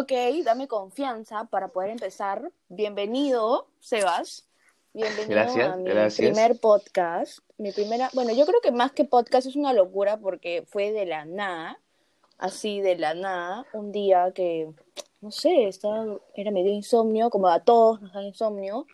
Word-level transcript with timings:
Ok, 0.00 0.12
dame 0.44 0.68
confianza 0.68 1.46
para 1.50 1.72
poder 1.72 1.90
empezar. 1.90 2.52
Bienvenido, 2.68 3.66
Sebas. 3.80 4.46
Bienvenido 4.92 5.28
Gracias, 5.28 5.72
a 5.72 5.76
mi 5.76 5.90
gracias. 5.90 6.30
primer 6.30 6.60
podcast. 6.60 7.40
Mi 7.56 7.72
primera, 7.72 8.08
bueno, 8.12 8.32
yo 8.32 8.46
creo 8.46 8.60
que 8.60 8.70
más 8.70 8.92
que 8.92 9.04
podcast 9.04 9.48
es 9.48 9.56
una 9.56 9.72
locura 9.72 10.16
porque 10.16 10.62
fue 10.68 10.92
de 10.92 11.04
la 11.04 11.24
nada, 11.24 11.80
así 12.38 12.80
de 12.80 12.96
la 12.96 13.14
nada, 13.14 13.66
un 13.72 13.90
día 13.90 14.30
que, 14.32 14.70
no 15.20 15.32
sé, 15.32 15.66
estaba, 15.66 16.06
era 16.36 16.52
medio 16.52 16.72
insomnio, 16.72 17.28
como 17.28 17.48
a 17.48 17.58
todos 17.58 18.00
nos 18.00 18.12
da 18.12 18.22
insomnio, 18.22 18.86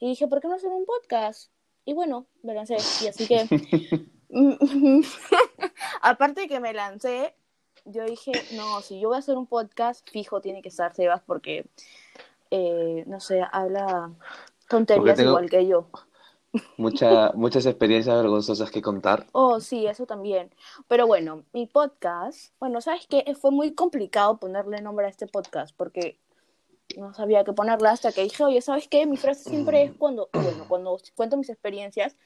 y 0.00 0.08
dije, 0.08 0.26
¿por 0.26 0.40
qué 0.40 0.48
no 0.48 0.54
hacer 0.54 0.70
un 0.70 0.84
podcast? 0.84 1.52
Y 1.84 1.92
bueno, 1.92 2.26
me 2.42 2.54
lancé, 2.54 2.76
y 3.04 3.06
así 3.06 3.28
que, 3.28 3.46
aparte 6.02 6.40
de 6.40 6.48
que 6.48 6.58
me 6.58 6.72
lancé, 6.72 7.36
yo 7.84 8.04
dije, 8.04 8.32
no, 8.54 8.80
si 8.80 9.00
yo 9.00 9.08
voy 9.08 9.16
a 9.16 9.20
hacer 9.20 9.36
un 9.36 9.46
podcast, 9.46 10.08
fijo, 10.10 10.40
tiene 10.40 10.62
que 10.62 10.68
estar 10.68 10.94
Sebas 10.94 11.22
porque, 11.26 11.66
eh, 12.50 13.04
no 13.06 13.20
sé, 13.20 13.42
habla 13.52 14.10
tonterías 14.68 15.18
igual 15.20 15.50
que 15.50 15.66
yo. 15.66 15.86
Mucha, 16.76 17.32
muchas 17.34 17.66
experiencias 17.66 18.16
vergonzosas 18.16 18.70
que 18.70 18.82
contar. 18.82 19.26
Oh, 19.32 19.60
sí, 19.60 19.86
eso 19.86 20.06
también. 20.06 20.50
Pero 20.88 21.06
bueno, 21.06 21.44
mi 21.52 21.66
podcast, 21.66 22.52
bueno, 22.58 22.80
¿sabes 22.80 23.06
qué? 23.08 23.24
Fue 23.40 23.50
muy 23.50 23.74
complicado 23.74 24.38
ponerle 24.38 24.80
nombre 24.80 25.06
a 25.06 25.10
este 25.10 25.26
podcast 25.26 25.74
porque 25.76 26.18
no 26.96 27.14
sabía 27.14 27.44
qué 27.44 27.52
ponerle 27.52 27.88
hasta 27.88 28.12
que 28.12 28.22
dije, 28.22 28.42
oye, 28.42 28.60
¿sabes 28.60 28.88
qué? 28.88 29.06
Mi 29.06 29.16
frase 29.16 29.48
siempre 29.48 29.84
es 29.84 29.92
cuando, 29.98 30.28
bueno, 30.32 30.64
cuando 30.68 30.98
cuento 31.14 31.36
mis 31.36 31.50
experiencias, 31.50 32.16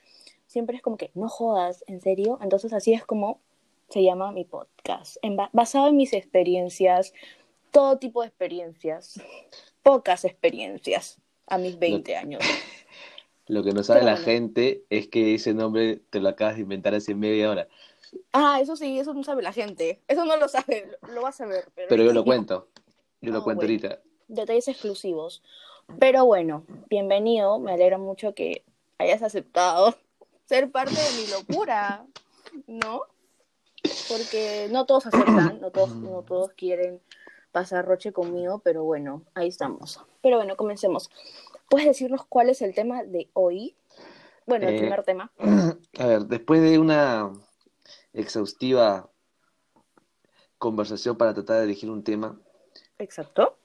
siempre 0.46 0.76
es 0.76 0.82
como 0.82 0.96
que, 0.96 1.10
no 1.14 1.28
jodas, 1.28 1.84
¿en 1.86 2.00
serio? 2.00 2.38
Entonces 2.40 2.72
así 2.72 2.92
es 2.92 3.04
como 3.04 3.40
se 3.90 4.02
llama 4.02 4.32
mi 4.32 4.44
podcast, 4.44 5.16
en 5.22 5.36
ba- 5.36 5.50
basado 5.52 5.88
en 5.88 5.96
mis 5.96 6.12
experiencias, 6.12 7.12
todo 7.70 7.98
tipo 7.98 8.22
de 8.22 8.28
experiencias, 8.28 9.20
pocas 9.82 10.24
experiencias 10.24 11.18
a 11.46 11.58
mis 11.58 11.78
20 11.78 12.16
años. 12.16 12.42
Lo 13.46 13.62
que 13.62 13.72
no 13.72 13.82
sabe 13.82 14.00
Pero 14.00 14.06
la 14.06 14.12
bueno. 14.16 14.24
gente 14.26 14.84
es 14.88 15.08
que 15.08 15.34
ese 15.34 15.52
nombre 15.52 15.96
te 16.10 16.18
lo 16.20 16.30
acabas 16.30 16.54
de 16.56 16.62
inventar 16.62 16.94
hace 16.94 17.14
media 17.14 17.50
hora. 17.50 17.68
Ah, 18.32 18.58
eso 18.62 18.74
sí, 18.74 18.98
eso 18.98 19.12
no 19.12 19.22
sabe 19.22 19.42
la 19.42 19.52
gente. 19.52 20.00
Eso 20.08 20.24
no 20.24 20.36
lo 20.38 20.48
sabe, 20.48 20.96
lo, 21.02 21.12
lo 21.14 21.22
va 21.22 21.28
a 21.28 21.32
saber. 21.32 21.66
Pero, 21.74 21.88
Pero 21.88 22.04
yo 22.04 22.12
lo 22.14 22.24
cuento. 22.24 22.68
Yo 23.20 23.32
lo 23.32 23.40
Ah, 23.40 23.44
cuento 23.44 23.66
bueno. 23.66 23.72
ahorita. 23.86 24.00
Detalles 24.28 24.68
exclusivos. 24.68 25.42
Pero 25.98 26.24
bueno, 26.24 26.64
bienvenido. 26.88 27.58
Me 27.58 27.72
alegra 27.72 27.98
mucho 27.98 28.34
que 28.34 28.64
hayas 28.96 29.22
aceptado 29.22 29.94
ser 30.46 30.70
parte 30.70 30.94
de 30.94 31.20
mi 31.22 31.30
locura, 31.30 32.06
¿no? 32.66 33.02
Porque 34.08 34.68
no 34.70 34.86
todos 34.86 35.06
aceptan, 35.06 35.60
no 35.60 35.70
todos, 35.70 35.94
no 35.96 36.22
todos 36.22 36.52
quieren 36.52 37.00
pasar 37.52 37.86
roche 37.86 38.12
conmigo, 38.12 38.60
pero 38.64 38.84
bueno, 38.84 39.22
ahí 39.34 39.48
estamos. 39.48 40.00
Pero 40.22 40.36
bueno, 40.36 40.56
comencemos. 40.56 41.10
¿Puedes 41.68 41.86
decirnos 41.86 42.24
cuál 42.28 42.50
es 42.50 42.62
el 42.62 42.74
tema 42.74 43.02
de 43.02 43.28
hoy? 43.32 43.74
Bueno, 44.46 44.68
el 44.68 44.74
Eh, 44.74 44.78
primer 44.78 45.02
tema. 45.04 45.30
A 45.98 46.06
ver, 46.06 46.26
después 46.26 46.60
de 46.62 46.78
una 46.78 47.32
exhaustiva 48.12 49.08
conversación 50.58 51.16
para 51.16 51.34
tratar 51.34 51.58
de 51.58 51.64
elegir 51.64 51.90
un 51.90 52.02
tema, 52.04 52.38
Exacto. 52.98 53.56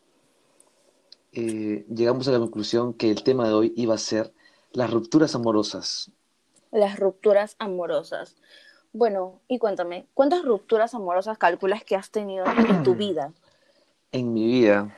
eh, 1.32 1.86
llegamos 1.94 2.28
a 2.28 2.32
la 2.32 2.40
conclusión 2.40 2.94
que 2.94 3.10
el 3.12 3.24
tema 3.24 3.48
de 3.48 3.54
hoy 3.54 3.74
iba 3.76 3.96
a 3.96 4.00
ser 4.00 4.34
las 4.72 4.92
rupturas 4.92 5.36
amorosas. 5.36 6.12
Las 6.72 7.00
rupturas 7.00 7.56
amorosas. 7.60 8.36
Bueno, 8.92 9.40
y 9.48 9.60
cuéntame, 9.60 10.08
¿cuántas 10.14 10.44
rupturas 10.44 10.94
amorosas 10.96 11.38
calculas 11.38 11.84
que 11.84 11.96
has 11.96 12.10
tenido 12.10 12.46
en 12.46 12.84
tu 12.84 12.96
vida? 12.96 13.32
En 14.12 14.34
mi 14.34 14.46
vida, 14.46 14.96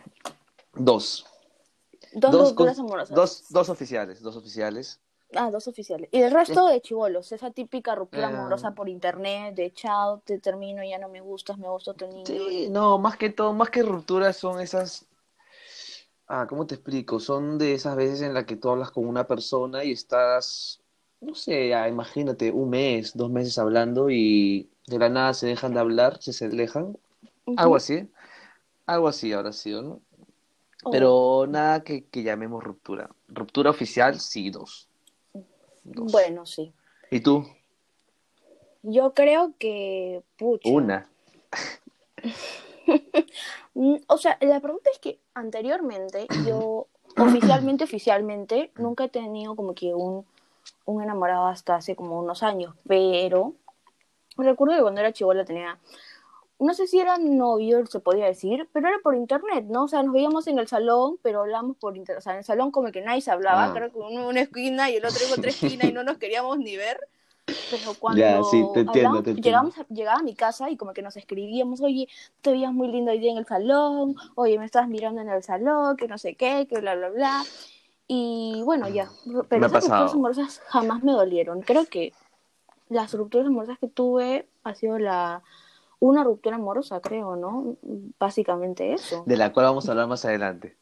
dos. 0.73 1.25
Dos, 2.13 2.31
Dos 2.31 2.49
rupturas 2.49 2.77
con- 2.77 2.85
amorosas. 2.85 3.15
Dos, 3.15 3.45
dos 3.49 3.69
oficiales, 3.69 4.21
dos 4.21 4.35
oficiales. 4.37 4.99
Ah, 5.33 5.49
dos 5.49 5.67
oficiales. 5.69 6.09
Y 6.11 6.21
el 6.21 6.31
resto 6.31 6.67
de 6.67 6.81
chivolos, 6.81 7.31
esa 7.31 7.51
típica 7.51 7.95
ruptura 7.95 8.29
Eh. 8.29 8.35
amorosa 8.35 8.71
por 8.71 8.89
internet, 8.89 9.55
de 9.55 9.71
chao, 9.73 10.19
te 10.25 10.39
termino, 10.39 10.83
ya 10.83 10.97
no 10.97 11.07
me 11.07 11.21
gustas, 11.21 11.57
me 11.57 11.69
gusta 11.69 11.91
otro 11.91 12.07
niño. 12.07 12.25
Sí, 12.25 12.67
no, 12.69 12.97
más 12.97 13.15
que 13.17 13.29
todo, 13.29 13.53
más 13.53 13.69
que 13.69 13.81
rupturas 13.83 14.35
son 14.35 14.59
esas, 14.59 15.05
ah, 16.27 16.47
¿cómo 16.49 16.67
te 16.67 16.75
explico? 16.75 17.19
Son 17.21 17.57
de 17.57 17.73
esas 17.75 17.95
veces 17.95 18.21
en 18.23 18.33
las 18.33 18.43
que 18.45 18.57
tú 18.57 18.69
hablas 18.69 18.91
con 18.91 19.07
una 19.07 19.25
persona 19.25 19.85
y 19.85 19.93
estás, 19.93 20.80
no 21.21 21.35
sé, 21.35 21.73
ah, 21.73 21.87
imagínate, 21.87 22.51
un 22.51 22.69
mes, 22.71 23.15
dos 23.15 23.29
meses 23.29 23.57
hablando 23.59 24.09
y 24.09 24.69
de 24.87 24.99
la 24.99 25.09
nada 25.09 25.33
se 25.33 25.47
dejan 25.47 25.73
de 25.73 25.79
hablar, 25.79 26.21
se, 26.21 26.33
se 26.33 26.45
alejan, 26.45 26.97
algo 27.57 27.75
así, 27.75 28.09
algo 28.87 29.07
así 29.07 29.31
habrá 29.31 29.53
sido, 29.53 29.81
¿no? 29.83 30.01
Oh, 30.83 30.89
Pero 30.89 31.45
nada 31.47 31.83
que, 31.83 32.05
que 32.05 32.23
llamemos 32.23 32.63
ruptura. 32.63 33.11
Ruptura 33.27 33.69
oficial, 33.69 34.19
sí, 34.19 34.49
dos. 34.49 34.89
Dos. 35.83 36.11
Bueno, 36.11 36.47
sí. 36.47 36.73
¿Y 37.11 37.19
tú? 37.19 37.45
Yo 38.81 39.13
creo 39.13 39.53
que, 39.59 40.23
pucha. 40.37 40.69
Una. 40.69 41.09
Mm, 43.73 43.95
O 44.07 44.17
sea, 44.17 44.37
la 44.41 44.59
pregunta 44.59 44.89
es 44.91 44.99
que 44.99 45.19
anteriormente 45.33 46.27
yo, 46.45 46.87
oficialmente, 47.17 47.85
oficialmente, 47.85 48.71
nunca 48.75 49.05
he 49.05 49.09
tenido 49.09 49.55
como 49.55 49.73
que 49.73 49.93
un, 49.93 50.25
un 50.85 51.01
enamorado 51.03 51.47
hasta 51.47 51.75
hace 51.75 51.95
como 51.95 52.19
unos 52.19 52.43
años, 52.43 52.75
pero 52.87 53.53
recuerdo 54.37 54.75
que 54.75 54.81
cuando 54.81 55.01
era 55.01 55.11
chivola 55.13 55.45
tenía, 55.45 55.77
no 56.59 56.73
sé 56.73 56.85
si 56.87 56.99
era 56.99 57.17
novio, 57.17 57.85
se 57.87 57.99
podía 57.99 58.25
decir, 58.25 58.69
pero 58.71 58.87
era 58.87 58.97
por 59.03 59.15
internet, 59.15 59.65
¿no? 59.67 59.85
O 59.85 59.87
sea, 59.87 60.03
nos 60.03 60.13
veíamos 60.13 60.47
en 60.47 60.59
el 60.59 60.67
salón, 60.67 61.17
pero 61.23 61.41
hablábamos 61.41 61.77
por 61.77 61.97
internet, 61.97 62.19
o 62.19 62.21
sea, 62.21 62.33
en 62.33 62.39
el 62.39 62.43
salón 62.45 62.71
como 62.71 62.91
que 62.91 63.01
nadie 63.01 63.21
se 63.21 63.31
hablaba, 63.31 63.65
Ah. 63.65 63.73
creo 63.73 63.91
que 63.91 63.97
uno 63.97 64.21
en 64.21 64.25
una 64.27 64.41
esquina 64.41 64.89
y 64.89 64.95
el 64.97 65.05
otro 65.05 65.25
en 65.25 65.33
otra 65.33 65.49
esquina 65.49 65.85
y 65.85 65.91
no 65.91 66.03
nos 66.03 66.17
queríamos 66.17 66.57
ni 66.59 66.77
ver. 66.77 66.99
Pero 67.71 67.93
cuando 67.99 68.43
sí, 68.43 68.63
te 68.73 68.81
entiendo, 68.81 69.09
hablamos- 69.09 69.23
te 69.23 69.33
llegamos 69.41 69.77
a- 69.79 69.85
llegaba 69.89 70.19
a 70.19 70.23
mi 70.23 70.35
casa 70.35 70.69
y 70.69 70.77
como 70.77 70.93
que 70.93 71.01
nos 71.01 71.17
escribíamos, 71.17 71.81
oye, 71.81 72.07
te 72.41 72.51
veías 72.51 72.71
muy 72.71 72.87
lindo 72.89 73.11
hoy 73.11 73.19
día 73.19 73.31
en 73.31 73.37
el 73.39 73.45
salón, 73.45 74.15
oye, 74.35 74.59
me 74.59 74.65
estabas 74.65 74.87
mirando 74.87 75.21
en 75.21 75.29
el 75.29 75.41
salón, 75.43 75.97
que 75.97 76.07
no 76.07 76.17
sé 76.17 76.35
qué, 76.35 76.67
que 76.69 76.79
bla, 76.79 76.95
bla, 76.95 77.09
bla. 77.09 77.43
Y 78.13 78.61
bueno, 78.65 78.89
ya, 78.89 79.07
pero 79.47 79.67
esas 79.67 79.85
rupturas 79.85 80.13
amorosas 80.13 80.61
jamás 80.67 81.01
me 81.01 81.13
dolieron. 81.13 81.61
Creo 81.61 81.85
que 81.85 82.11
las 82.89 83.13
rupturas 83.13 83.47
amorosas 83.47 83.79
que 83.79 83.87
tuve 83.87 84.49
ha 84.65 84.75
sido 84.75 84.99
la 84.99 85.43
una 85.99 86.25
ruptura 86.25 86.57
amorosa, 86.57 86.99
creo, 86.99 87.37
¿no? 87.37 87.77
Básicamente 88.19 88.91
eso. 88.91 89.23
De 89.25 89.37
la 89.37 89.53
cual 89.53 89.67
vamos 89.67 89.87
a 89.87 89.91
hablar 89.91 90.07
más 90.07 90.25
adelante. 90.25 90.75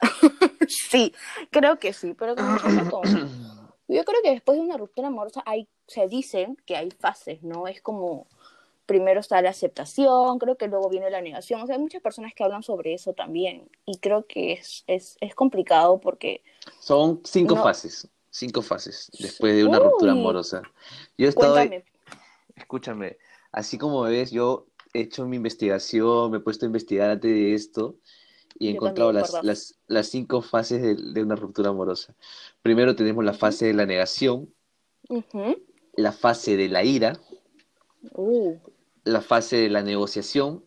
Sí, 0.68 1.14
creo 1.50 1.78
que 1.78 1.94
sí, 1.94 2.14
pero 2.14 2.36
como 2.36 3.02
yo 3.88 4.04
creo 4.04 4.22
que 4.22 4.30
después 4.30 4.58
de 4.58 4.64
una 4.64 4.76
ruptura 4.76 5.08
amorosa 5.08 5.42
hay, 5.46 5.66
se 5.86 6.06
dicen 6.06 6.58
que 6.66 6.76
hay 6.76 6.90
fases, 6.90 7.42
¿no? 7.42 7.66
Es 7.66 7.80
como 7.80 8.26
primero 8.88 9.20
está 9.20 9.40
la 9.42 9.50
aceptación, 9.50 10.38
creo 10.38 10.56
que 10.56 10.66
luego 10.66 10.88
viene 10.88 11.10
la 11.10 11.20
negación. 11.20 11.60
O 11.60 11.66
sea, 11.66 11.76
hay 11.76 11.80
muchas 11.82 12.02
personas 12.02 12.32
que 12.34 12.42
hablan 12.42 12.62
sobre 12.62 12.94
eso 12.94 13.12
también. 13.12 13.68
Y 13.84 13.98
creo 13.98 14.26
que 14.26 14.54
es, 14.54 14.82
es, 14.86 15.16
es 15.20 15.34
complicado 15.34 16.00
porque 16.00 16.42
Son 16.80 17.20
cinco 17.24 17.54
No. 17.54 17.62
fases, 17.62 18.08
cinco 18.30 18.62
fases 18.62 19.10
después 19.20 19.54
de 19.54 19.64
una 19.64 19.78
ruptura 19.78 20.12
amorosa. 20.12 20.62
Yo 21.18 21.26
he 21.26 21.28
estado, 21.28 21.52
cuéntame. 21.54 21.84
escúchame, 22.56 23.18
así 23.52 23.76
como 23.78 24.02
me 24.04 24.10
ves, 24.10 24.30
yo 24.30 24.66
he 24.94 25.02
hecho 25.02 25.26
mi 25.26 25.36
investigación, 25.36 26.30
me 26.30 26.38
he 26.38 26.40
puesto 26.40 26.64
a 26.64 26.68
investigar 26.68 27.10
antes 27.10 27.30
de 27.30 27.54
esto 27.54 27.96
y 28.58 28.68
he 28.68 28.70
Yo 28.70 28.76
encontrado 28.76 29.12
las, 29.12 29.42
las, 29.44 29.74
las 29.86 30.08
cinco 30.08 30.40
fases 30.40 30.80
de, 30.82 30.94
de 30.96 31.22
una 31.22 31.36
ruptura 31.36 31.70
amorosa. 31.70 32.14
Primero 32.62 32.96
tenemos 32.96 33.22
la 33.24 33.34
fase 33.34 33.66
de 33.66 33.74
la 33.74 33.84
negación, 33.84 34.52
la 35.94 36.12
fase 36.12 36.56
de 36.56 36.68
la 36.70 36.82
ira, 36.84 37.20
Uh, 38.14 38.56
la 39.08 39.20
fase 39.20 39.56
de 39.56 39.68
la 39.70 39.82
negociación, 39.82 40.64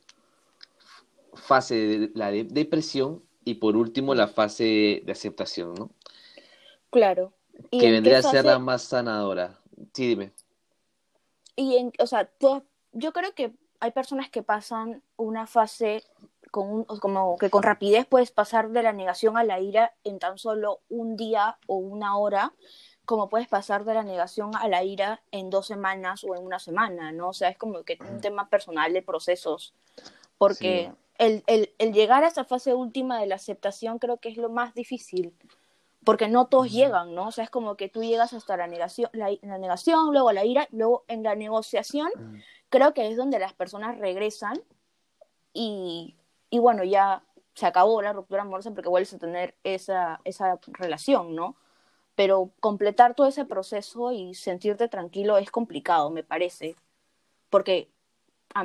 fase 1.33 1.75
de 1.75 2.11
la 2.13 2.31
de- 2.31 2.43
depresión 2.43 3.23
y 3.45 3.55
por 3.55 3.75
último 3.77 4.13
la 4.15 4.27
fase 4.27 5.01
de 5.05 5.11
aceptación, 5.11 5.73
¿no? 5.75 5.89
claro. 6.89 7.33
¿Y 7.69 7.79
Que 7.79 7.87
en 7.87 7.91
vendría 7.93 8.19
a 8.19 8.23
ser 8.23 8.45
la 8.45 8.57
más 8.59 8.81
sanadora. 8.83 9.59
Sí, 9.93 10.07
dime. 10.07 10.31
Y 11.55 11.75
en, 11.77 11.91
o 11.99 12.07
sea, 12.07 12.29
yo 12.93 13.13
creo 13.13 13.33
que 13.35 13.53
hay 13.79 13.91
personas 13.91 14.29
que 14.29 14.41
pasan 14.41 15.03
una 15.15 15.45
fase 15.47 16.03
con 16.49 16.69
un, 16.71 16.83
como 16.85 17.37
que 17.37 17.49
con 17.49 17.63
rapidez 17.63 18.05
puedes 18.07 18.31
pasar 18.31 18.69
de 18.69 18.83
la 18.83 18.93
negación 18.93 19.37
a 19.37 19.43
la 19.43 19.59
ira 19.59 19.93
en 20.03 20.19
tan 20.19 20.37
solo 20.37 20.81
un 20.89 21.15
día 21.17 21.57
o 21.67 21.75
una 21.77 22.17
hora, 22.17 22.53
como 23.05 23.29
puedes 23.29 23.47
pasar 23.47 23.83
de 23.83 23.93
la 23.93 24.03
negación 24.03 24.55
a 24.55 24.67
la 24.67 24.83
ira 24.83 25.21
en 25.31 25.49
dos 25.49 25.67
semanas 25.67 26.23
o 26.23 26.35
en 26.35 26.45
una 26.45 26.59
semana, 26.59 27.11
¿no? 27.11 27.29
O 27.29 27.33
sea, 27.33 27.49
es 27.49 27.57
como 27.57 27.83
que 27.83 27.97
un 28.09 28.21
tema 28.21 28.49
personal 28.49 28.93
de 28.93 29.01
procesos, 29.01 29.73
porque 30.37 30.89
Sí. 30.91 30.97
el, 31.17 31.43
el, 31.47 31.73
el 31.77 31.93
llegar 31.93 32.23
a 32.23 32.27
esa 32.27 32.43
fase 32.45 32.73
última 32.73 33.19
de 33.19 33.27
la 33.27 33.35
aceptación 33.35 33.99
creo 33.99 34.17
que 34.17 34.29
es 34.29 34.37
lo 34.37 34.49
más 34.49 34.73
difícil, 34.73 35.33
porque 36.03 36.27
no 36.27 36.47
todos 36.47 36.71
llegan, 36.71 37.13
¿no? 37.13 37.27
O 37.27 37.31
sea, 37.31 37.43
es 37.43 37.49
como 37.49 37.75
que 37.75 37.89
tú 37.89 38.01
llegas 38.03 38.33
hasta 38.33 38.57
la 38.57 38.67
negación, 38.67 39.09
la, 39.13 39.29
la 39.41 39.57
negación, 39.57 40.11
luego 40.13 40.31
la 40.31 40.45
ira, 40.45 40.67
luego 40.71 41.03
en 41.07 41.21
la 41.23 41.35
negociación, 41.35 42.09
creo 42.69 42.93
que 42.93 43.07
es 43.09 43.17
donde 43.17 43.37
las 43.39 43.53
personas 43.53 43.97
regresan 43.97 44.61
y, 45.53 46.15
y 46.49 46.59
bueno, 46.59 46.83
ya 46.83 47.23
se 47.53 47.65
acabó 47.65 48.01
la 48.01 48.13
ruptura 48.13 48.43
amorosa 48.43 48.71
porque 48.71 48.89
vuelves 48.89 49.13
a 49.13 49.19
tener 49.19 49.55
esa, 49.63 50.21
esa 50.23 50.57
relación, 50.67 51.35
¿no? 51.35 51.55
Pero 52.21 52.51
completar 52.59 53.15
todo 53.15 53.25
ese 53.25 53.45
proceso 53.45 54.11
y 54.11 54.35
sentirte 54.35 54.87
tranquilo 54.87 55.39
es 55.39 55.49
complicado, 55.49 56.11
me 56.11 56.21
parece. 56.23 56.75
Porque 57.49 57.89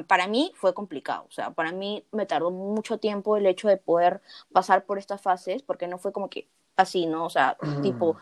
para 0.06 0.26
mí 0.26 0.52
fue 0.56 0.74
complicado, 0.74 1.24
o 1.26 1.32
sea, 1.32 1.52
para 1.52 1.72
mí 1.72 2.04
me 2.12 2.26
tardó 2.26 2.50
mucho 2.50 2.98
tiempo 2.98 3.34
el 3.34 3.46
hecho 3.46 3.66
de 3.66 3.78
poder 3.78 4.20
pasar 4.52 4.84
por 4.84 4.98
estas 4.98 5.22
fases, 5.22 5.62
porque 5.62 5.88
no 5.88 5.96
fue 5.96 6.12
como 6.12 6.28
que 6.28 6.46
así, 6.76 7.06
¿no? 7.06 7.24
O 7.24 7.30
sea, 7.30 7.56
tipo, 7.80 8.18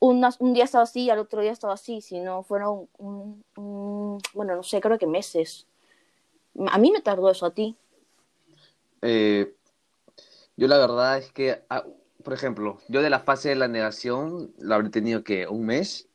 un, 0.00 0.26
un 0.38 0.54
día 0.54 0.64
estaba 0.64 0.84
así 0.84 1.02
y 1.02 1.10
al 1.10 1.18
otro 1.18 1.42
día 1.42 1.52
estaba 1.52 1.74
así, 1.74 2.00
sino 2.00 2.42
fueron, 2.42 2.88
un, 2.96 3.44
bueno, 4.32 4.56
no 4.56 4.62
sé, 4.62 4.80
creo 4.80 4.98
que 4.98 5.06
meses. 5.06 5.66
A 6.70 6.78
mí 6.78 6.90
me 6.90 7.02
tardó 7.02 7.28
eso, 7.30 7.44
a 7.44 7.50
ti. 7.50 7.76
Eh, 9.02 9.54
yo 10.56 10.66
la 10.66 10.78
verdad 10.78 11.18
es 11.18 11.30
que, 11.30 11.62
ah, 11.68 11.84
por 12.28 12.34
ejemplo, 12.34 12.76
yo 12.88 13.00
de 13.00 13.08
la 13.08 13.20
fase 13.20 13.48
de 13.48 13.54
la 13.54 13.68
negación 13.68 14.52
la 14.58 14.74
habré 14.74 14.90
tenido 14.90 15.24
que 15.24 15.48
un 15.48 15.64
mes. 15.64 16.10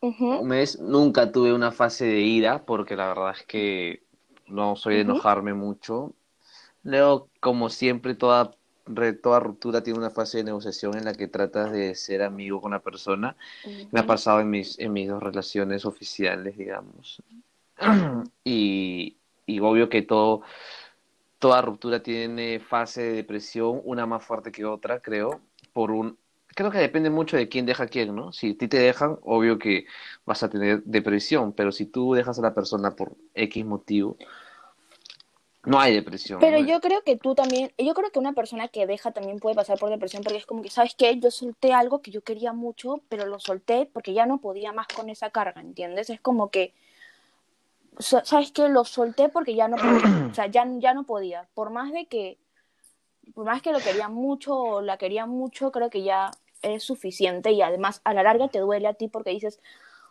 Un 0.00 0.48
mes, 0.48 0.80
nunca 0.80 1.30
tuve 1.30 1.52
una 1.52 1.72
fase 1.72 2.06
de 2.06 2.20
ira, 2.20 2.64
porque 2.64 2.96
la 2.96 3.08
verdad 3.08 3.34
es 3.38 3.44
que 3.44 4.02
no 4.46 4.76
soy 4.76 4.94
de 4.94 5.00
enojarme 5.02 5.52
mucho. 5.52 6.14
Luego, 6.84 7.28
como 7.40 7.68
siempre, 7.68 8.14
toda, 8.14 8.52
toda 9.22 9.40
ruptura 9.40 9.82
tiene 9.82 9.98
una 9.98 10.08
fase 10.08 10.38
de 10.38 10.44
negociación 10.44 10.96
en 10.96 11.04
la 11.04 11.12
que 11.12 11.28
tratas 11.28 11.70
de 11.70 11.94
ser 11.96 12.22
amigo 12.22 12.62
con 12.62 12.70
la 12.70 12.80
persona. 12.80 13.36
Me 13.92 14.00
ha 14.00 14.06
pasado 14.06 14.40
en 14.40 14.48
mis, 14.48 14.78
en 14.78 14.94
mis 14.94 15.06
dos 15.06 15.22
relaciones 15.22 15.84
oficiales, 15.84 16.56
digamos. 16.56 17.22
y, 18.42 19.18
y 19.44 19.60
obvio 19.60 19.90
que 19.90 20.00
todo, 20.00 20.44
toda 21.38 21.62
ruptura 21.62 22.02
tiene 22.02 22.60
fase 22.60 23.02
de 23.02 23.12
depresión, 23.12 23.80
una 23.84 24.06
más 24.06 24.24
fuerte 24.24 24.52
que 24.52 24.64
otra, 24.64 25.00
creo, 25.00 25.40
por 25.72 25.90
un... 25.90 26.18
Creo 26.48 26.70
que 26.70 26.78
depende 26.78 27.10
mucho 27.10 27.36
de 27.36 27.50
quién 27.50 27.66
deja 27.66 27.84
a 27.84 27.86
quién, 27.86 28.14
¿no? 28.14 28.32
Si 28.32 28.52
a 28.52 28.56
ti 28.56 28.66
te 28.66 28.78
dejan, 28.78 29.18
obvio 29.22 29.58
que 29.58 29.84
vas 30.24 30.42
a 30.42 30.48
tener 30.48 30.82
depresión, 30.84 31.52
pero 31.52 31.70
si 31.70 31.84
tú 31.84 32.14
dejas 32.14 32.38
a 32.38 32.42
la 32.42 32.54
persona 32.54 32.96
por 32.96 33.12
X 33.34 33.64
motivo, 33.66 34.16
no 35.66 35.80
hay 35.80 35.92
depresión. 35.92 36.38
Pero 36.40 36.58
yo 36.60 36.80
creo 36.80 37.02
que 37.02 37.16
tú 37.16 37.34
también, 37.34 37.72
yo 37.76 37.92
creo 37.92 38.10
que 38.10 38.20
una 38.20 38.32
persona 38.32 38.68
que 38.68 38.86
deja 38.86 39.10
también 39.10 39.38
puede 39.38 39.56
pasar 39.56 39.78
por 39.78 39.90
depresión 39.90 40.22
porque 40.22 40.38
es 40.38 40.46
como 40.46 40.62
que, 40.62 40.70
¿sabes 40.70 40.94
qué? 40.96 41.18
Yo 41.18 41.30
solté 41.30 41.74
algo 41.74 42.00
que 42.00 42.12
yo 42.12 42.22
quería 42.22 42.52
mucho, 42.52 43.02
pero 43.08 43.26
lo 43.26 43.38
solté 43.40 43.90
porque 43.92 44.14
ya 44.14 44.24
no 44.24 44.40
podía 44.40 44.72
más 44.72 44.86
con 44.86 45.10
esa 45.10 45.30
carga, 45.30 45.60
¿entiendes? 45.60 46.08
Es 46.08 46.20
como 46.20 46.50
que, 46.50 46.72
¿sabes 47.98 48.52
qué? 48.52 48.68
Lo 48.68 48.84
solté 48.84 49.28
porque 49.28 49.54
ya 49.54 49.68
no 49.68 49.76
podía, 49.76 50.26
o 50.30 50.34
sea, 50.34 50.46
ya, 50.46 50.66
ya 50.78 50.94
no 50.94 51.04
podía. 51.04 51.48
Por 51.54 51.70
más 51.70 51.92
de 51.92 52.06
que, 52.06 52.38
por 53.34 53.44
más 53.44 53.62
que 53.62 53.72
lo 53.72 53.80
quería 53.80 54.08
mucho 54.08 54.54
o 54.54 54.80
la 54.80 54.98
quería 54.98 55.26
mucho, 55.26 55.72
creo 55.72 55.90
que 55.90 56.02
ya 56.02 56.30
es 56.62 56.82
suficiente 56.82 57.52
y 57.52 57.62
además 57.62 58.00
a 58.04 58.14
la 58.14 58.22
larga 58.22 58.48
te 58.48 58.60
duele 58.60 58.88
a 58.88 58.94
ti 58.94 59.08
porque 59.08 59.30
dices, 59.30 59.60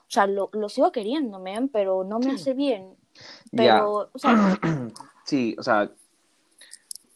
o 0.01 0.11
sea, 0.11 0.27
lo, 0.27 0.49
lo 0.53 0.69
sigo 0.69 0.91
queriendo, 0.91 1.43
pero 1.71 2.03
no 2.03 2.19
me 2.19 2.33
hace 2.33 2.53
bien. 2.53 2.95
Pero, 3.51 4.09
o 4.13 4.19
sea, 4.19 4.59
Sí, 5.25 5.55
o 5.57 5.63
sea, 5.63 5.91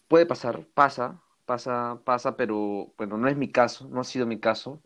puede 0.08 0.26
pasar, 0.26 0.66
pasa, 0.74 1.22
pasa, 1.46 2.00
pasa, 2.04 2.36
pero 2.36 2.92
bueno, 2.98 3.18
no 3.18 3.28
es 3.30 3.38
mi 3.38 3.52
caso, 3.52 3.88
no 3.88 4.02
ha 4.02 4.04
sido 4.04 4.26
mi 4.26 4.40
caso. 4.40 4.82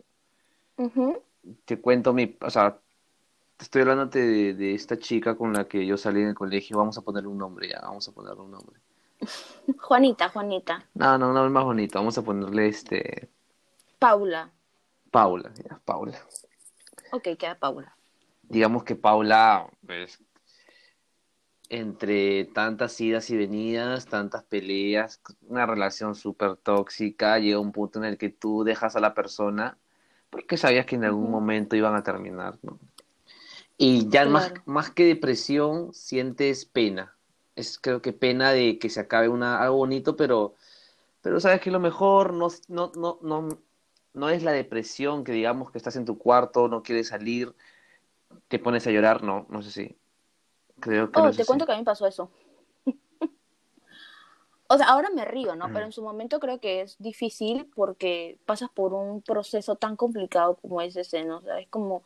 Te 1.64 1.80
cuento 1.80 2.12
mi, 2.12 2.36
o 2.40 2.50
sea, 2.50 2.78
estoy 3.58 3.82
hablando 3.82 4.06
de, 4.06 4.54
de, 4.54 4.74
esta 4.74 4.98
chica 4.98 5.36
con 5.36 5.52
la 5.52 5.66
que 5.66 5.86
yo 5.86 5.96
salí 5.96 6.20
en 6.20 6.28
el 6.28 6.34
colegio, 6.34 6.78
vamos 6.78 6.98
a 6.98 7.02
ponerle 7.02 7.28
un 7.28 7.38
nombre 7.38 7.68
ya, 7.68 7.80
vamos 7.82 8.08
a 8.08 8.12
ponerle 8.12 8.42
un 8.42 8.50
nombre. 8.50 8.80
Juanita, 9.80 10.28
Juanita. 10.28 10.86
No, 10.94 11.18
no, 11.18 11.32
no 11.32 11.46
es 11.46 11.52
más 11.52 11.64
bonito, 11.64 11.98
vamos 11.98 12.18
a 12.18 12.22
ponerle 12.22 12.68
este... 12.68 13.28
Paula. 13.98 14.50
Paula, 15.10 15.52
ya, 15.54 15.80
Paula. 15.84 16.18
Ok, 17.12 17.28
queda 17.38 17.54
Paula. 17.58 17.96
Digamos 18.42 18.84
que 18.84 18.96
Paula, 18.96 19.66
pues, 19.86 20.22
entre 21.68 22.44
tantas 22.46 23.00
idas 23.00 23.30
y 23.30 23.36
venidas, 23.36 24.06
tantas 24.06 24.42
peleas, 24.44 25.20
una 25.42 25.64
relación 25.64 26.14
súper 26.14 26.56
tóxica, 26.56 27.38
llega 27.38 27.58
un 27.58 27.72
punto 27.72 27.98
en 27.98 28.04
el 28.04 28.18
que 28.18 28.28
tú 28.28 28.64
dejas 28.64 28.96
a 28.96 29.00
la 29.00 29.14
persona 29.14 29.78
porque 30.34 30.56
sabías 30.56 30.84
que 30.84 30.96
en 30.96 31.04
algún 31.04 31.30
momento 31.30 31.76
iban 31.76 31.94
a 31.94 32.02
terminar, 32.02 32.58
¿no? 32.62 32.80
Y 33.76 34.08
ya 34.08 34.24
más, 34.26 34.52
más 34.66 34.90
que 34.90 35.04
depresión, 35.04 35.92
sientes 35.92 36.64
pena. 36.64 37.16
Es 37.56 37.78
creo 37.78 38.02
que 38.02 38.12
pena 38.12 38.52
de 38.52 38.78
que 38.78 38.90
se 38.90 39.00
acabe 39.00 39.28
una, 39.28 39.60
algo 39.60 39.76
bonito, 39.76 40.16
pero, 40.16 40.54
pero 41.20 41.40
sabes 41.40 41.60
que 41.60 41.70
lo 41.70 41.80
mejor 41.80 42.32
no, 42.32 42.48
no, 42.68 42.92
no, 42.96 43.18
no, 43.22 43.48
no 44.12 44.30
es 44.30 44.42
la 44.42 44.52
depresión, 44.52 45.24
que 45.24 45.32
digamos 45.32 45.70
que 45.70 45.78
estás 45.78 45.96
en 45.96 46.04
tu 46.04 46.18
cuarto, 46.18 46.68
no 46.68 46.82
quieres 46.82 47.08
salir, 47.08 47.54
te 48.48 48.58
pones 48.58 48.86
a 48.86 48.90
llorar, 48.90 49.22
no, 49.22 49.46
no 49.48 49.62
sé 49.62 49.70
si 49.70 49.96
Creo 50.80 51.10
que 51.10 51.20
oh, 51.20 51.30
te 51.30 51.44
cuento 51.44 51.66
que 51.66 51.72
a 51.72 51.76
mí 51.76 51.84
pasó 51.84 52.06
eso. 52.06 52.30
o 54.68 54.76
sea, 54.76 54.86
ahora 54.86 55.10
me 55.10 55.24
río, 55.24 55.54
¿no? 55.54 55.72
Pero 55.72 55.84
en 55.84 55.92
su 55.92 56.02
momento 56.02 56.40
creo 56.40 56.60
que 56.60 56.82
es 56.82 56.96
difícil 56.98 57.70
porque 57.74 58.38
pasas 58.44 58.70
por 58.70 58.92
un 58.92 59.22
proceso 59.22 59.76
tan 59.76 59.96
complicado 59.96 60.56
como 60.56 60.80
es 60.80 60.96
ese, 60.96 61.24
¿no? 61.24 61.38
O 61.38 61.42
sea, 61.42 61.60
es 61.60 61.68
como 61.68 62.02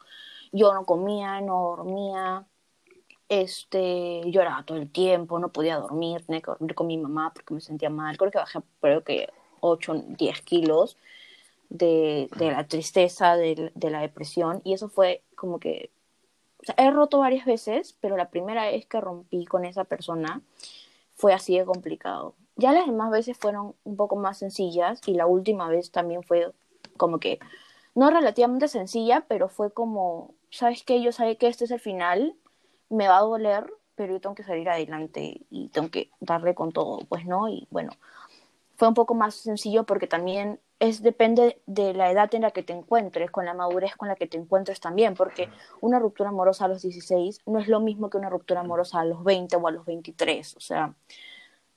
yo 0.52 0.74
no 0.74 0.84
comía, 0.84 1.40
no 1.40 1.76
dormía, 1.76 2.46
este, 3.28 4.22
lloraba 4.26 4.64
todo 4.64 4.78
el 4.78 4.90
tiempo, 4.90 5.38
no 5.38 5.50
podía 5.50 5.76
dormir, 5.76 6.24
tenía 6.24 6.40
que 6.40 6.50
dormir 6.50 6.74
con 6.74 6.86
mi 6.86 6.98
mamá 6.98 7.32
porque 7.34 7.54
me 7.54 7.60
sentía 7.60 7.90
mal. 7.90 8.16
Creo 8.16 8.30
que 8.30 8.38
bajé, 8.38 8.60
creo 8.80 9.04
que 9.04 9.28
8, 9.60 10.04
10 10.08 10.42
kilos 10.42 10.96
de, 11.68 12.28
de 12.36 12.50
la 12.50 12.66
tristeza, 12.66 13.36
de, 13.36 13.72
de 13.74 13.90
la 13.90 14.00
depresión, 14.00 14.60
y 14.64 14.72
eso 14.72 14.88
fue 14.88 15.22
como 15.34 15.58
que 15.60 15.90
o 16.60 16.64
sea, 16.64 16.74
he 16.78 16.90
roto 16.90 17.18
varias 17.20 17.46
veces, 17.46 17.96
pero 18.00 18.16
la 18.16 18.30
primera 18.30 18.66
vez 18.66 18.86
que 18.86 19.00
rompí 19.00 19.44
con 19.44 19.64
esa 19.64 19.84
persona 19.84 20.42
fue 21.14 21.32
así 21.32 21.56
de 21.56 21.64
complicado. 21.64 22.34
Ya 22.56 22.72
las 22.72 22.86
demás 22.86 23.10
veces 23.10 23.36
fueron 23.38 23.74
un 23.84 23.96
poco 23.96 24.16
más 24.16 24.38
sencillas 24.38 25.00
y 25.06 25.14
la 25.14 25.26
última 25.26 25.68
vez 25.68 25.92
también 25.92 26.22
fue 26.22 26.52
como 26.96 27.20
que, 27.20 27.38
no 27.94 28.10
relativamente 28.10 28.68
sencilla, 28.68 29.24
pero 29.28 29.48
fue 29.48 29.72
como, 29.72 30.34
¿sabes 30.50 30.82
qué? 30.82 31.02
Yo 31.02 31.12
sé 31.12 31.36
que 31.36 31.48
este 31.48 31.64
es 31.64 31.70
el 31.70 31.80
final, 31.80 32.34
me 32.88 33.08
va 33.08 33.18
a 33.18 33.22
doler, 33.22 33.72
pero 33.94 34.14
yo 34.14 34.20
tengo 34.20 34.34
que 34.34 34.44
salir 34.44 34.68
adelante 34.68 35.40
y 35.50 35.68
tengo 35.68 35.90
que 35.90 36.10
darle 36.20 36.54
con 36.54 36.72
todo, 36.72 37.00
pues, 37.08 37.26
¿no? 37.26 37.48
Y 37.48 37.66
bueno, 37.70 37.92
fue 38.76 38.88
un 38.88 38.94
poco 38.94 39.14
más 39.14 39.34
sencillo 39.34 39.84
porque 39.84 40.06
también 40.06 40.60
es 40.78 41.02
depende 41.02 41.60
de 41.66 41.92
la 41.94 42.10
edad 42.10 42.32
en 42.34 42.42
la 42.42 42.52
que 42.52 42.62
te 42.62 42.72
encuentres, 42.72 43.30
con 43.30 43.44
la 43.44 43.54
madurez 43.54 43.96
con 43.96 44.06
la 44.08 44.14
que 44.14 44.28
te 44.28 44.38
encuentres 44.38 44.78
también, 44.80 45.14
porque 45.14 45.48
una 45.80 45.98
ruptura 45.98 46.28
amorosa 46.28 46.66
a 46.66 46.68
los 46.68 46.82
16 46.82 47.40
no 47.46 47.58
es 47.58 47.66
lo 47.66 47.80
mismo 47.80 48.08
que 48.08 48.18
una 48.18 48.30
ruptura 48.30 48.60
amorosa 48.60 49.00
a 49.00 49.04
los 49.04 49.24
20 49.24 49.56
o 49.56 49.66
a 49.66 49.72
los 49.72 49.84
23, 49.84 50.56
o 50.56 50.60
sea, 50.60 50.94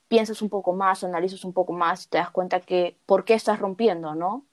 piensas 0.06 0.42
un 0.42 0.48
poco 0.48 0.72
más, 0.72 1.02
analizas 1.02 1.44
un 1.44 1.52
poco 1.52 1.72
más 1.72 2.04
y 2.04 2.08
te 2.10 2.18
das 2.18 2.30
cuenta 2.30 2.60
que 2.60 2.96
por 3.06 3.24
qué 3.24 3.34
estás 3.34 3.58
rompiendo, 3.58 4.14
¿no? 4.14 4.44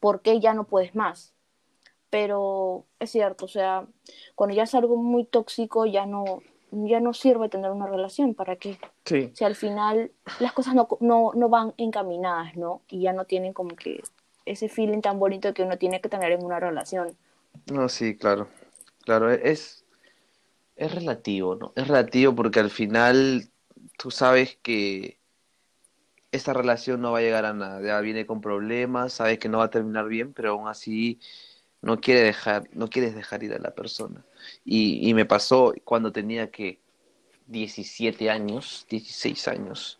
¿Por 0.00 0.20
qué 0.20 0.40
ya 0.40 0.52
no 0.52 0.64
puedes 0.64 0.94
más? 0.94 1.32
Pero 2.10 2.86
es 3.00 3.10
cierto, 3.10 3.46
o 3.46 3.48
sea, 3.48 3.86
cuando 4.34 4.54
ya 4.54 4.62
es 4.62 4.74
algo 4.74 4.96
muy 4.96 5.24
tóxico 5.24 5.86
ya 5.86 6.06
no 6.06 6.40
ya 6.72 7.00
no 7.00 7.14
sirve 7.14 7.48
tener 7.48 7.70
una 7.70 7.86
relación, 7.86 8.34
¿para 8.34 8.56
qué? 8.56 8.78
Sí. 9.04 9.30
Si 9.34 9.44
al 9.44 9.54
final 9.54 10.10
las 10.40 10.52
cosas 10.52 10.74
no, 10.74 10.88
no, 11.00 11.32
no 11.34 11.48
van 11.48 11.74
encaminadas, 11.76 12.56
¿no? 12.56 12.82
Y 12.88 13.02
ya 13.02 13.12
no 13.12 13.24
tienen 13.24 13.52
como 13.52 13.76
que 13.76 14.02
ese 14.44 14.68
feeling 14.68 15.00
tan 15.00 15.18
bonito 15.18 15.54
que 15.54 15.62
uno 15.62 15.78
tiene 15.78 16.00
que 16.00 16.08
tener 16.08 16.32
en 16.32 16.44
una 16.44 16.60
relación. 16.60 17.16
No, 17.72 17.88
sí, 17.88 18.16
claro. 18.16 18.48
Claro, 19.04 19.30
es, 19.30 19.84
es 20.76 20.94
relativo, 20.94 21.54
¿no? 21.54 21.72
Es 21.76 21.86
relativo 21.86 22.34
porque 22.34 22.60
al 22.60 22.70
final 22.70 23.48
tú 23.96 24.10
sabes 24.10 24.58
que 24.62 25.18
esta 26.32 26.52
relación 26.52 27.00
no 27.00 27.12
va 27.12 27.18
a 27.18 27.22
llegar 27.22 27.44
a 27.44 27.54
nada, 27.54 27.80
ya 27.80 28.00
viene 28.00 28.26
con 28.26 28.40
problemas, 28.40 29.14
sabes 29.14 29.38
que 29.38 29.48
no 29.48 29.58
va 29.58 29.64
a 29.64 29.70
terminar 29.70 30.06
bien, 30.06 30.32
pero 30.32 30.50
aún 30.50 30.68
así 30.68 31.20
no 31.82 32.00
quiere 32.00 32.22
dejar, 32.22 32.68
no 32.72 32.88
quieres 32.88 33.14
dejar 33.14 33.42
ir 33.42 33.52
a 33.52 33.58
la 33.58 33.74
persona. 33.74 34.24
Y, 34.64 35.08
y 35.08 35.14
me 35.14 35.24
pasó 35.24 35.74
cuando 35.84 36.12
tenía 36.12 36.50
que 36.50 36.80
17 37.46 38.30
años, 38.30 38.86
16 38.88 39.48
años. 39.48 39.98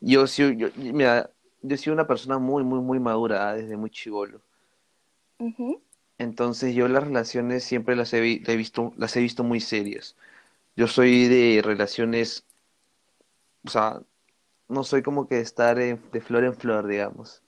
Yo, 0.00 0.26
yo, 0.26 0.50
yo, 0.50 0.68
mira, 0.76 1.30
yo 1.62 1.76
soy 1.76 1.92
una 1.92 2.06
persona 2.06 2.38
muy, 2.38 2.64
muy, 2.64 2.80
muy 2.80 2.98
madura 2.98 3.54
desde 3.54 3.76
muy 3.76 3.90
chivolo. 3.90 4.40
Entonces 6.18 6.74
yo 6.74 6.88
las 6.88 7.04
relaciones 7.04 7.62
siempre 7.62 7.94
las 7.94 8.12
he, 8.12 8.20
visto, 8.20 8.92
las 8.96 9.16
he 9.16 9.20
visto 9.20 9.44
muy 9.44 9.60
serias. 9.60 10.16
Yo 10.76 10.88
soy 10.88 11.28
de 11.28 11.62
relaciones, 11.62 12.44
o 13.64 13.70
sea, 13.70 14.00
no 14.68 14.82
soy 14.82 15.02
como 15.02 15.28
que 15.28 15.40
estar 15.40 15.76
de 15.76 16.20
flor 16.20 16.44
en 16.44 16.54
flor, 16.54 16.86
digamos. 16.86 17.42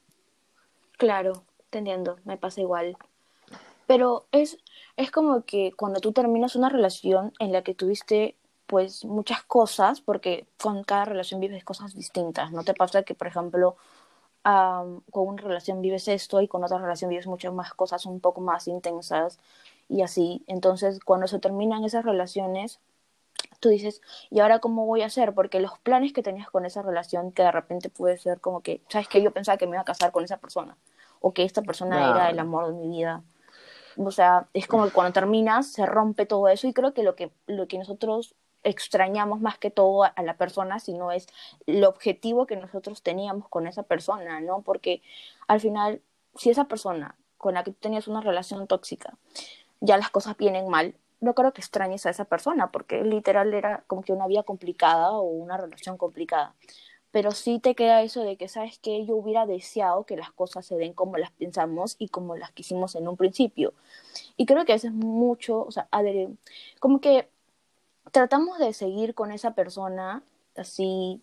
Claro, 0.97 1.45
entendiendo, 1.71 2.19
me 2.25 2.37
pasa 2.37 2.61
igual. 2.61 2.97
Pero 3.87 4.27
es, 4.33 4.59
es 4.97 5.11
como 5.11 5.45
que 5.45 5.73
cuando 5.77 6.01
tú 6.01 6.13
terminas 6.13 6.57
una 6.57 6.69
relación 6.69 7.33
en 7.39 7.53
la 7.53 7.63
que 7.63 7.75
tuviste 7.75 8.37
pues 8.67 9.05
muchas 9.05 9.43
cosas, 9.45 10.01
porque 10.01 10.47
con 10.61 10.85
cada 10.85 11.05
relación 11.05 11.41
vives 11.41 11.65
cosas 11.65 11.95
distintas. 11.95 12.53
¿No 12.53 12.63
te 12.63 12.75
pasa 12.75 13.03
que, 13.03 13.15
por 13.15 13.27
ejemplo, 13.27 13.77
con 14.43 15.29
una 15.29 15.43
relación 15.43 15.83
vives 15.83 16.07
esto 16.09 16.41
y 16.41 16.49
con 16.49 16.63
otra 16.63 16.79
relación 16.79 17.11
vives 17.11 17.27
muchas 17.27 17.53
más 17.53 17.75
cosas 17.75 18.07
un 18.07 18.21
poco 18.21 18.41
más 18.41 18.69
intensas 18.69 19.39
y 19.89 20.03
así? 20.03 20.45
Entonces, 20.47 21.01
cuando 21.01 21.27
se 21.27 21.41
terminan 21.41 21.85
esas 21.85 22.05
relaciones, 22.05 22.79
tú 23.59 23.71
dices, 23.71 24.03
¿y 24.31 24.39
ahora 24.39 24.61
cómo 24.61 24.87
voy 24.87 25.03
a 25.03 25.07
hacer? 25.07 25.35
Porque 25.35 25.59
los 25.59 25.79
planes 25.81 26.13
que 26.13 26.23
tenías 26.23 26.49
con 26.49 26.65
esa 26.65 26.83
relación, 26.83 27.33
que 27.33 27.43
de 27.43 27.51
repente 27.51 27.91
puede 27.91 28.19
ser 28.19 28.41
como 28.41 28.61
que, 28.61 28.83
¿sabes 28.89 29.09
que 29.09 29.21
Yo 29.21 29.33
pensaba 29.33 29.59
que 29.59 29.67
me 29.67 29.73
iba 29.73 29.83
a 29.83 29.85
casar 29.85 30.13
con 30.13 30.23
esa 30.23 30.37
persona, 30.39 30.77
o 31.21 31.33
que 31.33 31.45
esta 31.45 31.63
persona 31.63 32.11
era 32.11 32.31
el 32.31 32.39
amor 32.39 32.69
de 32.69 32.73
mi 32.75 32.89
vida. 32.89 33.23
O 33.97 34.11
sea, 34.11 34.49
es 34.55 34.67
como 34.67 34.87
que 34.87 34.93
cuando 34.93 35.13
terminas 35.13 35.73
se 35.73 35.87
rompe 35.87 36.27
todo 36.27 36.49
eso 36.49 36.67
y 36.67 36.73
creo 36.73 36.95
que 36.95 37.03
lo 37.03 37.15
que, 37.15 37.31
lo 37.47 37.69
que 37.69 37.79
nosotros 37.79 38.35
extrañamos 38.63 39.41
más 39.41 39.59
que 39.59 39.71
todo 39.71 40.05
a, 40.05 40.23
la 40.23 40.37
persona, 40.37 40.81
sino 40.81 41.13
es 41.13 41.27
el 41.67 41.85
objetivo 41.85 42.47
que 42.47 42.57
nosotros 42.57 43.03
teníamos 43.03 43.49
con 43.49 43.67
esa 43.67 43.83
persona, 43.83 44.41
¿no? 44.41 44.63
Porque 44.63 45.03
al 45.49 45.61
final, 45.61 46.03
si 46.35 46.51
esa 46.51 46.65
persona 46.65 47.17
con 47.39 47.55
la 47.55 47.65
que 47.65 47.73
tú 47.73 47.79
tenías 47.81 48.07
una 48.07 48.21
relación 48.21 48.67
tóxica, 48.67 49.15
ya 49.81 49.97
las 49.97 50.11
cosas 50.11 50.37
vienen 50.37 50.69
mal, 50.69 50.95
no 51.21 51.35
creo 51.35 51.53
que 51.53 51.61
extrañes 51.61 52.07
a 52.07 52.11
esa 52.11 52.25
persona, 52.25 52.71
porque 52.71 53.03
literal 53.03 53.53
era 53.55 53.83
como 53.87 54.03
que 54.03 54.13
una 54.13 54.27
vida 54.27 54.43
complicada 54.43 55.13
o 55.13 55.23
una 55.23 55.57
relación 55.57 55.97
complicada. 55.97 56.55
Pero 57.11 57.33
sí 57.33 57.59
te 57.59 57.75
queda 57.75 58.03
eso 58.03 58.23
de 58.23 58.37
que, 58.37 58.49
¿sabes 58.49 58.79
que 58.79 59.05
Yo 59.05 59.17
hubiera 59.17 59.47
deseado 59.47 60.05
que 60.05 60.17
las 60.17 60.31
cosas 60.33 60.65
se 60.67 60.77
den 60.77 60.93
como 60.93 61.17
las 61.17 61.33
pensamos 61.33 61.97
y 61.99 62.09
como 62.09 62.37
las 62.37 62.53
quisimos 62.53 62.95
en 62.95 63.09
un 63.09 63.17
principio. 63.17 63.75
Y 64.37 64.47
creo 64.47 64.65
que 64.65 64.75
eso 64.75 64.87
es 64.87 64.93
mucho, 64.93 65.65
o 65.65 65.71
sea, 65.71 65.89
como 66.79 67.01
que 67.01 67.29
tratamos 68.13 68.59
de 68.59 68.73
seguir 68.73 69.15
con 69.15 69.33
esa 69.33 69.55
persona 69.55 70.23
así 70.57 71.23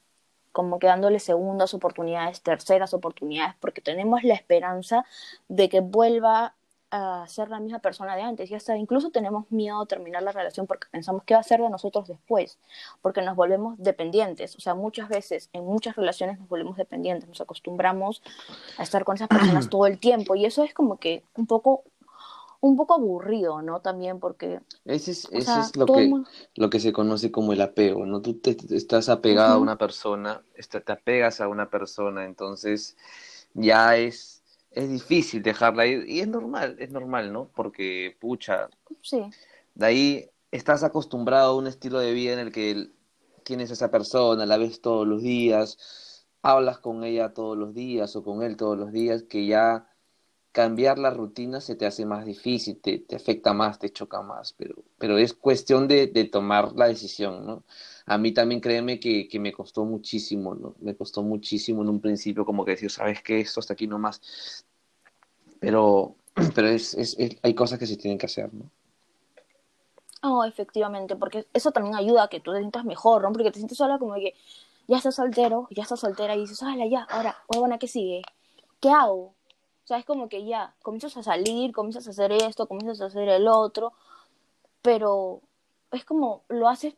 como 0.51 0.79
que 0.79 0.88
dándole 0.88 1.20
segundas 1.20 1.75
oportunidades, 1.75 2.41
terceras 2.41 2.94
oportunidades, 2.96 3.56
porque 3.60 3.79
tenemos 3.79 4.24
la 4.24 4.34
esperanza 4.34 5.06
de 5.48 5.70
que 5.70 5.82
vuelva 5.82 6.56
a 6.91 7.25
ser 7.27 7.50
la 7.50 7.60
misma 7.60 7.79
persona 7.79 8.15
de 8.15 8.22
antes. 8.22 8.50
Y 8.50 8.56
hasta 8.56 8.77
incluso 8.77 9.10
tenemos 9.10 9.50
miedo 9.51 9.82
de 9.82 9.88
terminar 9.88 10.24
la 10.24 10.32
relación 10.32 10.67
porque 10.67 10.88
pensamos 10.91 11.24
que 11.24 11.34
va 11.34 11.41
a 11.41 11.44
ser 11.44 11.62
de 11.62 11.70
nosotros 11.70 12.08
después, 12.08 12.58
porque 13.01 13.22
nos 13.22 13.36
volvemos 13.36 13.77
dependientes. 13.77 14.56
O 14.56 14.60
sea, 14.60 14.74
muchas 14.74 15.10
veces 15.10 15.50
en 15.53 15.65
muchas 15.65 15.96
relaciones 15.96 16.39
nos 16.39 16.48
volvemos 16.48 16.77
dependientes, 16.77 17.27
nos 17.27 17.41
acostumbramos 17.41 18.22
a 18.77 18.84
estar 18.84 19.03
con 19.03 19.15
esas 19.15 19.27
personas 19.27 19.70
todo 19.70 19.86
el 19.88 20.00
tiempo 20.00 20.36
y 20.36 20.46
eso 20.46 20.63
es 20.63 20.74
como 20.74 20.98
que 20.98 21.24
un 21.36 21.48
poco 21.48 21.84
un 22.60 22.75
poco 22.75 22.96
aburrido, 22.96 23.62
¿no? 23.62 23.82
También 23.82 24.20
porque... 24.20 24.60
Ese 24.86 25.12
es, 25.12 25.27
es 25.32 25.75
lo, 25.75 25.86
que, 25.86 26.12
lo 26.56 26.70
que 26.70 26.79
se 26.79 26.91
conoce 26.91 27.32
como 27.32 27.53
el 27.53 27.62
apego, 27.62 28.06
¿no? 28.06 28.22
Tú 28.22 28.36
te, 28.36 28.58
estás 28.72 29.10
apegado 29.10 29.56
a 29.56 29.60
una 29.60 29.77
persona, 29.77 30.41
te 30.70 30.91
apegas 30.91 31.39
a 31.39 31.48
una 31.48 31.70
persona, 31.70 32.25
entonces 32.25 32.98
ya 33.53 33.96
es, 33.96 34.37
es 34.77 34.89
difícil 34.89 35.41
dejarla 35.41 35.88
ir 35.88 36.07
y 36.07 36.19
es 36.19 36.27
normal, 36.27 36.75
es 36.79 36.91
normal, 36.91 37.34
¿no? 37.34 37.50
Porque, 37.55 38.15
pucha, 38.19 38.69
sí. 39.01 39.29
de 39.74 39.86
ahí 39.86 40.29
estás 40.51 40.84
acostumbrado 40.84 41.53
a 41.53 41.55
un 41.57 41.65
estilo 41.65 42.00
de 42.00 42.13
vida 42.13 42.34
en 42.34 42.39
el 42.39 42.51
que 42.51 42.91
tienes 43.43 43.72
a 43.72 43.74
esa 43.74 43.89
persona, 43.89 44.46
la 44.46 44.57
ves 44.57 44.79
todos 44.79 45.07
los 45.07 45.24
días, 45.24 46.25
hablas 46.43 46.77
con 46.77 47.03
ella 47.03 47.34
todos 47.34 47.57
los 47.57 47.74
días 47.74 48.15
o 48.15 48.24
con 48.24 48.43
él 48.43 48.55
todos 48.55 48.77
los 48.77 48.91
días, 48.91 49.24
que 49.24 49.48
ya 49.48 49.89
cambiar 50.51 51.00
la 51.00 51.10
rutina 51.10 51.60
se 51.60 51.75
te 51.75 51.88
hace 51.88 52.05
más 52.05 52.25
difícil, 52.25 52.79
te, 52.79 53.00
te 53.00 53.15
afecta 53.15 53.53
más, 53.53 53.79
te 53.79 53.89
choca 53.89 54.22
más, 54.22 54.53
pero, 54.53 54.75
pero 55.00 55.17
es 55.17 55.34
cuestión 55.34 55.88
de, 55.88 56.07
de, 56.07 56.25
tomar 56.25 56.74
la 56.74 56.88
decisión, 56.88 57.46
¿no? 57.48 57.63
A 58.08 58.18
mí 58.18 58.32
también 58.32 58.62
créeme 58.62 59.00
que, 59.02 59.28
que, 59.28 59.38
me 59.38 59.52
costó 59.52 59.84
muchísimo, 59.84 60.56
¿no? 60.56 60.76
Me 60.80 60.96
costó 60.96 61.24
muchísimo 61.24 61.84
en 61.84 61.90
un 61.90 62.00
principio 62.00 62.46
como 62.46 62.64
que 62.64 62.72
decir, 62.72 62.90
¿sabes 62.90 63.22
qué? 63.22 63.42
Esto 63.42 63.60
hasta 63.60 63.74
aquí 63.74 63.86
nomás. 63.86 64.66
Pero, 65.60 66.16
pero 66.56 66.70
es, 66.70 66.94
es, 66.94 67.18
hay 67.42 67.54
cosas 67.54 67.78
que 67.78 67.86
se 67.86 67.98
tienen 67.98 68.18
que 68.18 68.28
hacer, 68.28 68.54
¿no? 68.54 68.72
Oh, 70.24 70.46
efectivamente, 70.46 71.18
porque 71.18 71.48
eso 71.54 71.72
también 71.72 71.96
ayuda 71.96 72.24
a 72.24 72.28
que 72.30 72.40
tú 72.40 72.54
te 72.54 72.60
sientas 72.60 72.86
mejor, 72.86 73.24
¿no? 73.24 73.32
Porque 73.34 73.52
te 73.52 73.60
sientes 73.60 73.78
sola 73.78 74.00
como 74.00 74.16
que 74.16 74.34
ya 74.88 74.98
estás 74.98 75.16
soltero, 75.16 75.68
ya 75.72 75.84
estás 75.84 76.00
soltera 76.00 76.34
y 76.36 76.40
dices, 76.40 76.64
¡hala, 76.64 76.88
ya! 76.88 77.04
Ahora, 77.10 77.36
buena, 77.50 77.78
¿qué 77.78 77.90
sigue? 77.90 78.22
¿Qué 78.80 78.90
hago? 78.90 79.36
O 79.84 79.88
sea, 79.88 79.98
es 79.98 80.06
como 80.06 80.30
que 80.30 80.46
ya, 80.46 80.74
comienzas 80.82 81.18
a 81.18 81.24
salir, 81.24 81.74
comienzas 81.74 82.08
a 82.08 82.12
hacer 82.12 82.32
esto, 82.32 82.68
comienzas 82.68 83.02
a 83.02 83.06
hacer 83.08 83.28
el 83.28 83.48
otro, 83.48 83.92
pero 84.82 85.42
es 85.92 86.06
como 86.06 86.44
lo 86.48 86.70
haces 86.70 86.96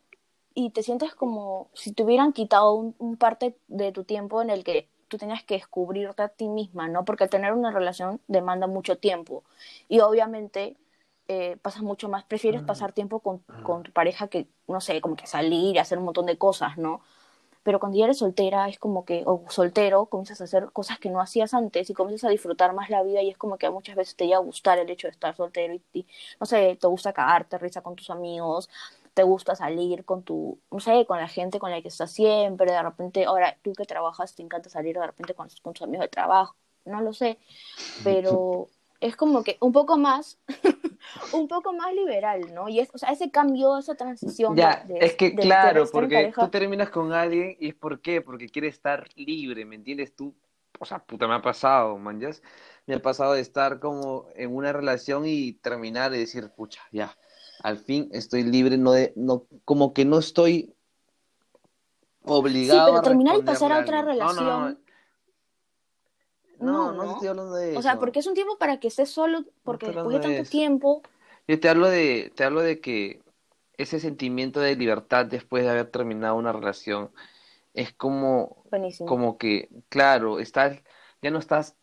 y 0.54 0.70
te 0.70 0.82
sientes 0.82 1.14
como 1.14 1.70
si 1.74 1.92
te 1.92 2.02
hubieran 2.02 2.32
quitado 2.32 2.74
un, 2.74 3.16
parte 3.16 3.56
de 3.68 3.92
tu 3.92 4.04
tiempo 4.04 4.42
en 4.42 4.50
el 4.50 4.64
que 4.64 4.88
tú 5.08 5.18
tenías 5.18 5.44
que 5.44 5.54
descubrirte 5.54 6.22
a 6.22 6.28
ti 6.28 6.48
misma, 6.48 6.88
¿no? 6.88 7.04
Porque 7.04 7.28
tener 7.28 7.52
una 7.52 7.70
relación 7.70 8.20
demanda 8.28 8.66
mucho 8.66 8.98
tiempo 8.98 9.44
y 9.88 10.00
obviamente 10.00 10.76
eh, 11.28 11.56
pasas 11.62 11.82
mucho 11.82 12.08
más, 12.08 12.24
prefieres 12.24 12.62
pasar 12.62 12.92
tiempo 12.92 13.20
con, 13.20 13.38
con, 13.62 13.82
tu 13.82 13.92
pareja 13.92 14.28
que, 14.28 14.48
no 14.68 14.80
sé, 14.80 15.00
como 15.00 15.16
que 15.16 15.26
salir 15.26 15.76
y 15.76 15.78
hacer 15.78 15.98
un 15.98 16.04
montón 16.04 16.26
de 16.26 16.38
cosas, 16.38 16.76
¿no? 16.78 17.00
pero 17.62 17.78
cuando 17.78 17.98
ya 17.98 18.04
eres 18.04 18.18
soltera 18.18 18.68
es 18.68 18.78
como 18.78 19.04
que, 19.04 19.22
o 19.26 19.44
soltero, 19.48 20.06
comienzas 20.06 20.40
a 20.40 20.44
hacer 20.44 20.70
cosas 20.72 20.98
que 20.98 21.10
no 21.10 21.20
hacías 21.20 21.52
antes 21.54 21.90
y 21.90 21.94
comienzas 21.94 22.28
a 22.28 22.30
disfrutar 22.30 22.72
más 22.74 22.88
la 22.90 23.02
vida 23.02 23.22
y 23.22 23.28
es 23.30 23.36
como 23.36 23.58
que 23.58 23.68
muchas 23.70 23.96
veces 23.96 24.16
te 24.16 24.24
llega 24.24 24.38
a 24.38 24.40
gustar 24.40 24.78
el 24.78 24.88
hecho 24.90 25.08
de 25.08 25.12
estar 25.12 25.36
soltero 25.36 25.74
y, 25.92 26.06
no 26.40 26.46
sé, 26.46 26.78
te 26.80 26.86
gusta 26.86 27.12
cagarte 27.12 27.58
risa 27.58 27.82
con 27.82 27.96
tus 27.96 28.10
amigos, 28.10 28.70
te 29.14 29.22
gusta 29.22 29.54
salir 29.54 30.04
con 30.04 30.22
tu, 30.22 30.60
no 30.70 30.80
sé, 30.80 31.04
con 31.06 31.18
la 31.18 31.28
gente 31.28 31.58
con 31.58 31.70
la 31.70 31.82
que 31.82 31.88
estás 31.88 32.12
siempre, 32.12 32.70
de 32.70 32.82
repente, 32.82 33.24
ahora 33.24 33.56
tú 33.62 33.72
que 33.72 33.84
trabajas 33.84 34.34
te 34.34 34.42
encanta 34.42 34.70
salir 34.70 34.98
de 34.98 35.06
repente 35.06 35.34
con, 35.34 35.48
con 35.62 35.74
tus 35.74 35.82
amigos 35.82 36.04
de 36.04 36.08
trabajo, 36.08 36.56
no 36.84 37.00
lo 37.00 37.12
sé, 37.12 37.38
pero 38.04 38.68
es 39.00 39.16
como 39.16 39.42
que 39.42 39.56
un 39.60 39.72
poco 39.72 39.96
más, 39.96 40.38
un 41.32 41.48
poco 41.48 41.72
más 41.72 41.92
liberal, 41.94 42.52
¿no? 42.54 42.68
Y 42.68 42.80
es, 42.80 42.90
o 42.92 42.98
sea, 42.98 43.10
ese 43.10 43.30
cambio, 43.30 43.78
esa 43.78 43.94
transición. 43.94 44.54
Ya, 44.56 44.86
es 45.00 45.14
que 45.14 45.34
claro, 45.34 45.86
porque 45.90 46.32
tú 46.34 46.48
terminas 46.48 46.90
con 46.90 47.12
alguien 47.12 47.56
y 47.58 47.68
es 47.68 47.74
por 47.74 48.00
qué, 48.00 48.20
porque 48.20 48.48
quiere 48.48 48.68
estar 48.68 49.08
libre, 49.16 49.64
¿me 49.64 49.76
entiendes? 49.76 50.14
Tú, 50.14 50.34
o 50.78 50.84
sea, 50.84 50.98
puta, 50.98 51.26
me 51.26 51.34
ha 51.34 51.42
pasado, 51.42 51.96
man, 51.98 52.20
me 52.86 52.94
ha 52.94 53.02
pasado 53.02 53.32
de 53.32 53.40
estar 53.40 53.80
como 53.80 54.26
en 54.34 54.54
una 54.54 54.72
relación 54.72 55.24
y 55.26 55.54
terminar 55.54 56.14
y 56.14 56.18
decir, 56.18 56.50
pucha, 56.50 56.82
ya, 56.92 57.16
al 57.62 57.78
fin 57.78 58.08
estoy 58.12 58.42
libre, 58.42 58.76
no 58.78 58.92
de, 58.92 59.12
no, 59.16 59.46
como 59.64 59.92
que 59.92 60.04
no 60.04 60.18
estoy 60.18 60.74
obligado 62.24 62.86
sí, 62.86 62.92
pero 62.92 63.02
terminar 63.02 63.36
y 63.38 63.42
pasar 63.42 63.72
a 63.72 63.80
otra 63.80 64.02
relación. 64.02 64.78
No, 66.58 66.92
no, 66.92 67.12
estoy 67.12 67.28
hablando 67.28 67.54
de 67.54 67.70
eso. 67.70 67.78
O 67.78 67.82
sea, 67.82 67.98
porque 67.98 68.18
es 68.18 68.26
un 68.26 68.34
tiempo 68.34 68.58
para 68.58 68.78
que 68.78 68.88
estés 68.88 69.08
solo, 69.08 69.44
porque 69.62 69.86
después 69.86 70.20
de 70.20 70.20
tanto 70.20 70.50
tiempo. 70.50 71.02
Yo 71.48 71.58
te 71.58 71.68
hablo 71.68 71.88
de, 71.88 72.32
te 72.36 72.44
hablo 72.44 72.60
de 72.60 72.80
que 72.80 73.22
ese 73.78 73.98
sentimiento 73.98 74.60
de 74.60 74.76
libertad 74.76 75.24
después 75.24 75.64
de 75.64 75.70
haber 75.70 75.90
terminado 75.90 76.36
una 76.36 76.52
relación 76.52 77.10
es 77.72 77.92
como, 77.92 78.64
como 79.06 79.38
que, 79.38 79.70
claro, 79.88 80.38
estás, 80.38 80.82
ya 81.22 81.30
no 81.30 81.38
estás 81.38 81.76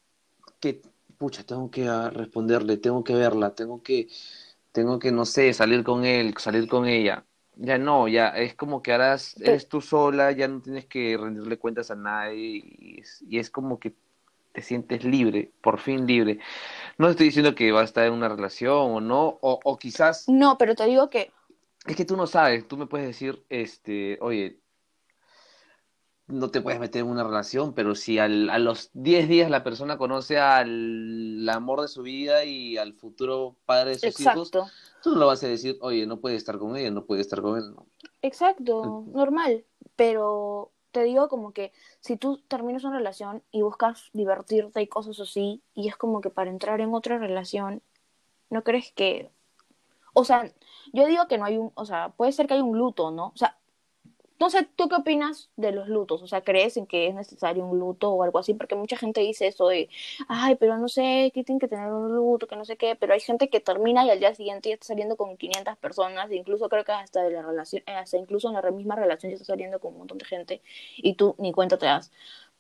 que, 0.60 0.82
pucha, 1.18 1.44
tengo 1.44 1.72
que 1.72 1.88
ah, 1.88 2.10
responderle, 2.12 2.78
tengo 2.78 3.04
que 3.04 3.16
verla, 3.16 3.56
tengo 3.56 3.82
que, 3.82 4.08
tengo 4.78 5.00
que, 5.00 5.12
no 5.12 5.26
sé, 5.26 5.52
salir 5.54 5.84
con 5.84 6.06
él, 6.06 6.36
salir 6.38 6.68
con 6.68 6.88
ella. 6.88 7.26
Ya 7.56 7.80
no, 7.80 8.08
ya 8.08 8.28
es 8.28 8.54
como 8.54 8.84
que 8.84 8.92
ahora 8.92 9.18
eres 9.40 9.68
tú 9.68 9.82
sola, 9.82 10.32
ya 10.34 10.48
no 10.48 10.62
tienes 10.62 10.86
que 10.86 11.18
rendirle 11.18 11.58
cuentas 11.58 11.90
a 11.90 11.96
nadie 11.96 12.62
y 13.22 13.40
es 13.40 13.50
como 13.50 13.80
que 13.80 13.96
te 14.54 14.62
sientes 14.62 15.04
libre, 15.04 15.52
por 15.62 15.80
fin 15.80 16.06
libre. 16.06 16.38
No 17.00 17.10
estoy 17.10 17.26
diciendo 17.26 17.56
que 17.56 17.72
vas 17.72 17.82
a 17.82 17.86
estar 17.86 18.06
en 18.06 18.14
una 18.14 18.30
relación 18.30 18.92
o 18.92 19.02
no, 19.02 19.40
o, 19.42 19.78
quizás... 19.80 20.30
No, 20.30 20.60
pero 20.60 20.76
te 20.76 20.86
digo 20.86 21.10
que... 21.10 21.32
Es 21.88 21.96
que 21.96 22.06
tú 22.06 22.16
no 22.16 22.28
sabes, 22.28 22.68
tú 22.68 22.78
me 22.78 22.86
puedes 22.86 23.08
decir, 23.08 23.44
este, 23.50 24.20
oye, 24.22 24.60
no 26.28 26.50
te 26.50 26.62
puedes 26.62 26.80
meter 26.80 27.02
en 27.02 27.08
una 27.08 27.24
relación, 27.24 27.74
pero 27.74 27.96
si 27.96 28.20
al, 28.20 28.50
a 28.50 28.60
los 28.60 28.90
10 28.94 29.30
días 29.30 29.50
la 29.50 29.64
persona 29.64 29.98
conoce 29.98 30.38
al 30.38 31.48
amor 31.50 31.82
de 31.82 31.88
su 31.88 32.02
vida 32.02 32.44
y 32.44 32.78
al 32.78 32.94
futuro 32.94 33.56
padre 33.66 33.92
de 33.92 33.96
sus 33.96 34.20
Exacto. 34.20 34.60
hijos, 34.60 34.72
tú 35.02 35.12
no 35.12 35.20
lo 35.20 35.28
vas 35.28 35.44
a 35.44 35.48
decir, 35.48 35.78
oye, 35.82 36.06
no 36.06 36.20
puede 36.20 36.36
estar 36.36 36.58
con 36.58 36.76
ella, 36.76 36.92
no 36.92 37.06
puede 37.06 37.22
estar 37.22 37.42
con 37.42 37.58
él. 37.58 37.74
Exacto, 38.22 39.06
normal, 39.08 39.64
pero 39.96 40.72
te 40.92 41.04
digo 41.04 41.30
como 41.30 41.54
que 41.54 41.72
si 42.02 42.18
tú 42.18 42.40
terminas 42.48 42.84
una 42.84 42.98
relación 42.98 43.42
y 43.52 43.62
buscas 43.62 44.10
divertirte 44.12 44.82
y 44.82 44.88
cosas 44.88 45.20
así, 45.20 45.62
y 45.74 45.88
es 45.88 45.96
como 45.96 46.20
que 46.20 46.30
para 46.30 46.50
entrar 46.50 46.82
en 46.82 46.94
otra 46.94 47.18
relación, 47.18 47.82
¿no 48.50 48.64
crees 48.64 48.92
que... 48.92 49.32
O 50.14 50.26
sea, 50.26 50.52
yo 50.94 51.06
digo 51.06 51.28
que 51.28 51.38
no 51.38 51.46
hay 51.46 51.58
un... 51.58 51.72
O 51.76 51.86
sea, 51.86 52.10
puede 52.10 52.32
ser 52.32 52.48
que 52.48 52.56
hay 52.56 52.62
un 52.62 52.78
luto, 52.78 53.12
¿no? 53.12 53.28
O 53.28 53.38
sea, 53.38 53.57
Entonces, 54.38 54.68
¿tú 54.76 54.88
qué 54.88 54.96
opinas 54.96 55.50
de 55.56 55.72
los 55.72 55.88
lutos? 55.88 56.22
O 56.22 56.28
sea, 56.28 56.42
¿crees 56.42 56.78
en 56.78 56.86
que 56.86 57.08
es 57.08 57.16
necesario 57.16 57.66
un 57.66 57.80
luto 57.80 58.12
o 58.12 58.22
algo 58.22 58.38
así? 58.38 58.54
Porque 58.54 58.76
mucha 58.76 58.96
gente 58.96 59.22
dice 59.22 59.48
eso 59.48 59.68
de, 59.68 59.90
ay, 60.28 60.56
pero 60.56 60.78
no 60.78 60.88
sé, 60.88 61.32
que 61.34 61.44
tienen 61.44 61.60
que 61.60 61.68
tener 61.68 61.92
un 61.92 62.16
luto, 62.16 62.46
que 62.46 62.56
no 62.56 62.64
sé 62.64 62.78
qué, 62.78 62.96
pero 62.96 63.14
hay 63.14 63.20
gente 63.20 63.50
que 63.50 63.60
termina 63.60 64.06
y 64.06 64.12
al 64.12 64.20
día 64.20 64.36
siguiente 64.36 64.70
ya 64.70 64.76
está 64.76 64.86
saliendo 64.86 65.18
con 65.18 65.38
500 65.38 65.76
personas, 65.78 66.30
e 66.30 66.36
incluso 66.36 66.70
creo 66.70 66.84
que 66.86 66.92
hasta 66.92 67.24
de 67.24 67.32
la 67.32 67.42
relación, 67.42 67.82
eh, 67.88 67.94
hasta 67.94 68.18
incluso 68.18 68.48
en 68.50 68.54
la 68.54 68.70
misma 68.70 68.96
relación 68.96 69.32
ya 69.32 69.38
está 69.38 69.46
saliendo 69.46 69.80
con 69.80 69.94
un 69.94 70.00
montón 70.00 70.20
de 70.20 70.26
gente 70.26 70.62
y 70.98 71.16
tú 71.16 71.34
ni 71.40 71.52
cuenta 71.52 71.80
te 71.80 71.88
das. 71.88 72.12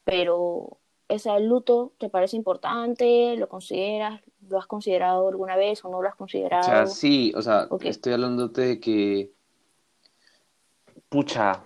Pero, 0.03 0.79
¿ese 1.07 1.39
luto 1.41 1.93
te 1.99 2.09
parece 2.09 2.37
importante? 2.37 3.35
¿Lo 3.37 3.49
consideras? 3.49 4.19
¿Lo 4.49 4.57
has 4.57 4.65
considerado 4.65 5.27
alguna 5.27 5.55
vez 5.55 5.85
o 5.85 5.89
no 5.89 6.01
lo 6.01 6.09
has 6.09 6.15
considerado? 6.15 6.61
O 6.61 6.65
sea, 6.65 6.87
sí, 6.87 7.33
o 7.35 7.41
sea, 7.43 7.67
estoy 7.81 8.13
hablándote 8.13 8.61
de 8.61 8.79
que 8.79 9.36
pucha, 11.09 11.63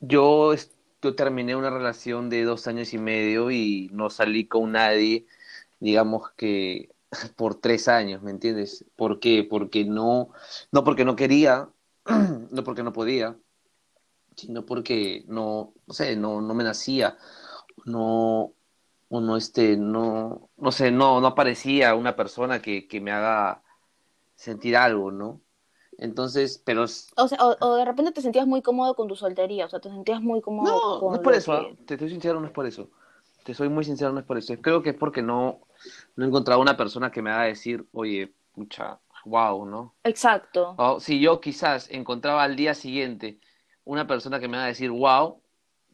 yo, 0.00 0.54
terminé 1.16 1.56
una 1.56 1.70
relación 1.70 2.30
de 2.30 2.44
dos 2.44 2.66
años 2.66 2.92
y 2.94 2.98
medio 2.98 3.50
y 3.50 3.88
no 3.92 4.10
salí 4.10 4.46
con 4.46 4.72
nadie, 4.72 5.26
digamos 5.80 6.30
que 6.36 6.90
por 7.36 7.56
tres 7.56 7.88
años, 7.88 8.22
¿me 8.22 8.30
entiendes? 8.30 8.84
¿Por 8.96 9.20
qué? 9.20 9.46
Porque 9.48 9.84
no, 9.84 10.30
no 10.72 10.84
porque 10.84 11.04
no 11.04 11.16
quería, 11.16 11.68
no 12.50 12.64
porque 12.64 12.82
no 12.82 12.92
podía, 12.92 13.36
sino 14.36 14.64
porque 14.66 15.24
no, 15.28 15.74
no 15.86 15.94
sé, 15.94 16.16
no, 16.16 16.40
no 16.40 16.54
me 16.54 16.64
nacía, 16.64 17.18
no, 17.86 18.54
o 19.08 19.20
no, 19.20 19.36
este, 19.36 19.76
no, 19.76 20.50
no 20.56 20.72
sé, 20.72 20.90
no, 20.90 21.20
no 21.20 21.28
aparecía 21.28 21.94
una 21.94 22.16
persona 22.16 22.60
que, 22.62 22.86
que 22.88 23.00
me 23.00 23.12
haga 23.12 23.62
sentir 24.36 24.76
algo, 24.76 25.10
¿no? 25.12 25.42
Entonces, 25.98 26.62
pero... 26.64 26.84
O 26.84 26.86
sea, 27.28 27.38
o, 27.60 27.74
de 27.74 27.84
repente 27.84 28.12
te 28.12 28.22
sentías 28.22 28.46
muy 28.46 28.62
cómodo 28.62 28.94
con 28.94 29.08
tu 29.08 29.16
soltería, 29.16 29.66
o 29.66 29.68
sea, 29.68 29.80
te 29.80 29.90
sentías 29.90 30.22
muy 30.22 30.40
cómodo 30.40 31.00
no, 31.00 31.10
No, 31.10 31.14
es 31.16 31.20
por 31.20 31.34
eso, 31.34 31.52
¿ah? 31.52 31.66
te 31.84 31.94
estoy 31.94 32.08
sincero, 32.08 32.40
no 32.40 32.46
es 32.46 32.52
por 32.52 32.66
eso. 32.66 32.88
Te 33.44 33.52
soy 33.52 33.68
muy 33.68 33.84
sincero, 33.84 34.12
no 34.12 34.20
es 34.20 34.26
por 34.26 34.38
eso. 34.38 34.54
Creo 34.60 34.82
que 34.82 34.90
es 34.90 34.96
porque 34.96 35.22
no, 35.22 35.60
no 36.14 36.24
he 36.24 36.28
encontrado 36.28 36.60
una 36.60 36.76
persona 36.76 37.10
que 37.10 37.20
me 37.20 37.30
haga 37.30 37.44
decir, 37.44 37.84
oye, 37.92 38.32
pucha, 38.52 39.00
wow, 39.24 39.66
¿no? 39.66 39.96
Exacto. 40.04 40.76
Si 41.00 41.18
yo 41.18 41.40
quizás 41.40 41.90
encontraba 41.90 42.44
al 42.44 42.54
día 42.54 42.74
siguiente 42.74 43.40
una 43.84 44.06
persona 44.06 44.38
que 44.38 44.46
me 44.46 44.56
haga 44.56 44.66
decir, 44.66 44.90
wow, 44.90 45.40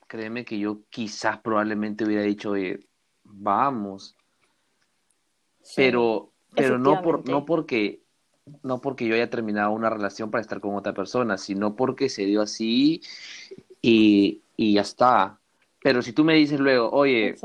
créeme 0.07 0.45
que 0.45 0.59
yo 0.59 0.81
quizás 0.91 1.39
probablemente 1.39 2.05
hubiera 2.05 2.23
dicho, 2.23 2.51
oye, 2.51 2.81
vamos. 3.23 4.17
pero, 5.77 6.33
pero 6.55 6.79
no, 6.79 7.01
por, 7.01 7.27
no 7.27 7.47
porque 7.47 8.04
no 8.63 8.81
porque 8.81 9.07
yo 9.07 9.15
haya 9.15 9.31
terminado 9.31 9.73
una 9.73 9.91
relación 9.91 10.31
para 10.31 10.43
estar 10.43 10.61
con 10.61 10.77
otra 10.77 10.93
persona, 10.93 11.39
sino 11.39 11.77
porque 11.77 12.09
se 12.09 12.25
dio 12.25 12.43
así 12.43 13.03
y, 13.81 14.43
y 14.57 14.75
ya 14.75 14.83
está. 14.83 15.39
Pero 15.83 16.03
si 16.03 16.13
tú 16.13 16.25
me 16.25 16.35
dices 16.35 16.61
luego, 16.61 16.91
oye, 16.91 17.37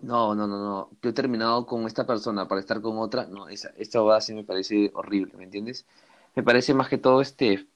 no, 0.00 0.34
no, 0.34 0.46
no, 0.46 0.58
no, 0.58 0.90
yo 1.00 1.10
he 1.10 1.12
terminado 1.12 1.64
con 1.66 1.86
esta 1.86 2.04
persona 2.04 2.48
para 2.48 2.60
estar 2.60 2.80
con 2.80 2.98
otra, 2.98 3.26
no, 3.26 3.48
esa, 3.48 3.70
esta 3.76 4.20
sí 4.20 4.34
me 4.34 4.42
parece 4.44 4.90
horrible, 4.94 5.36
¿me 5.36 5.44
entiendes? 5.44 5.86
Me 6.34 6.42
parece 6.42 6.74
más 6.74 6.88
que 6.88 6.98
todo 6.98 7.20
este 7.20 7.66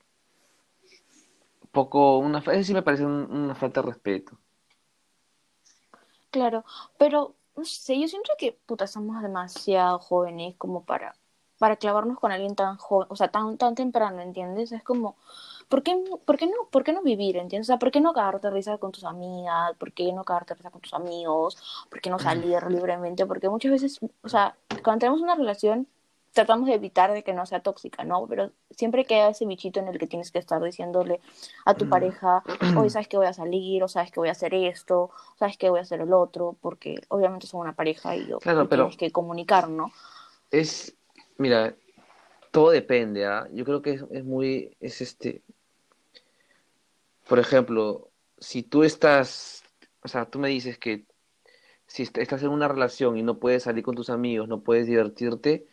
poco, 1.70 2.18
una, 2.18 2.38
eso 2.38 2.64
sí 2.64 2.75
me 2.75 2.82
parece 2.82 3.04
una 3.04 3.54
falta 3.54 3.80
de 3.82 3.86
respeto. 3.88 4.38
Claro, 6.30 6.64
pero 6.98 7.36
no 7.56 7.64
sé, 7.64 8.00
yo 8.00 8.08
siento 8.08 8.32
que 8.38 8.58
puta, 8.66 8.86
somos 8.86 9.22
demasiado 9.22 9.98
jóvenes 9.98 10.56
como 10.56 10.84
para 10.84 11.14
para 11.58 11.76
clavarnos 11.76 12.18
con 12.18 12.32
alguien 12.32 12.54
tan 12.54 12.76
joven, 12.76 13.08
o 13.10 13.16
sea, 13.16 13.28
tan, 13.28 13.56
tan 13.58 13.75
temprano, 13.75 14.20
¿entiendes? 14.20 14.72
Es 14.72 14.82
como, 14.82 15.16
¿por 15.68 15.82
qué, 15.82 15.96
por 16.25 16.36
qué 16.36 16.46
no, 16.46 16.68
por 16.70 16.84
qué 16.84 16.92
no 16.92 17.02
vivir, 17.02 17.36
¿entiendes? 17.36 17.68
O 17.68 17.72
sea, 17.72 17.78
¿por 17.78 17.90
qué 17.90 18.00
no 18.00 18.12
cagarte 18.12 18.50
risa 18.50 18.78
con 18.78 18.92
tus 18.92 19.04
amigas? 19.04 19.75
¿Por 19.78 19.92
qué 19.92 20.12
no 20.12 20.25
cagarte 20.25 20.54
risa 20.54 20.70
con 20.70 20.80
tus 20.80 20.94
amigos? 20.94 21.56
¿Por 21.90 22.00
qué 22.00 22.10
no 22.10 22.18
salir 22.18 22.62
libremente? 22.70 23.26
Porque 23.26 23.48
muchas 23.48 23.72
veces, 23.72 24.00
o 24.22 24.28
sea, 24.28 24.56
cuando 24.82 25.00
tenemos 25.00 25.20
una 25.20 25.34
relación, 25.34 25.86
tratamos 26.36 26.68
de 26.68 26.75
evitar 26.75 27.12
de 27.12 27.25
que 27.25 27.32
no 27.32 27.46
sea 27.46 27.60
tóxica, 27.60 28.04
¿no? 28.04 28.26
Pero 28.26 28.50
siempre 28.70 29.06
queda 29.06 29.30
ese 29.30 29.46
bichito 29.46 29.80
en 29.80 29.88
el 29.88 29.98
que 29.98 30.06
tienes 30.06 30.30
que 30.30 30.38
estar 30.38 30.62
diciéndole 30.62 31.20
a 31.64 31.72
tu 31.72 31.88
pareja, 31.88 32.42
oye, 32.76 32.90
¿sabes 32.90 33.08
que 33.08 33.16
voy 33.16 33.26
a 33.26 33.32
salir? 33.32 33.82
O 33.82 33.88
¿sabes 33.88 34.10
que 34.10 34.20
voy 34.20 34.28
a 34.28 34.32
hacer 34.32 34.52
esto? 34.54 35.10
¿Sabes 35.38 35.56
que 35.56 35.70
voy 35.70 35.78
a 35.78 35.82
hacer 35.82 36.02
el 36.02 36.12
otro? 36.12 36.54
Porque 36.60 36.96
obviamente 37.08 37.47
son 37.47 37.60
una 37.60 37.73
pareja 37.73 38.14
y, 38.14 38.26
claro, 38.40 38.69
tienes 38.69 38.99
que 38.99 39.10
comunicar, 39.10 39.71
¿no? 39.71 39.90
Es, 40.50 40.95
Mira, 41.38 41.76
todo 42.50 42.70
depende, 42.70 43.26
¿ah? 43.26 43.49
Yo 43.52 43.64
creo 43.64 43.82
que 43.82 43.92
es, 43.92 44.04
es, 44.10 44.25
muy, 44.25 44.76
es 44.80 45.00
este, 45.00 45.42
por 47.28 47.38
ejemplo, 47.38 48.10
si 48.38 48.62
tú 48.62 48.84
estás, 48.84 49.64
o 50.02 50.08
sea, 50.08 50.26
tú 50.26 50.38
me 50.38 50.49
dices 50.49 50.78
que 50.78 51.06
si 51.86 52.02
estás 52.02 52.42
en 52.42 52.50
una 52.50 52.68
relación 52.68 53.16
y 53.16 53.22
no 53.22 53.38
puedes 53.38 53.64
salir 53.64 53.84
con 53.84 53.94
tus 53.94 54.10
amigos, 54.10 54.49
no 54.49 54.60
puedes 54.62 54.86
divertirte, 54.86 55.66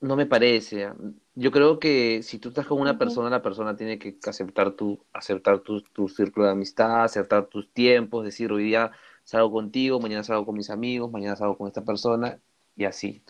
no 0.00 0.16
me 0.16 0.26
parece. 0.26 0.84
¿ah? 0.84 0.96
Yo 1.34 1.50
creo 1.50 1.78
que 1.78 2.22
si 2.22 2.38
tú 2.38 2.50
estás 2.50 2.66
con 2.66 2.80
una 2.80 2.98
persona, 2.98 3.30
la 3.30 3.42
persona 3.42 3.76
tiene 3.76 3.98
que 3.98 4.18
aceptar 4.26 4.72
tu, 4.72 5.04
aceptar 5.12 5.60
tu, 5.60 5.82
tu 5.82 6.08
círculo 6.08 6.46
de 6.46 6.52
amistad, 6.52 7.04
aceptar 7.04 7.46
tus 7.46 7.72
tiempos, 7.72 8.24
decir 8.24 8.52
hoy 8.52 8.64
día 8.64 8.92
salgo 9.24 9.50
contigo, 9.52 10.00
mañana 10.00 10.22
salgo 10.24 10.46
con 10.46 10.56
mis 10.56 10.70
amigos, 10.70 11.10
mañana 11.10 11.36
salgo 11.36 11.56
con 11.56 11.68
esta 11.68 11.84
persona 11.84 12.38
y 12.76 12.84
así. 12.84 13.22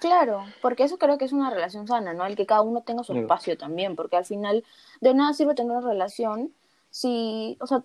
Claro, 0.00 0.44
porque 0.62 0.84
eso 0.84 0.98
creo 0.98 1.18
que 1.18 1.24
es 1.24 1.32
una 1.32 1.50
relación 1.50 1.88
sana, 1.88 2.14
¿no? 2.14 2.24
El 2.24 2.36
que 2.36 2.46
cada 2.46 2.62
uno 2.62 2.82
tenga 2.82 3.02
su 3.02 3.14
espacio 3.14 3.58
también, 3.58 3.96
porque 3.96 4.16
al 4.16 4.24
final 4.24 4.64
de 5.00 5.14
nada 5.14 5.32
sirve 5.32 5.54
tener 5.54 5.72
una 5.72 5.86
relación 5.86 6.52
si, 6.90 7.56
o 7.60 7.66
sea, 7.66 7.82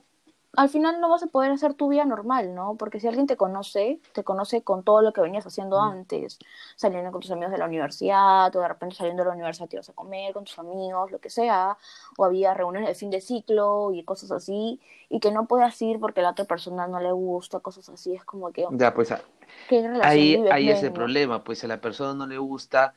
al 0.55 0.69
final 0.69 1.01
no 1.01 1.09
vas 1.09 1.23
a 1.23 1.27
poder 1.27 1.51
hacer 1.51 1.73
tu 1.73 1.87
vida 1.87 2.05
normal, 2.05 2.53
¿no? 2.53 2.75
Porque 2.75 2.99
si 2.99 3.07
alguien 3.07 3.25
te 3.25 3.37
conoce, 3.37 3.99
te 4.13 4.23
conoce 4.23 4.61
con 4.61 4.83
todo 4.83 5.01
lo 5.01 5.11
que 5.11 5.21
venías 5.21 5.45
haciendo 5.47 5.81
antes, 5.81 6.37
saliendo 6.75 7.11
con 7.11 7.21
tus 7.21 7.31
amigos 7.31 7.51
de 7.51 7.57
la 7.57 7.65
universidad, 7.65 8.55
o 8.55 8.59
de 8.59 8.67
repente 8.67 8.95
saliendo 8.95 9.23
de 9.23 9.29
la 9.29 9.35
universidad 9.35 9.67
te 9.67 9.77
ibas 9.77 9.89
a 9.89 9.93
comer 9.93 10.31
con 10.31 10.43
tus 10.43 10.59
amigos, 10.59 11.11
lo 11.11 11.19
que 11.19 11.31
sea, 11.31 11.75
o 12.17 12.25
había 12.25 12.53
reuniones 12.53 12.87
de 12.87 12.95
fin 12.95 13.09
de 13.09 13.19
ciclo 13.19 13.91
y 13.93 14.03
cosas 14.03 14.31
así, 14.31 14.79
y 15.09 15.19
que 15.19 15.31
no 15.31 15.47
puedas 15.47 15.81
ir 15.81 15.99
porque 15.99 16.19
a 16.19 16.23
la 16.23 16.29
otra 16.31 16.45
persona 16.45 16.85
no 16.85 16.99
le 16.99 17.11
gusta, 17.11 17.59
cosas 17.59 17.89
así, 17.89 18.13
es 18.13 18.23
como 18.23 18.51
que... 18.51 18.67
Ya, 18.71 18.93
pues 18.93 19.11
ahí, 20.03 20.45
ahí 20.51 20.69
es 20.69 20.83
el 20.83 20.93
problema, 20.93 21.43
pues 21.43 21.63
a 21.63 21.67
la 21.67 21.81
persona 21.81 22.13
no 22.13 22.27
le 22.27 22.37
gusta, 22.37 22.93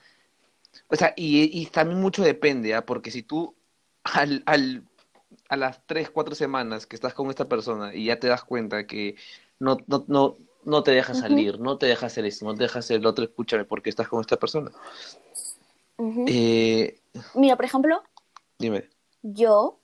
o 0.89 0.97
sea, 0.97 1.15
y, 1.17 1.59
y 1.59 1.67
también 1.67 2.03
mucho 2.03 2.23
depende, 2.23 2.75
¿ah? 2.75 2.85
Porque 2.85 3.11
si 3.11 3.23
tú 3.23 3.55
al, 4.05 4.43
al 4.45 4.83
a 5.49 5.57
las 5.57 5.85
tres, 5.87 6.11
cuatro 6.11 6.35
semanas 6.35 6.87
que 6.87 6.97
estás 6.97 7.15
con 7.15 7.31
esta 7.31 7.49
persona 7.49 7.95
y 7.95 8.07
ya 8.07 8.19
te 8.19 8.29
das 8.29 8.45
cuenta 8.45 8.87
que 8.87 9.17
no, 9.59 9.79
no, 9.87 10.05
no, 10.09 10.37
no 10.65 10.83
te 10.83 10.91
deja 10.91 11.15
salir, 11.15 11.61
no 11.61 11.79
te 11.79 11.87
deja 11.87 12.07
hacer 12.07 12.25
esto, 12.27 12.45
no 12.45 12.55
te 12.55 12.65
deja 12.65 12.81
hacer 12.81 12.97
el 12.97 13.07
otro, 13.07 13.25
escúchame, 13.25 13.65
porque 13.65 13.91
estás 13.91 14.09
con 14.09 14.21
esta 14.21 14.37
persona. 14.37 14.71
Eh, 16.27 16.99
Mira, 17.35 17.57
por 17.57 17.65
ejemplo, 17.65 18.03
dime. 18.59 18.89
Yo 19.23 19.79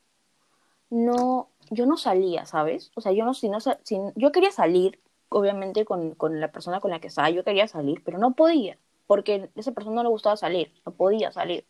no, 0.91 1.49
yo 1.71 1.87
no 1.87 1.97
salía, 1.97 2.45
¿sabes? 2.45 2.91
O 2.95 3.01
sea, 3.01 3.13
yo 3.13 3.25
no, 3.25 3.33
si 3.33 3.49
no, 3.49 3.59
si, 3.61 3.99
yo 4.15 4.33
quería 4.33 4.51
salir, 4.51 5.01
obviamente, 5.29 5.85
con, 5.85 6.15
con 6.15 6.41
la 6.41 6.53
persona 6.53 6.81
con 6.81 6.91
la 6.91 7.01
que 7.01 7.07
estaba, 7.07 7.31
yo 7.31 7.45
quería 7.45 7.69
salir, 7.69 8.03
pero 8.05 8.19
no 8.19 8.35
podía, 8.35 8.77
porque 9.07 9.51
a 9.57 9.61
esa 9.61 9.73
persona 9.73 9.97
no 9.97 10.03
le 10.03 10.09
gustaba 10.11 10.37
salir, 10.37 10.73
no 10.85 10.93
podía 10.93 11.33
salir. 11.33 11.65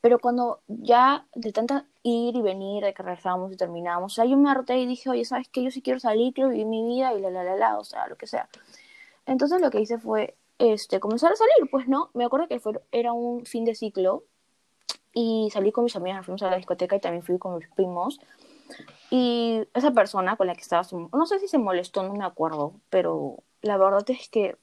Pero 0.00 0.18
cuando 0.18 0.60
ya 0.68 1.26
de 1.34 1.52
tanta 1.52 1.86
ir 2.02 2.36
y 2.36 2.42
venir, 2.42 2.84
de 2.84 2.94
que 2.94 3.02
regresamos 3.02 3.52
y 3.52 3.56
terminamos, 3.56 4.18
o 4.18 4.24
yo 4.24 4.36
me 4.36 4.50
harté 4.50 4.78
y 4.78 4.86
dije, 4.86 5.10
oye, 5.10 5.24
¿sabes 5.24 5.48
qué? 5.48 5.62
Yo 5.62 5.70
sí 5.70 5.82
quiero 5.82 5.98
salir, 5.98 6.32
quiero 6.32 6.50
vivir 6.50 6.66
mi 6.66 6.84
vida 6.86 7.12
y 7.14 7.20
la, 7.20 7.30
la, 7.30 7.42
la, 7.42 7.56
la, 7.56 7.78
o 7.78 7.84
sea, 7.84 8.06
lo 8.06 8.16
que 8.16 8.26
sea. 8.26 8.48
Entonces 9.26 9.60
lo 9.60 9.70
que 9.70 9.80
hice 9.80 9.98
fue, 9.98 10.36
este, 10.58 11.00
comenzar 11.00 11.32
a 11.32 11.36
salir, 11.36 11.70
pues, 11.70 11.88
¿no? 11.88 12.10
Me 12.14 12.24
acuerdo 12.24 12.48
que 12.48 12.60
fue, 12.60 12.80
era 12.92 13.12
un 13.12 13.44
fin 13.44 13.64
de 13.64 13.74
ciclo 13.74 14.24
y 15.12 15.48
salí 15.52 15.72
con 15.72 15.84
mis 15.84 15.96
amigas, 15.96 16.24
fuimos 16.24 16.42
a 16.42 16.50
la 16.50 16.56
discoteca 16.56 16.96
y 16.96 17.00
también 17.00 17.22
fui 17.22 17.38
con 17.38 17.56
mis 17.56 17.68
primos. 17.68 18.20
Y 19.10 19.66
esa 19.74 19.90
persona 19.92 20.36
con 20.36 20.46
la 20.46 20.54
que 20.54 20.60
estaba, 20.60 20.86
no 20.92 21.26
sé 21.26 21.38
si 21.40 21.48
se 21.48 21.58
molestó, 21.58 22.02
no 22.02 22.14
me 22.14 22.24
acuerdo, 22.24 22.74
pero 22.90 23.38
la 23.62 23.78
verdad 23.78 24.04
es 24.08 24.28
que 24.28 24.56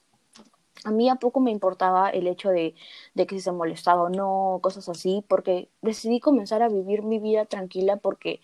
a 0.86 0.92
mí 0.92 1.10
a 1.10 1.16
poco 1.16 1.40
me 1.40 1.52
importaba 1.52 2.10
el 2.10 2.28
hecho 2.28 2.50
de, 2.50 2.76
de, 3.16 3.28
que 3.28 3.36
si 3.36 3.42
se 3.42 3.52
molestaba 3.52 4.04
o 4.04 4.10
no, 4.10 4.60
cosas 4.62 4.88
así, 4.88 5.24
porque 5.28 5.70
decidí 5.82 6.20
comenzar 6.20 6.62
a 6.62 6.70
vivir 6.70 7.04
mi 7.04 7.20
vida 7.20 7.46
tranquila 7.46 7.98
porque 7.98 8.40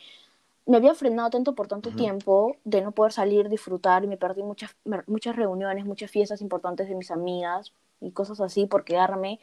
me 0.66 0.78
había 0.78 0.96
frenado 0.96 1.30
tanto 1.30 1.54
por 1.56 1.68
tanto 1.68 1.92
tiempo 1.92 2.56
de 2.64 2.82
no 2.82 2.92
poder 2.92 3.12
salir, 3.12 3.50
disfrutar, 3.50 4.04
y 4.04 4.08
me 4.08 4.18
perdí 4.18 4.44
muchas, 4.44 4.76
muchas 5.08 5.36
reuniones, 5.36 5.86
muchas 5.86 6.12
fiestas 6.12 6.42
importantes 6.42 6.88
de 6.88 6.96
mis 6.96 7.12
amigas 7.12 7.74
y 8.00 8.12
cosas 8.12 8.40
así 8.42 8.66
por 8.66 8.84
quedarme 8.84 9.40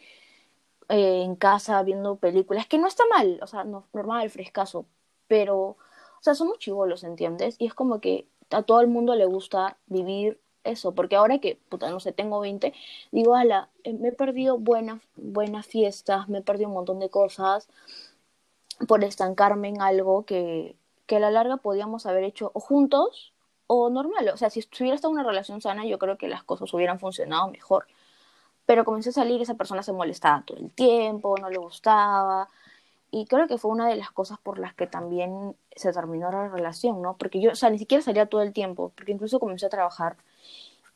eh, 0.88 1.22
en 1.22 1.36
casa 1.36 1.82
viendo 1.82 2.16
películas, 2.16 2.66
que 2.66 2.78
no 2.78 2.86
está 2.86 3.04
mal, 3.10 3.38
o 3.42 3.46
sea, 3.46 3.64
no, 3.64 3.84
normal, 3.92 4.30
frescaso, 4.30 4.86
pero, 5.26 5.58
o 5.60 5.76
sea, 6.22 6.34
somos 6.34 6.58
chivolos, 6.58 7.04
¿entiendes? 7.04 7.56
Y 7.58 7.66
es 7.66 7.74
como 7.74 8.00
que 8.00 8.26
a 8.50 8.62
todo 8.62 8.80
el 8.80 8.88
mundo 8.88 9.14
le 9.14 9.26
gusta 9.26 9.76
vivir 9.86 10.40
eso, 10.68 10.92
porque 10.94 11.16
ahora 11.16 11.38
que, 11.38 11.58
puta, 11.68 11.90
no 11.90 12.00
sé, 12.00 12.12
tengo 12.12 12.40
20, 12.40 12.72
digo, 13.12 13.34
ala, 13.34 13.68
eh, 13.84 13.94
me 13.94 14.08
he 14.08 14.12
perdido 14.12 14.58
buenas, 14.58 15.00
buenas 15.16 15.66
fiestas, 15.66 16.28
me 16.28 16.38
he 16.38 16.42
perdido 16.42 16.68
un 16.68 16.74
montón 16.74 17.00
de 17.00 17.10
cosas 17.10 17.68
por 18.86 19.04
estancarme 19.04 19.68
en 19.68 19.80
algo 19.82 20.24
que, 20.24 20.76
que 21.06 21.16
a 21.16 21.20
la 21.20 21.30
larga 21.30 21.56
podíamos 21.56 22.06
haber 22.06 22.24
hecho 22.24 22.50
o 22.54 22.60
juntos 22.60 23.32
o 23.66 23.90
normal. 23.90 24.28
O 24.30 24.36
sea, 24.36 24.50
si 24.50 24.60
hubiera 24.80 24.94
estado 24.94 25.12
una 25.12 25.24
relación 25.24 25.60
sana, 25.60 25.86
yo 25.86 25.98
creo 25.98 26.18
que 26.18 26.28
las 26.28 26.44
cosas 26.44 26.72
hubieran 26.74 27.00
funcionado 27.00 27.48
mejor. 27.48 27.86
Pero 28.66 28.84
comencé 28.84 29.10
a 29.10 29.12
salir, 29.12 29.40
esa 29.40 29.54
persona 29.54 29.82
se 29.82 29.92
molestaba 29.92 30.42
todo 30.44 30.58
el 30.58 30.70
tiempo, 30.70 31.36
no 31.40 31.50
le 31.50 31.58
gustaba. 31.58 32.48
Y 33.10 33.26
creo 33.26 33.48
que 33.48 33.58
fue 33.58 33.70
una 33.70 33.88
de 33.88 33.96
las 33.96 34.10
cosas 34.10 34.38
por 34.38 34.58
las 34.58 34.74
que 34.74 34.86
también 34.86 35.56
se 35.74 35.92
terminó 35.92 36.30
la 36.30 36.48
relación, 36.48 37.00
¿no? 37.00 37.16
Porque 37.16 37.40
yo, 37.40 37.52
o 37.52 37.54
sea, 37.54 37.70
ni 37.70 37.78
siquiera 37.78 38.02
salía 38.02 38.26
todo 38.26 38.42
el 38.42 38.52
tiempo, 38.52 38.92
porque 38.94 39.12
incluso 39.12 39.40
comencé 39.40 39.66
a 39.66 39.70
trabajar. 39.70 40.16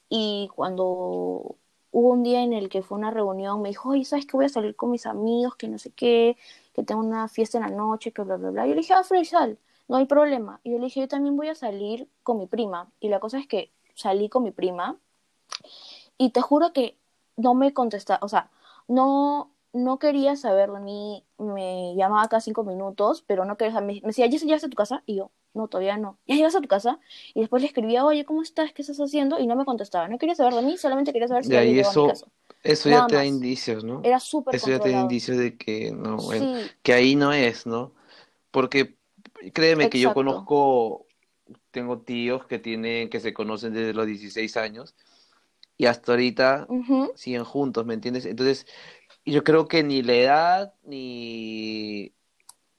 Y 0.08 0.50
cuando 0.54 1.56
hubo 1.90 2.10
un 2.10 2.22
día 2.22 2.42
en 2.42 2.52
el 2.52 2.68
que 2.68 2.82
fue 2.82 2.98
una 2.98 3.10
reunión, 3.10 3.62
me 3.62 3.70
dijo, 3.70 3.90
oye, 3.90 4.04
¿sabes 4.04 4.26
que 4.26 4.36
voy 4.36 4.46
a 4.46 4.48
salir 4.50 4.76
con 4.76 4.90
mis 4.90 5.06
amigos, 5.06 5.56
que 5.56 5.68
no 5.68 5.78
sé 5.78 5.90
qué, 5.92 6.36
que 6.74 6.82
tengo 6.82 7.00
una 7.00 7.28
fiesta 7.28 7.58
en 7.58 7.64
la 7.64 7.70
noche, 7.70 8.12
que 8.12 8.22
bla, 8.22 8.36
bla, 8.36 8.50
bla? 8.50 8.66
Yo 8.66 8.74
le 8.74 8.80
dije, 8.80 8.94
ah, 8.94 9.04
Fresh, 9.04 9.30
sal, 9.30 9.58
no 9.88 9.96
hay 9.96 10.06
problema. 10.06 10.60
Y 10.64 10.72
yo 10.72 10.78
le 10.78 10.84
dije, 10.84 11.00
yo 11.00 11.08
también 11.08 11.36
voy 11.36 11.48
a 11.48 11.54
salir 11.54 12.08
con 12.22 12.38
mi 12.38 12.46
prima. 12.46 12.90
Y 13.00 13.08
la 13.08 13.20
cosa 13.20 13.38
es 13.38 13.46
que 13.46 13.72
salí 13.94 14.28
con 14.28 14.42
mi 14.42 14.50
prima 14.50 14.96
y 16.18 16.30
te 16.30 16.40
juro 16.40 16.72
que 16.72 16.98
no 17.36 17.54
me 17.54 17.72
contestaba, 17.72 18.20
o 18.22 18.28
sea, 18.28 18.50
no, 18.88 19.51
no 19.72 19.98
quería 19.98 20.36
saber 20.36 20.70
de 20.72 20.80
mí, 20.80 21.24
me 21.38 21.94
llamaba 21.96 22.28
cada 22.28 22.40
cinco 22.40 22.64
minutos, 22.64 23.22
pero 23.26 23.44
no 23.44 23.56
quería, 23.56 23.80
me, 23.80 23.94
me 23.94 24.08
decía, 24.08 24.26
¿ya 24.26 24.38
llegaste 24.38 24.66
a 24.66 24.70
tu 24.70 24.76
casa? 24.76 25.02
Y 25.06 25.16
yo, 25.16 25.32
no, 25.54 25.68
todavía 25.68 25.96
no. 25.98 26.18
¿Ya 26.26 26.36
llegas 26.36 26.54
a 26.56 26.60
tu 26.60 26.68
casa? 26.68 27.00
Y 27.34 27.40
después 27.40 27.62
le 27.62 27.68
escribía, 27.68 28.04
oye, 28.04 28.24
¿cómo 28.24 28.42
estás? 28.42 28.72
¿Qué 28.72 28.82
estás 28.82 28.98
haciendo? 29.00 29.38
Y 29.38 29.46
no 29.46 29.56
me 29.56 29.64
contestaba, 29.64 30.08
no 30.08 30.18
quería 30.18 30.34
saber 30.34 30.54
de 30.54 30.62
mí, 30.62 30.76
solamente 30.78 31.12
quería 31.12 31.28
saber 31.28 31.44
si 31.44 31.56
había 31.56 31.72
llegado 31.72 31.92
a 31.92 31.94
mi 31.94 32.02
eso, 32.02 32.04
casa. 32.04 32.26
eso 32.62 32.88
ya 32.90 33.06
te 33.06 33.16
da 33.16 33.24
indicios, 33.24 33.84
¿no? 33.84 34.10
Era 34.10 34.20
súper 34.20 34.50
Eso 34.50 34.70
ya 34.70 34.80
te 34.80 34.90
da 34.90 34.94
indicios 34.94 35.38
de 35.38 35.56
que 35.56 35.92
no, 35.92 36.18
bueno, 36.22 36.48
Sí, 36.48 36.74
que 36.82 36.92
ahí 36.92 37.16
no 37.16 37.32
es, 37.32 37.66
¿no? 37.66 37.94
Porque 38.50 38.96
créeme 39.54 39.88
que 39.90 40.00
yo 40.00 40.12
exacto. 40.12 40.14
conozco, 40.14 41.06
tengo 41.72 42.00
tíos 42.02 42.46
que 42.46 42.58
tienen, 42.60 43.10
que 43.10 43.20
se 43.20 43.34
conocen 43.34 43.74
desde 43.74 43.94
los 43.94 44.06
16 44.06 44.56
años 44.58 44.96
y 45.76 45.86
hasta 45.86 46.12
ahorita 46.12 46.70
Ujú, 46.76 47.14
siguen 47.14 47.44
juntos, 47.44 47.86
¿me 47.86 47.94
entiendes? 47.94 48.26
Entonces, 48.26 48.66
yo 49.24 49.44
creo 49.44 49.68
que 49.68 49.82
ni 49.82 50.02
la 50.02 50.14
edad 50.14 50.74
ni, 50.84 52.12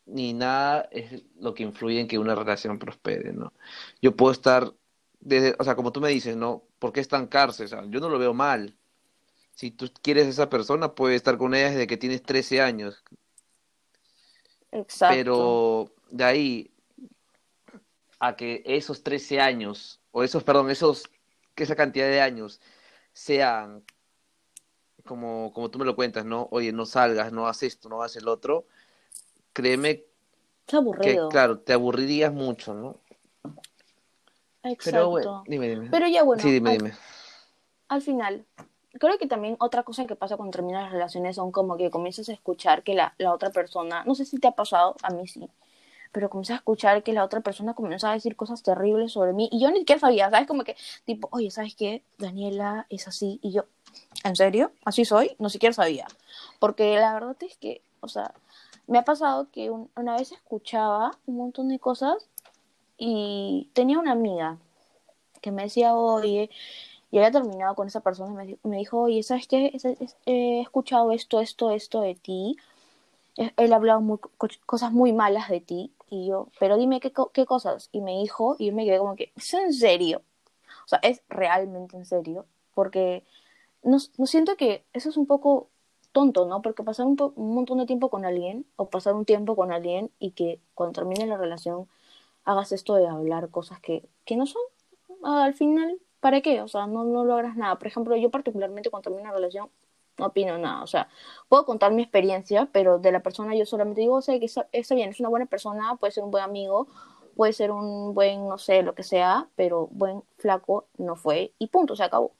ni 0.06 0.34
nada 0.34 0.88
es 0.92 1.24
lo 1.40 1.54
que 1.54 1.64
influye 1.64 2.00
en 2.00 2.08
que 2.08 2.20
una 2.20 2.36
relación 2.36 2.80
prospere, 2.80 3.32
¿no? 3.34 3.54
Yo 4.02 4.16
puedo 4.16 4.32
estar 4.32 4.74
desde, 5.20 5.56
o 5.58 5.64
sea, 5.64 5.76
como 5.76 5.92
tú 5.92 6.02
me 6.02 6.10
dices, 6.10 6.36
¿no? 6.36 6.64
¿Por 6.80 6.92
qué 6.92 7.00
estancarse? 7.00 7.64
O 7.64 7.68
sea, 7.68 7.84
yo 7.86 8.00
no 8.00 8.10
lo 8.10 8.20
veo 8.20 8.34
mal. 8.34 8.76
Si 9.56 9.72
tú 9.72 9.90
quieres 10.02 10.26
a 10.26 10.30
esa 10.30 10.50
persona, 10.50 10.94
puedes 10.94 11.18
estar 11.18 11.38
con 11.38 11.54
ella 11.54 11.70
desde 11.70 11.88
que 11.88 11.98
tienes 11.98 12.24
13 12.24 12.62
años, 12.62 13.04
Exacto. 14.72 15.16
pero 15.16 15.92
de 16.10 16.24
ahí 16.24 16.72
a 18.20 18.36
que 18.36 18.64
esos 18.66 19.04
13 19.04 19.40
años, 19.40 20.02
o 20.12 20.24
esos, 20.24 20.44
perdón, 20.44 20.70
esos, 20.72 21.04
que 21.56 21.64
esa 21.64 21.76
cantidad 21.76 22.08
de 22.08 22.22
años 22.22 22.60
sean 23.14 23.84
como, 25.06 25.52
como 25.54 25.70
tú 25.70 25.80
me 25.80 25.86
lo 25.86 25.96
cuentas, 25.96 26.26
¿no? 26.26 26.48
Oye, 26.52 26.72
no 26.72 26.86
salgas, 26.86 27.32
no 27.32 27.44
hagas 27.46 27.63
esto, 27.63 27.89
no 27.89 27.98
hagas 27.98 28.16
el 28.16 28.28
otro, 28.28 28.66
créeme 29.54 30.04
que, 30.66 30.78
aburrido. 30.78 31.30
claro, 31.30 31.60
te 31.60 31.74
aburrirías 31.74 32.34
mucho, 32.34 32.74
¿no? 32.74 32.98
Pero 34.84 35.10
bueno, 35.10 35.30
Exacto. 35.30 35.44
dime, 35.48 35.68
dime. 35.70 35.89
Pero 35.92 36.08
ya 36.08 36.24
bueno, 36.24 36.42
Sí, 36.42 36.52
dime, 36.52 36.72
al, 36.72 36.78
dime. 36.78 36.94
al 37.89 38.02
final, 38.02 38.46
creo 38.94 39.18
que 39.18 39.28
también 39.28 39.58
otra 39.60 39.84
cosa 39.84 40.06
que 40.06 40.16
pasa 40.16 40.38
cuando 40.38 40.52
terminan 40.56 40.84
las 40.84 40.92
relaciones 40.94 41.36
son 41.36 41.52
como 41.52 41.76
que 41.76 41.89
comienzas 41.89 42.30
a 42.30 42.34
escuchar 42.34 42.84
que 42.84 42.94
la, 42.94 43.13
la 43.18 43.34
otra 43.34 43.50
persona, 43.50 44.04
no 44.06 44.16
sé 44.16 44.26
si 44.26 44.38
te 44.39 44.48
ha 44.48 44.52
pasado, 44.52 44.96
a 45.04 45.10
mí 45.10 45.28
sí, 45.28 45.50
pero 46.13 46.30
comienzas 46.30 46.56
a 46.56 46.58
escuchar 46.60 47.04
que 47.04 47.12
la 47.12 47.26
otra 47.26 47.42
persona 47.42 47.74
comienza 47.74 48.10
a 48.10 48.13
decir 48.13 48.36
cosas 48.38 48.63
terribles 48.63 49.12
sobre 49.12 49.34
mí 49.34 49.50
y 49.52 49.60
yo 49.60 49.70
ni 49.72 49.80
siquiera 49.80 50.00
sabía, 50.00 50.30
¿sabes? 50.30 50.48
Como 50.48 50.63
que, 50.63 50.78
tipo, 51.06 51.28
oye, 51.32 51.52
¿sabes 51.52 51.76
qué? 51.76 52.04
Daniela 52.20 52.86
es 52.89 53.08
así 53.08 53.39
y 53.42 53.52
yo, 53.52 53.66
¿en 54.24 54.36
serio? 54.36 54.72
¿Así 54.86 55.06
soy? 55.06 55.36
No 55.40 55.50
siquiera 55.50 55.74
sabía. 55.74 56.08
Porque 56.60 56.96
la 56.96 57.14
verdad 57.14 57.36
es 57.42 57.58
que, 57.58 57.82
o 58.02 58.08
sea, 58.08 58.34
me 58.88 58.98
ha 59.00 59.04
pasado 59.06 59.48
que 59.52 59.70
un- 59.70 59.90
una 59.96 60.16
vez 60.18 60.32
escuchaba 60.32 61.18
un 61.26 61.38
montón 61.38 61.70
de 61.70 61.80
cosas 61.80 62.28
y 62.98 63.70
tenía 63.74 64.00
una 64.00 64.12
amiga 64.12 64.58
que 65.42 65.52
me 65.52 65.64
decía, 65.64 65.96
oye, 65.96 66.50
y 67.12 67.18
había 67.18 67.32
terminado 67.32 67.76
con 67.76 67.88
esa 67.88 68.00
persona 68.02 68.44
y 68.46 68.48
me, 68.64 68.70
me 68.70 68.78
dijo, 68.78 69.02
oye, 69.02 69.22
¿sabes 69.24 69.48
qué? 69.48 69.78
He 70.26 70.62
escuchado 70.62 71.12
esto, 71.12 71.40
esto, 71.42 71.72
esto 71.72 72.02
de 72.02 72.16
ti. 72.16 72.58
Él 73.36 73.74
ha 73.74 73.76
hablado 73.76 74.20
cosas 74.66 74.92
muy 74.92 75.12
malas 75.14 75.50
de 75.50 75.60
ti. 75.62 75.92
Y 76.10 76.28
yo, 76.28 76.48
pero 76.60 76.78
dime 76.78 77.00
qué, 77.00 77.12
qué 77.34 77.46
cosas. 77.46 77.90
Y 77.92 78.02
me 78.02 78.18
dijo, 78.20 78.56
y 78.60 78.68
yo 78.68 78.74
me 78.74 78.86
quedé 78.86 79.00
como 79.00 79.16
que, 79.16 79.32
¿es 79.36 79.54
en 79.54 79.74
serio? 79.74 80.22
O 80.86 80.88
sea, 80.88 81.00
es 81.02 81.22
realmente 81.30 81.98
en 81.98 82.06
serio. 82.06 82.46
Porque 82.76 83.24
no, 83.84 83.98
no 84.17 84.26
siento 84.26 84.56
que 84.58 84.86
eso 84.93 85.10
es 85.10 85.17
un 85.17 85.28
poco 85.28 85.69
tonto, 86.12 86.46
¿no? 86.48 86.62
Porque 86.62 86.84
pasar 86.84 87.06
un, 87.06 87.15
po- 87.15 87.34
un 87.36 87.56
montón 87.56 87.80
de 87.80 87.86
tiempo 87.86 88.10
con 88.10 88.26
alguien 88.26 88.65
o 88.76 88.89
pasar 88.89 89.15
un 89.15 89.26
tiempo 89.26 89.56
con 89.56 89.72
alguien 89.72 90.12
y 90.19 90.32
que 90.32 90.62
cuando 90.76 90.93
termine 90.93 91.26
la 91.28 91.38
relación 91.38 91.88
hagas 92.46 92.72
esto 92.72 92.96
de 92.96 93.08
hablar 93.08 93.50
cosas 93.52 93.80
que, 93.82 94.10
que 94.26 94.38
no 94.38 94.46
son, 94.48 94.62
al 95.24 95.54
final, 95.54 96.00
¿para 96.19 96.41
qué? 96.41 96.62
O 96.62 96.67
sea, 96.67 96.88
no, 96.88 97.04
no 97.04 97.26
logras 97.26 97.56
nada. 97.58 97.78
Por 97.78 97.88
ejemplo, 97.88 98.15
yo 98.15 98.30
particularmente 98.32 98.89
cuando 98.89 99.04
termino 99.10 99.24
una 99.24 99.34
relación 99.34 99.69
no 100.17 100.28
opino 100.28 100.58
nada. 100.58 100.84
O 100.84 100.88
sea, 100.88 101.10
puedo 101.50 101.65
contar 101.65 101.91
mi 101.93 102.04
experiencia, 102.04 102.69
pero 102.72 103.00
de 103.00 103.12
la 103.12 103.22
persona 103.24 103.56
yo 103.56 103.65
solamente 103.65 104.02
digo, 104.02 104.15
o 104.15 104.22
sea, 104.22 104.39
que 104.39 104.46
está, 104.46 104.67
está 104.72 104.96
bien, 104.96 105.10
es 105.10 105.19
una 105.19 105.30
buena 105.30 105.46
persona, 105.48 105.96
puede 105.98 106.12
ser 106.12 106.24
un 106.24 106.32
buen 106.32 106.43
amigo, 106.43 106.88
puede 107.36 107.54
ser 107.54 107.72
un 107.72 108.13
buen, 108.13 108.48
no 108.48 108.58
sé, 108.58 108.84
lo 108.84 108.93
que 108.96 109.04
sea, 109.04 109.50
pero 109.56 109.88
buen 109.91 110.24
flaco 110.38 110.88
no 110.98 111.15
fue 111.15 111.54
y 111.60 111.67
punto, 111.67 111.96
se 111.96 112.04
acabó. 112.04 112.34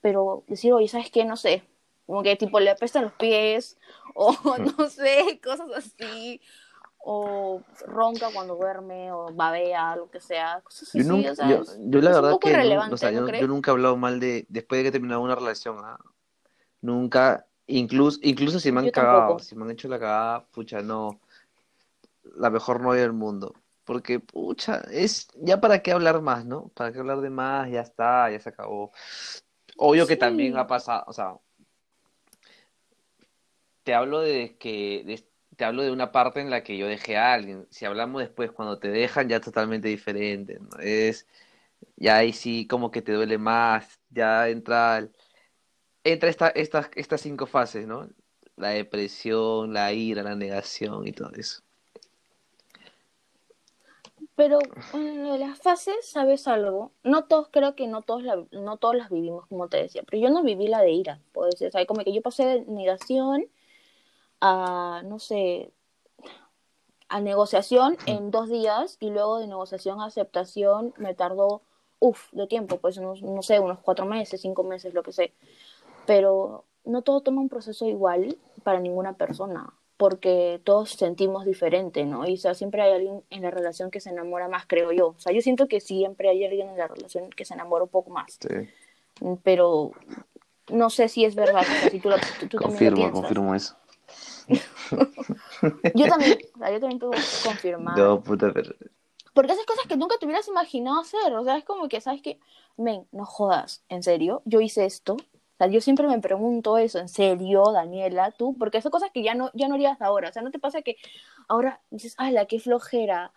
Pero 0.00 0.44
decir, 0.48 0.72
oye, 0.72 0.88
¿sabes 0.88 1.10
qué? 1.10 1.24
No 1.24 1.36
sé, 1.36 1.62
como 2.06 2.22
que 2.22 2.36
tipo 2.36 2.60
le 2.60 2.70
apestan 2.70 3.04
los 3.04 3.12
pies 3.14 3.78
o 4.14 4.34
no 4.78 4.88
sé, 4.88 5.40
cosas 5.42 5.68
así 5.76 6.40
o 6.98 7.62
ronca 7.86 8.30
cuando 8.30 8.56
duerme 8.56 9.12
o 9.12 9.32
babea, 9.32 9.96
lo 9.96 10.10
que 10.10 10.20
sea, 10.20 10.60
cosas 10.62 10.94
Yo 10.94 11.04
así, 11.04 11.12
nunca, 11.12 11.30
o 11.30 11.34
sea, 11.34 11.50
yo, 11.50 11.62
es, 11.62 11.78
yo 11.80 12.00
la 12.00 12.10
es 12.10 12.16
un 12.16 12.22
verdad 12.22 12.30
poco 12.32 12.48
que, 12.48 12.50
nu- 12.50 12.58
irrelevante, 12.58 12.94
o 12.94 12.98
sea, 12.98 13.10
¿no 13.10 13.26
yo, 13.28 13.46
nunca 13.48 13.70
he 13.70 13.72
hablado 13.72 13.96
mal 13.96 14.20
de, 14.20 14.46
después 14.48 14.78
de 14.78 14.82
que 14.84 14.88
he 14.88 14.92
terminado 14.92 15.20
una 15.22 15.34
relación, 15.34 15.78
¿ah? 15.84 15.98
Nunca, 16.82 17.46
incluso, 17.66 18.18
incluso 18.22 18.60
si 18.60 18.72
me 18.72 18.80
han 18.80 18.86
Yo 18.86 18.92
cagado, 18.92 19.20
tampoco. 19.20 19.44
si 19.44 19.56
me 19.56 19.64
han 19.64 19.70
hecho 19.72 19.88
la 19.88 19.98
cagada, 19.98 20.46
pucha, 20.46 20.82
no, 20.82 21.20
la 22.36 22.50
mejor 22.50 22.80
novia 22.80 23.02
del 23.02 23.12
mundo. 23.12 23.54
Porque, 23.84 24.20
pucha, 24.20 24.82
es, 24.90 25.28
ya 25.36 25.60
para 25.60 25.82
qué 25.82 25.92
hablar 25.92 26.22
más, 26.22 26.44
¿no? 26.44 26.68
Para 26.74 26.92
qué 26.92 26.98
hablar 27.00 27.20
de 27.20 27.30
más, 27.30 27.70
ya 27.70 27.80
está, 27.80 28.30
ya 28.30 28.38
se 28.38 28.48
acabó. 28.50 28.92
Obvio 29.86 30.06
que 30.06 30.16
también 30.16 30.56
ha 30.56 30.66
pasado, 30.66 31.04
o 31.08 31.12
sea, 31.12 31.34
te 33.82 33.94
hablo 33.94 34.20
de 34.20 34.56
que, 34.58 35.02
de- 35.04 35.26
te 35.56 35.64
hablo 35.64 35.82
de 35.82 35.90
una 35.90 36.12
parte 36.12 36.40
en 36.40 36.50
la 36.50 36.62
que 36.62 36.76
yo 36.78 36.86
dejé 36.86 37.16
a 37.16 37.32
alguien. 37.34 37.66
Si 37.70 37.84
hablamos 37.84 38.22
después, 38.22 38.52
cuando 38.52 38.78
te 38.78 38.88
dejan, 38.88 39.28
ya 39.28 39.36
es 39.36 39.42
totalmente 39.42 39.88
diferente, 39.88 40.58
¿no? 40.60 40.78
Es, 40.80 41.26
ya 41.96 42.18
ahí 42.18 42.32
sí 42.32 42.66
como 42.68 42.90
que 42.90 43.02
te 43.02 43.12
duele 43.12 43.38
más, 43.38 44.00
ya 44.10 44.48
entra, 44.48 45.08
entra 46.04 46.30
esta, 46.30 46.48
estas, 46.50 46.90
estas 46.96 47.20
cinco 47.22 47.46
fases, 47.46 47.86
¿no? 47.86 48.08
La 48.56 48.70
depresión, 48.70 49.72
la 49.74 49.92
ira, 49.92 50.22
la 50.22 50.36
negación 50.36 51.06
y 51.06 51.12
todo 51.12 51.32
eso. 51.34 51.62
Pero 54.40 54.58
en 54.94 55.22
lo 55.22 55.34
de 55.34 55.38
las 55.38 55.58
fases, 55.58 55.96
¿sabes 56.08 56.48
algo? 56.48 56.92
No 57.02 57.24
todos, 57.24 57.48
creo 57.50 57.74
que 57.76 57.86
no 57.86 58.00
todos, 58.00 58.22
la- 58.22 58.42
no 58.52 58.78
todos 58.78 58.94
las 58.94 59.10
vivimos, 59.10 59.46
como 59.48 59.68
te 59.68 59.76
decía, 59.76 60.02
pero 60.08 60.22
yo 60.22 60.30
no 60.30 60.42
viví 60.42 60.66
la 60.66 60.80
de 60.80 60.92
ira, 60.92 61.20
puede 61.32 61.52
ser, 61.52 61.70
sea, 61.72 61.84
como 61.84 62.02
que 62.04 62.14
yo 62.14 62.22
pasé 62.22 62.46
de 62.46 62.60
negación 62.62 63.44
a, 64.40 65.02
no 65.04 65.18
sé, 65.18 65.72
a 67.10 67.20
negociación 67.20 67.98
en 68.06 68.30
dos 68.30 68.48
días 68.48 68.96
y 68.98 69.10
luego 69.10 69.40
de 69.40 69.46
negociación 69.46 70.00
a 70.00 70.06
aceptación 70.06 70.94
me 70.96 71.12
tardó, 71.14 71.60
uff, 71.98 72.32
de 72.32 72.46
tiempo, 72.46 72.78
pues 72.78 72.96
unos, 72.96 73.20
no 73.20 73.42
sé, 73.42 73.60
unos 73.60 73.80
cuatro 73.80 74.06
meses, 74.06 74.40
cinco 74.40 74.62
meses, 74.64 74.94
lo 74.94 75.02
que 75.02 75.12
sé. 75.12 75.34
Pero 76.06 76.64
no 76.86 77.02
todo 77.02 77.20
toma 77.20 77.42
un 77.42 77.50
proceso 77.50 77.84
igual 77.84 78.38
para 78.64 78.80
ninguna 78.80 79.12
persona, 79.18 79.74
porque 80.00 80.62
todos 80.64 80.92
sentimos 80.92 81.44
diferente, 81.44 82.06
¿no? 82.06 82.26
Y 82.26 82.32
o 82.32 82.36
sea, 82.38 82.54
siempre 82.54 82.80
hay 82.80 82.92
alguien 82.94 83.22
en 83.28 83.42
la 83.42 83.50
relación 83.50 83.90
que 83.90 84.00
se 84.00 84.08
enamora 84.08 84.48
más, 84.48 84.64
creo 84.66 84.92
yo. 84.92 85.08
O 85.08 85.20
sea, 85.20 85.30
yo 85.30 85.42
siento 85.42 85.68
que 85.68 85.78
siempre 85.80 86.30
hay 86.30 86.42
alguien 86.42 86.70
en 86.70 86.78
la 86.78 86.88
relación 86.88 87.28
que 87.28 87.44
se 87.44 87.52
enamora 87.52 87.84
un 87.84 87.90
poco 87.90 88.08
más, 88.10 88.38
Sí, 88.40 88.48
pero 89.42 89.92
no 90.70 90.88
sé 90.88 91.08
si 91.08 91.26
es 91.26 91.34
verdad, 91.34 91.60
o 91.60 91.64
sea, 91.64 91.90
si 91.90 92.00
tú, 92.00 92.08
lo- 92.08 92.16
tú- 92.40 92.48
tú 92.48 92.56
también 92.58 92.94
lo 92.94 92.96
confirmo, 92.96 93.20
confirmo 93.20 93.54
eso. 93.54 93.76
Yo 95.94 96.06
también, 96.08 96.38
o 96.54 96.58
sea, 96.58 96.70
yo 96.72 96.80
también 96.80 96.98
puedo 96.98 97.12
confirmar. 97.44 97.98
No, 97.98 98.22
puta, 98.22 98.50
pero 98.54 98.74
Porque 99.34 99.52
haces 99.52 99.66
cosas 99.66 99.86
que 99.86 99.96
nunca 99.98 100.16
te 100.18 100.24
hubieras 100.24 100.48
imaginado 100.48 101.00
hacer. 101.00 101.34
O 101.34 101.44
sea, 101.44 101.56
es 101.58 101.64
como 101.64 101.88
que, 101.88 102.00
¿sabes 102.00 102.22
qué? 102.22 102.40
Men, 102.76 103.06
no 103.12 103.26
jodas, 103.26 103.84
¿en 103.90 104.02
serio? 104.02 104.40
Yo 104.46 104.60
hice 104.62 104.86
esto. 104.86 105.16
Sea, 105.60 105.66
yo 105.68 105.82
siempre 105.82 106.06
me 106.06 106.18
pregunto 106.20 106.78
eso, 106.78 106.98
¿en 107.00 107.10
serio, 107.10 107.70
Daniela, 107.70 108.30
tú? 108.30 108.56
Porque 108.58 108.80
son 108.80 108.90
cosas 108.90 109.10
que 109.12 109.22
ya 109.22 109.34
no, 109.34 109.50
ya 109.52 109.68
no 109.68 109.74
harías 109.74 110.00
ahora. 110.00 110.30
O 110.30 110.32
sea, 110.32 110.40
¿no 110.40 110.50
te 110.50 110.58
pasa 110.58 110.80
que 110.80 110.96
ahora 111.48 111.82
dices, 111.90 112.16
la 112.18 112.46
qué 112.46 112.58
flojera! 112.58 113.34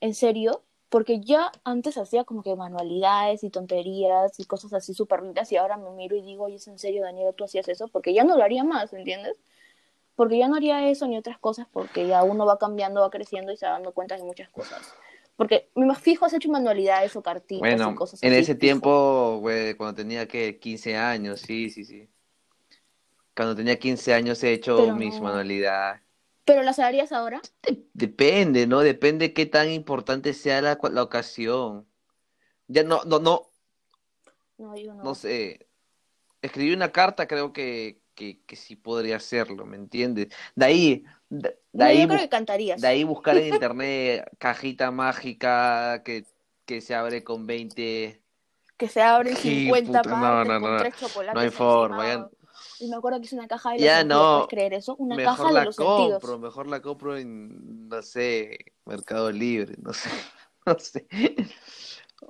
¿En 0.00 0.12
serio? 0.16 0.64
Porque 0.88 1.20
ya 1.20 1.52
antes 1.62 1.98
hacía 1.98 2.24
como 2.24 2.42
que 2.42 2.56
manualidades 2.56 3.44
y 3.44 3.50
tonterías 3.50 4.40
y 4.40 4.44
cosas 4.44 4.72
así 4.72 4.92
súper 4.92 5.22
lindas 5.22 5.52
y 5.52 5.56
ahora 5.56 5.76
me 5.76 5.88
miro 5.90 6.16
y 6.16 6.22
digo, 6.22 6.46
oye, 6.46 6.56
¿es 6.56 6.66
en 6.66 6.80
serio, 6.80 7.04
Daniela, 7.04 7.32
tú 7.32 7.44
hacías 7.44 7.68
eso? 7.68 7.86
Porque 7.86 8.12
ya 8.12 8.24
no 8.24 8.36
lo 8.36 8.42
haría 8.42 8.64
más, 8.64 8.92
¿entiendes? 8.92 9.38
Porque 10.16 10.38
ya 10.38 10.48
no 10.48 10.56
haría 10.56 10.88
eso 10.88 11.06
ni 11.06 11.16
otras 11.16 11.38
cosas 11.38 11.68
porque 11.72 12.08
ya 12.08 12.24
uno 12.24 12.44
va 12.44 12.58
cambiando, 12.58 13.02
va 13.02 13.10
creciendo 13.10 13.52
y 13.52 13.56
se 13.56 13.66
va 13.66 13.74
dando 13.74 13.92
cuenta 13.92 14.16
de 14.16 14.24
muchas 14.24 14.48
cosas. 14.48 14.92
Porque 15.36 15.70
me 15.74 15.94
fijo, 15.94 16.24
has 16.24 16.32
hecho 16.34 16.50
manualidades 16.50 17.16
o 17.16 17.22
cartitas 17.22 17.60
bueno, 17.60 17.92
y 17.92 17.94
cosas 17.94 18.22
en 18.22 18.32
ese 18.32 18.54
tiempo, 18.54 19.38
güey, 19.40 19.74
cuando 19.74 19.94
tenía 19.94 20.28
que 20.28 20.58
15 20.58 20.96
años, 20.96 21.40
sí, 21.40 21.70
sí, 21.70 21.84
sí. 21.84 22.08
Cuando 23.34 23.56
tenía 23.56 23.78
15 23.78 24.12
años 24.12 24.42
he 24.44 24.52
hecho 24.52 24.94
mis 24.94 25.20
manualidades. 25.20 26.02
¿Pero 26.44 26.62
las 26.62 26.78
harías 26.78 27.12
ahora? 27.12 27.40
depende, 27.94 28.66
¿no? 28.66 28.80
Depende 28.80 29.32
qué 29.32 29.46
tan 29.46 29.70
importante 29.70 30.34
sea 30.34 30.60
la, 30.60 30.78
la 30.90 31.02
ocasión. 31.02 31.86
Ya 32.66 32.82
no, 32.82 33.02
no, 33.04 33.18
no. 33.18 33.50
No, 34.58 34.76
yo 34.76 34.94
no. 34.94 35.02
No 35.02 35.14
sé. 35.14 35.68
Escribí 36.42 36.74
una 36.74 36.90
carta, 36.90 37.26
creo 37.26 37.52
que, 37.52 38.02
que, 38.14 38.42
que 38.44 38.56
sí 38.56 38.76
podría 38.76 39.16
hacerlo, 39.16 39.64
¿me 39.64 39.76
entiendes? 39.76 40.28
De 40.54 40.64
ahí, 40.64 41.04
de, 41.28 41.61
ahí, 41.80 42.02
yo 42.02 42.08
creo 42.08 42.20
que 42.20 42.28
cantarías. 42.28 42.80
De 42.80 42.88
ahí 42.88 43.04
buscar 43.04 43.36
en 43.36 43.54
internet 43.54 44.30
cajita 44.38 44.90
mágica 44.90 46.02
que, 46.04 46.24
que 46.66 46.80
se 46.80 46.94
abre 46.94 47.24
con 47.24 47.46
20. 47.46 48.20
Que 48.76 48.88
se 48.88 49.02
abre 49.02 49.30
en 49.30 49.36
50 49.36 50.02
partes 50.02 50.12
no, 50.12 50.44
no, 50.44 50.58
no, 50.58 50.60
con 50.60 50.78
tres 50.78 50.96
chocolates. 50.96 51.34
No 51.34 51.40
hay 51.40 51.50
forma. 51.50 52.06
Ya... 52.06 52.28
Y 52.80 52.88
me 52.88 52.96
acuerdo 52.96 53.20
que 53.20 53.26
es 53.26 53.32
una 53.32 53.46
caja 53.46 53.70
de 53.70 53.76
los 53.76 53.84
ya 53.84 53.98
sentidos, 53.98 54.20
no. 54.20 54.38
¿puedes 54.38 54.48
creer 54.48 54.74
eso? 54.74 54.96
Una 54.96 55.16
mejor 55.16 55.36
caja 55.36 55.52
la 55.52 55.60
de 55.60 55.66
los 55.66 55.76
compro, 55.76 56.18
sentidos. 56.18 56.40
Mejor 56.40 56.66
la 56.66 56.82
compro 56.82 57.16
en, 57.16 57.88
no 57.88 58.02
sé, 58.02 58.58
Mercado 58.84 59.30
Libre, 59.30 59.76
no 59.80 59.92
sé, 59.92 60.10
no 60.66 60.78
sé. 60.78 61.06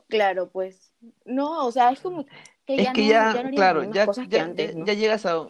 Claro, 0.08 0.50
pues. 0.50 0.92
No, 1.24 1.66
o 1.66 1.72
sea, 1.72 1.90
es 1.90 2.00
como 2.00 2.26
que 2.66 2.76
es 2.76 2.84
ya 2.84 2.92
que 2.92 3.02
no, 3.02 3.08
ya, 3.08 3.34
ya 3.34 3.42
no 3.42 3.50
claro, 3.50 3.92
ya, 3.92 4.06
cosas 4.06 4.28
que 4.28 4.40
antes, 4.40 4.76
¿no? 4.76 4.86
ya 4.86 4.94
llegas 4.94 5.26
a... 5.26 5.46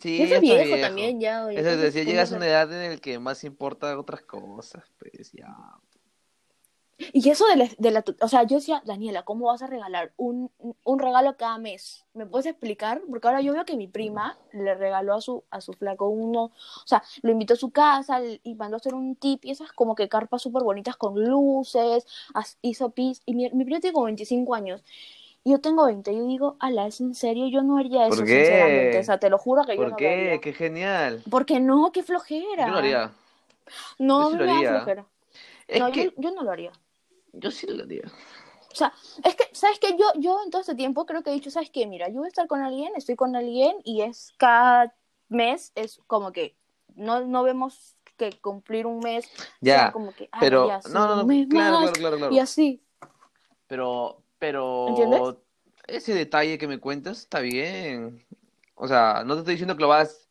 Sí, 0.00 0.18
Ya 0.18 0.24
estás 0.24 0.42
estoy 0.42 0.58
viejo, 0.64 0.80
también, 0.80 1.20
ya. 1.20 1.46
oye, 1.46 1.60
Eso 1.60 1.70
es 1.70 1.80
decir, 1.80 2.06
llegas 2.06 2.30
a 2.30 2.34
¿cómo 2.34 2.38
una 2.44 2.46
edad 2.46 2.72
en 2.84 2.90
la 2.92 2.96
que 2.98 3.18
más 3.18 3.42
importa 3.44 3.98
otras 3.98 4.22
cosas, 4.22 4.84
pues 4.98 5.32
ya. 5.32 5.54
Y 7.12 7.30
eso 7.30 7.46
de 7.46 7.56
la, 7.56 7.68
de 7.78 7.90
la, 7.92 8.04
o 8.20 8.28
sea, 8.28 8.42
yo 8.42 8.56
decía, 8.56 8.82
Daniela, 8.84 9.22
¿cómo 9.22 9.46
vas 9.46 9.62
a 9.62 9.68
regalar 9.68 10.12
un, 10.16 10.50
un 10.82 10.98
regalo 10.98 11.36
cada 11.36 11.56
mes? 11.56 12.04
¿Me 12.12 12.26
puedes 12.26 12.46
explicar? 12.46 13.00
Porque 13.08 13.28
ahora 13.28 13.40
yo 13.40 13.52
veo 13.52 13.64
que 13.64 13.76
mi 13.76 13.86
prima 13.86 14.36
le 14.52 14.74
regaló 14.74 15.14
a 15.14 15.20
su, 15.20 15.44
a 15.50 15.60
su 15.60 15.72
flaco 15.74 16.08
uno, 16.08 16.46
o 16.46 16.86
sea, 16.86 17.04
lo 17.22 17.30
invitó 17.30 17.54
a 17.54 17.56
su 17.56 17.70
casa 17.70 18.20
y 18.42 18.54
mandó 18.56 18.76
a 18.76 18.78
hacer 18.78 18.94
un 18.94 19.14
tip 19.14 19.44
y 19.44 19.52
esas 19.52 19.70
como 19.72 19.94
que 19.94 20.08
carpas 20.08 20.42
súper 20.42 20.64
bonitas 20.64 20.96
con 20.96 21.14
luces, 21.24 22.04
hizo 22.62 22.90
pis, 22.90 23.22
y 23.26 23.34
mi, 23.34 23.48
mi 23.50 23.64
prima 23.64 23.78
tiene 23.80 23.94
como 23.94 24.06
25 24.06 24.54
años. 24.56 24.82
Y 25.44 25.52
yo 25.52 25.60
tengo 25.60 25.86
20, 25.86 26.14
yo 26.14 26.26
digo, 26.26 26.56
ala, 26.60 26.86
¿es 26.86 27.00
en 27.00 27.14
serio? 27.14 27.48
Yo 27.48 27.62
no 27.62 27.78
haría 27.78 28.06
eso, 28.06 28.16
¿Por 28.16 28.26
qué? 28.26 28.44
sinceramente. 28.44 28.98
O 28.98 29.04
sea, 29.04 29.18
te 29.18 29.30
lo 29.30 29.38
juro 29.38 29.64
que 29.64 29.76
yo 29.76 29.82
¿Por 29.82 29.90
no 29.92 29.96
qué? 29.96 30.04
lo 30.04 30.10
haría. 30.10 30.40
Qué 30.40 30.52
genial. 30.52 31.22
Porque 31.30 31.60
no, 31.60 31.90
qué 31.92 32.02
flojera. 32.02 32.66
Yo 32.66 32.72
lo 32.72 32.78
haría. 32.78 33.12
No, 33.98 34.24
Yo 34.24 34.28
sí 34.30 34.34
a 34.34 34.38
mí 34.38 34.38
lo 34.38 34.44
me 34.44 34.52
da 34.52 34.56
haría. 34.58 34.70
flojera. 34.70 35.06
Es 35.68 35.80
no, 35.80 35.92
que 35.92 36.04
yo, 36.04 36.10
yo 36.16 36.30
no 36.32 36.42
lo 36.42 36.50
haría. 36.50 36.72
yo 37.32 37.50
sí 37.50 37.66
lo 37.66 37.82
haría. 37.84 38.02
O 38.70 38.74
sea, 38.74 38.92
es 39.24 39.34
que, 39.34 39.44
¿sabes 39.52 39.78
qué? 39.78 39.96
Yo, 39.98 40.06
yo 40.16 40.38
en 40.44 40.50
todo 40.50 40.60
este 40.60 40.74
tiempo 40.74 41.06
creo 41.06 41.22
que 41.22 41.30
he 41.30 41.34
dicho, 41.34 41.50
¿sabes 41.50 41.70
qué? 41.70 41.86
Mira, 41.86 42.08
yo 42.08 42.16
voy 42.18 42.26
a 42.26 42.28
estar 42.28 42.46
con 42.46 42.60
alguien, 42.62 42.92
estoy 42.96 43.16
con 43.16 43.34
alguien 43.34 43.76
y 43.84 44.02
es 44.02 44.32
cada 44.36 44.94
mes, 45.28 45.72
es 45.74 46.00
como 46.06 46.32
que 46.32 46.56
no, 46.94 47.20
no 47.22 47.42
vemos 47.42 47.96
que 48.16 48.32
cumplir 48.40 48.86
un 48.86 48.98
mes 49.00 49.28
Ya, 49.60 49.74
sea 49.78 49.92
como 49.92 50.12
que, 50.12 50.28
pero 50.40 50.68
ya, 50.68 50.82
sí, 50.82 50.90
no, 50.92 51.06
no, 51.06 51.16
no, 51.24 51.48
claro, 51.48 51.78
claro, 51.78 51.92
claro, 51.92 52.16
claro. 52.18 52.34
y 52.34 52.38
así. 52.40 52.82
Pero, 53.66 54.22
pero 54.38 54.88
¿Entiendes? 54.88 55.36
ese 55.86 56.14
detalle 56.14 56.58
que 56.58 56.68
me 56.68 56.78
cuentas 56.78 57.18
está 57.20 57.40
bien. 57.40 58.24
O 58.74 58.86
sea, 58.86 59.22
no 59.24 59.34
te 59.34 59.40
estoy 59.40 59.54
diciendo 59.54 59.76
que 59.76 59.82
lo 59.82 59.88
vas, 59.88 60.28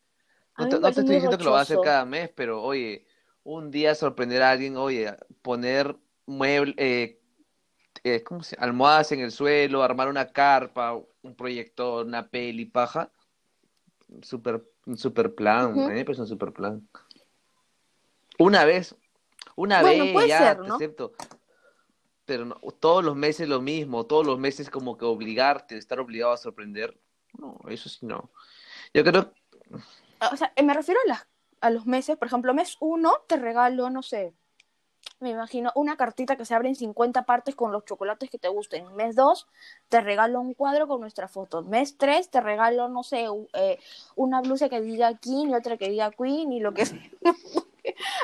no 0.56 0.68
te, 0.68 0.80
no 0.80 0.88
estoy 0.88 1.04
diciendo 1.04 1.36
que 1.36 1.44
lo 1.44 1.52
vas 1.52 1.60
a 1.60 1.62
hacer 1.74 1.80
cada 1.82 2.04
mes, 2.04 2.30
pero 2.34 2.62
oye, 2.62 3.04
un 3.44 3.70
día 3.70 3.94
sorprender 3.94 4.42
a 4.42 4.50
alguien, 4.50 4.76
oye, 4.76 5.14
poner 5.42 5.96
mueble, 6.26 6.74
eh, 6.78 7.20
eh, 8.04 8.22
¿cómo 8.22 8.42
se 8.42 8.56
almohadas 8.56 9.12
en 9.12 9.20
el 9.20 9.32
suelo, 9.32 9.82
armar 9.82 10.08
una 10.08 10.28
carpa, 10.28 10.94
un 11.22 11.34
proyector, 11.34 12.06
una 12.06 12.28
peli, 12.28 12.64
paja, 12.64 13.10
super, 14.22 14.62
un 14.86 14.96
super 14.96 15.34
plan, 15.34 15.72
a 15.72 15.88
mí 15.88 15.94
me 15.94 16.04
parece 16.04 16.22
un 16.22 16.28
super 16.28 16.52
plan. 16.52 16.88
Una 18.38 18.64
vez, 18.64 18.94
una 19.56 19.82
Bueno, 19.82 20.04
vez 20.04 20.28
ya, 20.28 20.38
ser, 20.38 20.62
te 20.62 20.70
acepto. 20.70 21.12
Pero 22.28 22.44
no, 22.44 22.56
todos 22.78 23.02
los 23.02 23.16
meses 23.16 23.48
lo 23.48 23.62
mismo, 23.62 24.04
todos 24.04 24.26
los 24.26 24.38
meses 24.38 24.68
como 24.68 24.98
que 24.98 25.06
obligarte, 25.06 25.78
estar 25.78 25.98
obligado 25.98 26.32
a 26.32 26.36
sorprender. 26.36 27.00
No, 27.38 27.58
eso 27.70 27.88
sí 27.88 28.04
no. 28.04 28.30
Yo 28.92 29.02
creo, 29.02 29.32
O 30.30 30.36
sea, 30.36 30.52
me 30.62 30.74
refiero 30.74 31.00
a, 31.06 31.08
las, 31.08 31.26
a 31.62 31.70
los 31.70 31.86
meses, 31.86 32.18
por 32.18 32.28
ejemplo, 32.28 32.52
mes 32.52 32.76
uno 32.80 33.14
te 33.26 33.38
regalo, 33.38 33.88
no 33.88 34.02
sé, 34.02 34.34
me 35.20 35.30
imagino 35.30 35.72
una 35.74 35.96
cartita 35.96 36.36
que 36.36 36.44
se 36.44 36.54
abre 36.54 36.68
en 36.68 36.74
50 36.74 37.24
partes 37.24 37.54
con 37.54 37.72
los 37.72 37.86
chocolates 37.86 38.28
que 38.28 38.38
te 38.38 38.48
gusten. 38.48 38.94
Mes 38.94 39.16
2 39.16 39.46
te 39.88 40.02
regalo 40.02 40.38
un 40.38 40.52
cuadro 40.52 40.86
con 40.86 41.00
nuestra 41.00 41.28
foto. 41.28 41.62
Mes 41.62 41.96
3 41.96 42.30
te 42.30 42.42
regalo, 42.42 42.90
no 42.90 43.02
sé, 43.02 43.26
eh, 43.54 43.78
una 44.16 44.42
blusa 44.42 44.68
que 44.68 44.82
diga 44.82 45.16
King 45.16 45.48
y 45.48 45.54
otra 45.54 45.78
que 45.78 45.88
diga 45.88 46.10
Queen 46.10 46.52
y 46.52 46.60
lo 46.60 46.74
que 46.74 46.84
sea. 46.84 47.00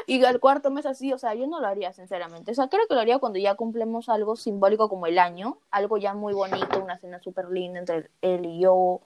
y 0.07 0.25
al 0.25 0.41
cuarto 0.41 0.71
mes 0.71 0.87
así, 0.87 1.13
o 1.13 1.19
sea, 1.19 1.35
yo 1.35 1.47
no 1.47 1.61
lo 1.61 1.67
haría, 1.67 1.93
sinceramente. 1.93 2.53
O 2.53 2.55
sea, 2.55 2.69
creo 2.69 2.87
que 2.89 2.95
lo 2.95 3.01
haría 3.01 3.19
cuando 3.19 3.39
ya 3.39 3.55
cumplemos 3.55 4.09
algo 4.09 4.37
simbólico 4.37 4.89
como 4.89 5.07
el 5.07 5.19
año, 5.19 5.59
algo 5.71 5.97
ya 5.99 6.15
muy 6.15 6.33
bonito, 6.35 6.81
una 6.83 6.99
cena 6.99 7.21
súper 7.21 7.49
linda 7.51 7.79
entre 7.81 8.11
él 8.23 8.45
y 8.47 8.61
yo. 8.61 9.01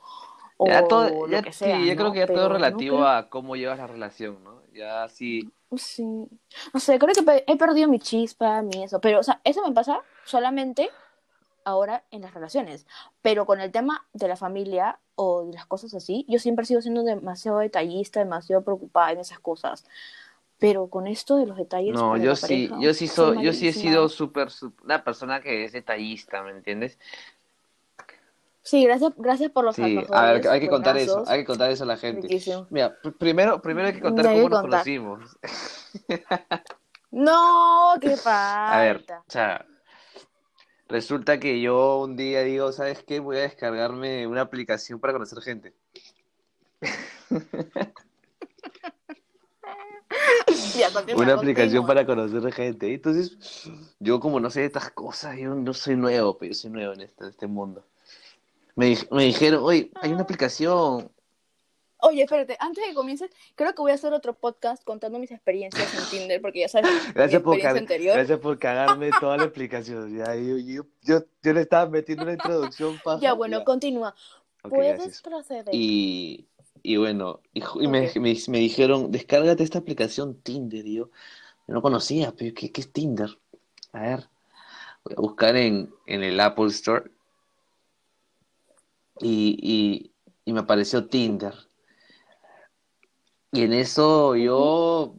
O 0.61 0.67
ya 0.67 0.87
todo, 0.89 1.09
lo 1.09 1.29
ya, 1.29 1.41
que 1.43 1.53
sea, 1.53 1.79
sí, 1.79 1.87
yo 1.87 1.95
¿no? 1.95 2.01
creo 2.01 2.13
que 2.13 2.19
ya 2.21 2.27
Pero 2.27 2.39
todo 2.41 2.49
no 2.49 2.55
relativo 2.55 2.97
creo- 2.97 3.09
a 3.09 3.29
cómo 3.31 3.55
llevas 3.57 3.79
la 3.79 3.87
relación, 3.87 4.43
¿no? 4.43 4.61
Ya 4.75 5.09
sí, 5.09 5.51
Sí, 5.77 6.03
no 6.73 6.81
sé, 6.81 6.99
creo 6.99 7.15
que 7.15 7.45
he 7.47 7.57
perdido 7.59 7.89
mi 7.89 7.99
chispa, 8.01 8.63
mi 8.63 8.83
eso, 8.85 9.01
pero, 9.01 9.21
o 9.21 9.23
sea, 9.23 9.41
eso 9.45 9.63
me 9.67 9.73
pasa 9.75 10.01
solamente 10.25 10.91
ahora 11.65 12.05
en 12.11 12.23
las 12.23 12.33
relaciones, 12.33 12.87
pero 13.21 13.45
con 13.45 13.61
el 13.61 13.71
tema 13.71 14.07
de 14.15 14.29
la 14.29 14.37
familia 14.37 14.99
o 15.15 15.45
de 15.45 15.53
las 15.53 15.67
cosas 15.67 15.93
así, 15.95 16.25
yo 16.27 16.39
siempre 16.39 16.65
sigo 16.65 16.81
siendo 16.81 17.03
demasiado 17.03 17.59
detallista, 17.59 18.21
demasiado 18.21 18.63
preocupada 18.63 19.13
en 19.13 19.19
esas 19.21 19.41
cosas, 19.41 19.85
pero 20.59 20.89
con 20.89 21.07
esto 21.07 21.37
de 21.37 21.47
los 21.47 21.57
detalles 21.57 21.95
no, 21.95 22.17
yo 22.17 22.35
sí, 22.37 22.67
pareja, 22.69 22.83
yo 22.83 22.95
sí 22.95 23.07
soy, 23.07 23.43
yo 23.43 23.53
sí 23.53 23.69
he 23.69 23.73
sido 23.73 24.09
súper, 24.09 24.49
una 24.83 25.05
persona 25.05 25.41
que 25.41 25.65
es 25.65 25.73
detallista, 25.73 26.43
¿me 26.43 26.51
entiendes? 26.51 26.99
Sí, 28.63 28.85
gracias, 28.85 29.13
gracias 29.17 29.51
por 29.51 29.65
los 29.65 29.77
Sí, 29.77 30.05
a 30.13 30.33
ver, 30.33 30.47
hay 30.49 30.61
que 30.61 30.69
contar 30.69 30.97
eso, 30.99 31.25
hay 31.27 31.41
que 31.41 31.47
contar 31.47 31.71
eso 31.71 31.85
a 31.85 31.87
la 31.87 31.97
gente. 31.97 32.27
riquísimo. 32.27 32.67
Mira, 32.71 33.01
pr- 33.01 33.17
primero, 33.17 33.63
primero 33.63 33.87
hay 33.89 33.95
que 33.95 34.01
contar 34.01 34.27
que 34.27 34.33
cómo 34.35 34.49
nos 34.51 34.61
contar. 34.61 34.85
conocimos. 34.85 35.39
No, 37.11 37.95
qué 38.01 38.17
A 38.17 38.79
ver, 38.81 38.99
falta. 38.99 39.25
o 39.27 39.31
sea, 39.31 39.65
resulta 40.89 41.41
que 41.41 41.61
yo 41.61 42.01
un 42.01 42.17
día 42.17 42.43
digo, 42.43 42.73
¿sabes 42.73 43.03
qué? 43.05 43.21
Voy 43.21 43.39
a 43.39 43.43
descargarme 43.43 44.27
una 44.27 44.43
aplicación 44.43 45.01
para 45.01 45.15
conocer 45.15 45.41
gente. 45.41 45.73
Ya, 50.77 50.89
Una 51.17 51.35
aplicación 51.35 51.87
para 51.87 52.07
conocer 52.07 52.53
gente. 52.53 52.93
Entonces, 52.95 53.37
yo 53.99 54.21
como 54.21 54.39
no 54.41 54.51
sé 54.51 54.61
de 54.61 54.67
estas 54.67 54.91
cosas, 54.91 55.37
yo 55.37 55.55
no 55.55 55.75
soy 55.75 55.97
nuevo, 55.97 56.37
pero 56.39 56.53
yo 56.53 56.59
soy 56.59 56.71
nuevo 56.71 56.93
en 56.95 57.03
este, 57.03 57.25
en 57.25 57.31
este 57.31 57.47
mundo. 57.47 57.85
Me, 58.77 58.97
me 59.11 59.25
dijeron, 59.25 59.63
oye, 59.65 59.91
hay 60.01 60.13
una 60.13 60.23
aplicación. 60.23 61.11
Oye, 62.01 62.23
espérate, 62.23 62.57
antes 62.61 62.85
de 62.85 62.91
que 62.91 62.95
comiences, 62.95 63.29
creo 63.57 63.75
que 63.75 63.83
voy 63.83 63.91
a 63.91 63.95
hacer 63.95 64.13
otro 64.13 64.33
podcast 64.33 64.85
contando 64.85 65.19
mis 65.19 65.33
experiencias 65.33 65.93
en 65.95 66.19
Tinder, 66.19 66.41
porque 66.41 66.61
ya 66.61 66.69
sabes, 66.69 66.89
mi 67.09 67.13
Gracias 67.13 67.43
por, 67.43 67.55
experiencia 67.57 67.63
car- 67.71 67.77
anterior. 67.79 68.15
gracias 68.17 68.39
por 68.39 68.59
cagarme 68.59 69.11
toda 69.19 69.37
la 69.37 69.45
explicación. 69.45 70.17
Ya, 70.17 70.33
yo, 70.37 70.59
yo, 70.59 70.85
yo, 71.03 71.25
yo 71.43 71.53
le 71.53 71.61
estaba 71.63 71.91
metiendo 71.91 72.23
una 72.23 72.35
introducción 72.35 73.01
paja, 73.03 73.21
Ya, 73.21 73.33
bueno, 73.33 73.59
ya. 73.59 73.65
continúa. 73.65 74.15
Ok, 74.63 74.71
Puedes 74.75 74.95
gracias. 74.97 75.23
proceder. 75.23 75.65
Y, 75.75 76.47
y 76.83 76.97
bueno, 76.97 77.41
y, 77.53 77.63
me, 77.89 78.11
me, 78.17 78.37
me 78.49 78.59
dijeron, 78.59 79.11
descárgate 79.11 79.63
esta 79.63 79.79
aplicación 79.79 80.41
Tinder. 80.43 80.87
Y 80.87 80.95
yo, 80.97 81.11
yo 81.67 81.75
no 81.75 81.83
conocía, 81.83 82.35
pero 82.37 82.55
¿qué, 82.55 82.73
qué 82.73 82.81
es 82.81 82.93
Tinder? 82.93 83.39
A 83.93 84.01
ver, 84.03 84.29
voy 85.05 85.15
a 85.17 85.21
buscar 85.21 85.57
en, 85.57 85.95
en 86.07 86.23
el 86.23 86.41
Apple 86.41 86.69
Store. 86.69 87.11
Y, 89.21 89.59
y, 89.63 90.13
y 90.45 90.53
me 90.53 90.61
apareció 90.61 91.07
Tinder. 91.09 91.55
Y 93.53 93.63
en 93.63 93.73
eso 93.73 94.37
yo 94.37 95.17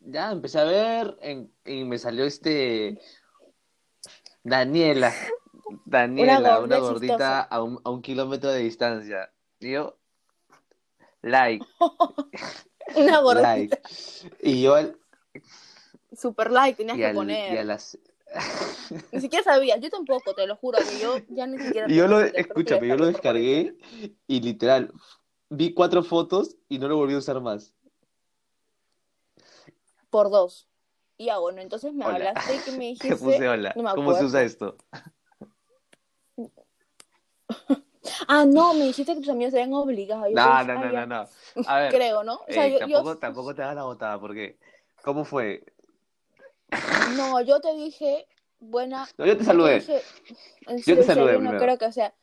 ya 0.00 0.32
empecé 0.32 0.58
a 0.58 0.64
ver 0.64 1.18
en- 1.20 1.52
y 1.64 1.84
me 1.84 1.98
salió 1.98 2.24
este 2.24 2.98
Daniela. 4.42 5.12
Daniela, 5.84 6.60
Una 6.60 6.78
gordita 6.78 7.40
a 7.42 7.62
un, 7.62 7.80
a 7.84 7.90
un 7.90 8.02
kilómetro 8.02 8.50
de 8.50 8.60
distancia. 8.60 9.30
Y 9.60 9.72
yo, 9.72 9.98
like, 11.22 11.64
Una 12.96 13.20
gorda. 13.20 13.42
like. 13.42 13.78
Y 14.42 14.62
yo, 14.62 14.74
al- 14.74 14.96
Super 16.16 16.50
like 16.50 16.76
tenías 16.76 16.96
que 16.96 17.06
al- 17.06 17.14
poner. 17.14 17.52
y 17.54 17.56
a 17.58 17.64
las... 17.64 17.98
Ni 19.12 19.20
siquiera 19.20 19.42
sabías, 19.44 19.80
yo 19.80 19.88
tampoco, 19.90 20.34
te 20.34 20.46
lo 20.46 20.56
juro, 20.56 20.78
que 20.78 20.98
yo 21.00 21.16
ya 21.28 21.46
ni 21.46 21.58
siquiera. 21.58 21.90
Y 21.90 21.94
yo 21.96 22.06
lo, 22.08 22.20
escúchame, 22.20 22.88
yo 22.88 22.96
lo 22.96 23.06
descargué 23.06 23.74
y 24.26 24.40
literal, 24.40 24.92
vi 25.48 25.72
cuatro 25.72 26.02
fotos 26.02 26.56
y 26.68 26.78
no 26.78 26.88
lo 26.88 26.96
volví 26.96 27.14
a 27.14 27.18
usar 27.18 27.40
más. 27.40 27.74
Por 30.10 30.30
dos. 30.30 30.68
Y 31.16 31.26
ya, 31.26 31.38
bueno, 31.38 31.60
entonces 31.62 31.92
me 31.94 32.04
Hola. 32.04 32.14
hablaste 32.16 32.54
y 32.56 32.58
que 32.60 32.70
me 32.72 32.76
Te 32.78 32.84
dijiste. 32.84 33.16
puse 33.16 33.48
hola. 33.48 33.72
no 33.76 33.82
me 33.82 33.94
¿Cómo 33.94 34.14
se 34.14 34.24
usa 34.24 34.42
esto? 34.42 34.76
Ah, 38.26 38.44
no, 38.46 38.74
me 38.74 38.86
dijiste 38.86 39.14
que 39.14 39.20
tus 39.20 39.28
amigos 39.30 39.52
se 39.52 39.60
habían 39.60 39.74
obligado. 39.74 40.26
Yo 40.28 40.34
No, 40.34 40.64
no, 40.64 40.74
no, 40.78 40.92
no, 40.92 41.06
no. 41.06 41.28
A 41.66 41.78
ver, 41.78 41.94
Creo, 41.94 42.24
¿no? 42.24 42.36
O 42.36 42.52
sea, 42.52 42.66
ey, 42.66 42.72
yo, 42.72 42.86
yo- 42.86 43.16
tampoco, 43.16 43.54
te 43.54 43.62
hagas 43.62 43.76
la 43.76 43.84
botada, 43.84 44.18
porque 44.20 44.56
¿cómo 45.02 45.24
fue? 45.24 45.64
no, 47.16 47.40
yo 47.40 47.60
te 47.60 47.74
dije, 47.74 48.26
buena. 48.60 49.08
No, 49.18 49.26
yo 49.26 49.34
te 49.34 49.40
yo 49.40 49.46
saludé. 49.46 49.80
dije, 49.80 50.02
en 50.66 50.82
te 50.82 51.02
saludé 51.02 51.38
no 51.38 51.56
creo 51.56 51.78
que, 51.78 51.86
o 51.86 51.92
sea. 51.92 52.14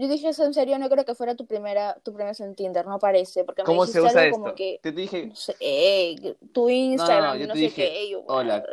Yo 0.00 0.06
dije 0.06 0.28
eso 0.28 0.44
en 0.44 0.54
serio, 0.54 0.78
no 0.78 0.88
creo 0.88 1.04
que 1.04 1.16
fuera 1.16 1.34
tu 1.34 1.44
primera, 1.44 1.94
tu 2.04 2.12
primera 2.12 2.30
vez 2.30 2.38
en 2.38 2.54
Tinder, 2.54 2.86
no 2.86 3.00
parece, 3.00 3.42
porque 3.42 3.62
me 3.62 3.66
¿Cómo 3.66 3.84
se 3.84 3.98
dijiste 4.00 4.06
usa 4.06 4.22
algo 4.22 4.36
esto? 4.36 4.42
como 4.44 4.54
que, 4.54 4.78
Te 4.80 4.92
dije, 4.92 5.26
no 5.26 5.34
sé, 5.34 5.56
eh, 5.58 6.36
tu 6.52 6.70
Instagram, 6.70 7.36
yo 7.36 7.48
no, 7.48 7.54
te 7.54 7.58
sé 7.58 7.64
dije, 7.64 7.92
qué. 7.94 8.10
yo, 8.10 8.22
hola. 8.28 8.64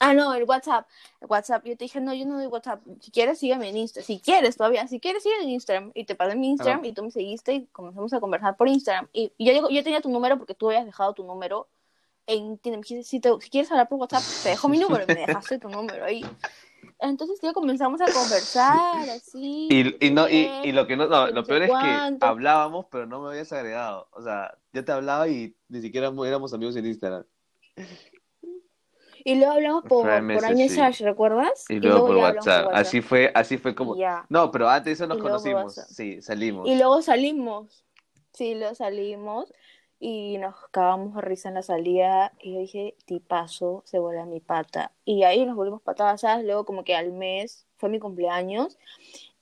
Ah, 0.00 0.14
no, 0.14 0.34
el 0.34 0.44
WhatsApp. 0.44 0.88
El 1.20 1.28
WhatsApp. 1.28 1.64
Yo 1.66 1.76
te 1.76 1.84
dije, 1.84 2.00
no, 2.00 2.12
yo 2.14 2.24
no 2.26 2.36
doy 2.38 2.46
WhatsApp. 2.46 2.80
Si 3.00 3.10
quieres, 3.10 3.38
sígueme 3.38 3.68
en 3.68 3.76
Instagram. 3.76 4.06
Si 4.06 4.18
quieres, 4.20 4.56
todavía. 4.56 4.88
Si 4.88 4.98
quieres, 4.98 5.22
sígueme 5.22 5.44
en 5.44 5.50
Instagram. 5.50 5.92
Y 5.94 6.04
te 6.06 6.14
pasé 6.14 6.34
mi 6.36 6.48
Instagram 6.48 6.84
y 6.86 6.92
tú 6.92 7.02
me 7.04 7.10
seguiste 7.10 7.52
y 7.52 7.66
comenzamos 7.66 8.12
a 8.14 8.18
conversar 8.20 8.56
por 8.56 8.66
Instagram. 8.68 9.08
Y, 9.12 9.32
y 9.36 9.44
yo, 9.54 9.68
yo 9.68 9.84
tenía 9.84 10.00
tu 10.00 10.08
número 10.08 10.38
porque 10.38 10.54
tú 10.54 10.68
habías 10.70 10.86
dejado 10.86 11.12
tu 11.12 11.22
número 11.24 11.68
en 12.26 12.56
Tinder. 12.58 12.78
Me 12.78 12.82
dijiste, 12.82 13.04
si, 13.04 13.20
te- 13.20 13.30
si 13.40 13.50
quieres 13.50 13.70
hablar 13.70 13.88
por 13.88 13.98
WhatsApp, 13.98 14.22
te 14.42 14.48
dejo 14.48 14.68
mi 14.68 14.78
número 14.78 15.04
y 15.04 15.14
me 15.14 15.26
dejaste 15.26 15.58
tu 15.58 15.68
número 15.68 16.04
ahí. 16.04 16.24
Entonces 16.98 17.38
ya 17.42 17.52
comenzamos 17.52 18.00
a 18.00 18.06
conversar 18.06 19.08
así. 19.10 19.68
y, 19.70 20.06
y, 20.06 20.10
no, 20.10 20.28
y, 20.28 20.32
bien, 20.42 20.64
y 20.64 20.72
lo 20.72 20.86
que 20.86 20.96
no, 20.96 21.06
no, 21.08 21.26
lo 21.28 21.44
peor 21.44 21.62
es 21.62 21.70
que 21.70 21.74
hablábamos, 22.26 22.86
pero 22.90 23.06
no 23.06 23.20
me 23.20 23.28
habías 23.30 23.52
agregado. 23.52 24.08
O 24.12 24.22
sea, 24.22 24.56
yo 24.72 24.84
te 24.84 24.92
hablaba 24.92 25.28
y 25.28 25.54
ni 25.68 25.80
siquiera 25.82 26.08
éramos 26.26 26.54
amigos 26.54 26.76
en 26.76 26.86
Instagram. 26.86 27.24
Y 29.24 29.36
luego 29.36 29.52
hablamos 29.52 29.84
por, 29.84 30.04
por 30.04 30.50
iMessage, 30.50 30.96
sí. 30.96 31.04
¿recuerdas? 31.04 31.64
Y 31.68 31.80
luego 31.80 32.06
por 32.06 32.16
WhatsApp. 32.16 32.70
Así 32.72 33.00
fue, 33.00 33.30
así 33.34 33.58
fue 33.58 33.74
como. 33.74 33.96
No, 34.28 34.50
pero 34.50 34.68
antes 34.68 34.84
de 34.86 34.92
eso 34.92 35.06
nos 35.06 35.18
conocimos. 35.18 35.74
Sí, 35.74 36.22
salimos. 36.22 36.68
Y 36.68 36.76
luego 36.76 37.02
salimos. 37.02 37.84
Sí, 38.32 38.54
luego 38.54 38.74
salimos 38.74 39.52
y 39.98 40.38
nos 40.38 40.54
cagamos 40.70 41.14
de 41.14 41.20
risa 41.20 41.48
en 41.48 41.56
la 41.56 41.62
salida. 41.62 42.32
Y 42.40 42.54
yo 42.54 42.60
dije, 42.60 42.96
tipazo, 43.04 43.82
se 43.84 43.98
vuela 43.98 44.24
mi 44.24 44.40
pata. 44.40 44.92
Y 45.04 45.24
ahí 45.24 45.44
nos 45.44 45.56
volvimos 45.56 45.82
patadas. 45.82 46.22
Luego, 46.42 46.64
como 46.64 46.84
que 46.84 46.94
al 46.94 47.12
mes 47.12 47.66
fue 47.76 47.88
mi 47.88 47.98
cumpleaños. 47.98 48.78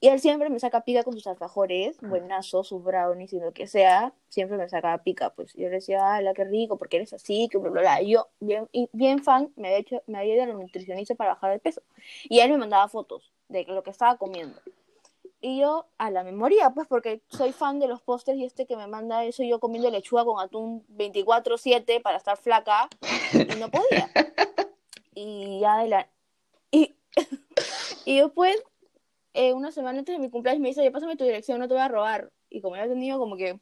Y 0.01 0.09
él 0.09 0.21
siempre 0.21 0.49
me 0.49 0.61
saca 0.61 0.83
pica 0.83 1.03
con 1.03 1.15
sus 1.15 1.27
alfajores, 1.27 1.99
buenazos, 2.01 2.69
sus 2.69 2.85
brownies 2.85 3.33
y 3.33 3.41
lo 3.41 3.53
que 3.53 3.67
sea. 3.67 4.13
Siempre 4.29 4.57
me 4.57 4.69
sacaba 4.69 4.99
pica, 4.99 5.31
pues. 5.31 5.55
Yo 5.55 5.65
le 5.65 5.77
decía, 5.77 6.15
ala, 6.15 6.35
qué 6.35 6.45
rico, 6.45 6.77
porque 6.77 6.99
eres 6.99 7.13
así, 7.13 7.49
que 7.51 7.59
bla, 7.59 7.71
bla, 7.71 7.81
bla. 7.81 8.03
Y 8.03 8.11
yo, 8.11 8.29
bien, 8.39 8.69
y 8.71 8.89
bien 8.93 9.25
fan, 9.25 9.53
me 9.57 9.69
había, 9.69 9.79
hecho, 9.79 10.03
me 10.07 10.19
había 10.19 10.35
ido 10.35 10.45
a 10.45 10.47
la 10.47 10.55
nutricionista 10.55 11.17
para 11.17 11.31
bajar 11.31 11.51
de 11.51 11.59
peso. 11.59 11.83
Y 12.29 12.39
él 12.39 12.51
me 12.53 12.59
mandaba 12.59 12.87
fotos 12.89 13.33
de 13.49 13.65
lo 13.65 13.83
que 13.83 13.91
estaba 13.91 14.17
comiendo. 14.19 14.61
Y 15.41 15.61
yo, 15.61 15.87
a 15.99 16.11
la 16.11 16.23
memoria, 16.25 16.71
pues, 16.71 16.87
porque 16.87 17.23
soy 17.29 17.53
fan 17.53 17.79
de 17.79 17.87
los 17.87 18.01
postres 18.01 18.37
y 18.39 18.45
este 18.45 18.67
que 18.67 18.77
me 18.77 18.87
manda 18.87 19.25
eso, 19.25 19.43
yo 19.45 19.61
comiendo 19.61 19.91
lechuga 19.91 20.25
con 20.25 20.41
atún 20.41 20.85
24-7 20.97 22.03
para 22.03 22.19
estar 22.19 22.37
flaca, 22.37 22.89
y 23.33 23.57
no 23.59 23.69
podía. 23.71 24.11
Y 25.21 25.59
ya 25.59 25.79
de 25.79 25.89
la... 25.89 26.09
Y, 26.71 26.95
y 28.05 28.19
después, 28.19 28.57
eh, 29.35 29.53
una 29.53 29.71
semana 29.73 29.99
antes 30.01 30.15
de 30.15 30.19
mi 30.21 30.31
cumpleaños, 30.31 30.61
me 30.61 30.69
dice, 30.69 30.81
oye, 30.81 30.91
pásame 30.91 31.17
tu 31.17 31.25
dirección, 31.25 31.59
no 31.61 31.69
te 31.69 31.75
voy 31.75 31.83
a 31.83 31.89
robar. 31.89 32.33
Y 32.51 32.61
como 32.61 32.77
ya 32.77 32.85
he 32.85 32.89
tenido 32.89 33.19
como 33.19 33.37
que 33.37 33.61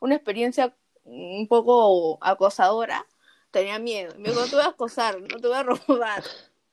una 0.00 0.14
experiencia 0.14 0.74
un 1.04 1.46
poco 1.48 2.18
acosadora, 2.22 3.06
tenía 3.50 3.78
miedo. 3.78 4.14
Me 4.18 4.28
dijo, 4.30 4.40
no 4.40 4.46
te 4.48 4.56
voy 4.56 4.64
a 4.64 4.68
acosar, 4.68 5.20
no 5.20 5.38
te 5.40 5.48
voy 5.48 5.56
a 5.56 5.62
robar. 5.88 6.22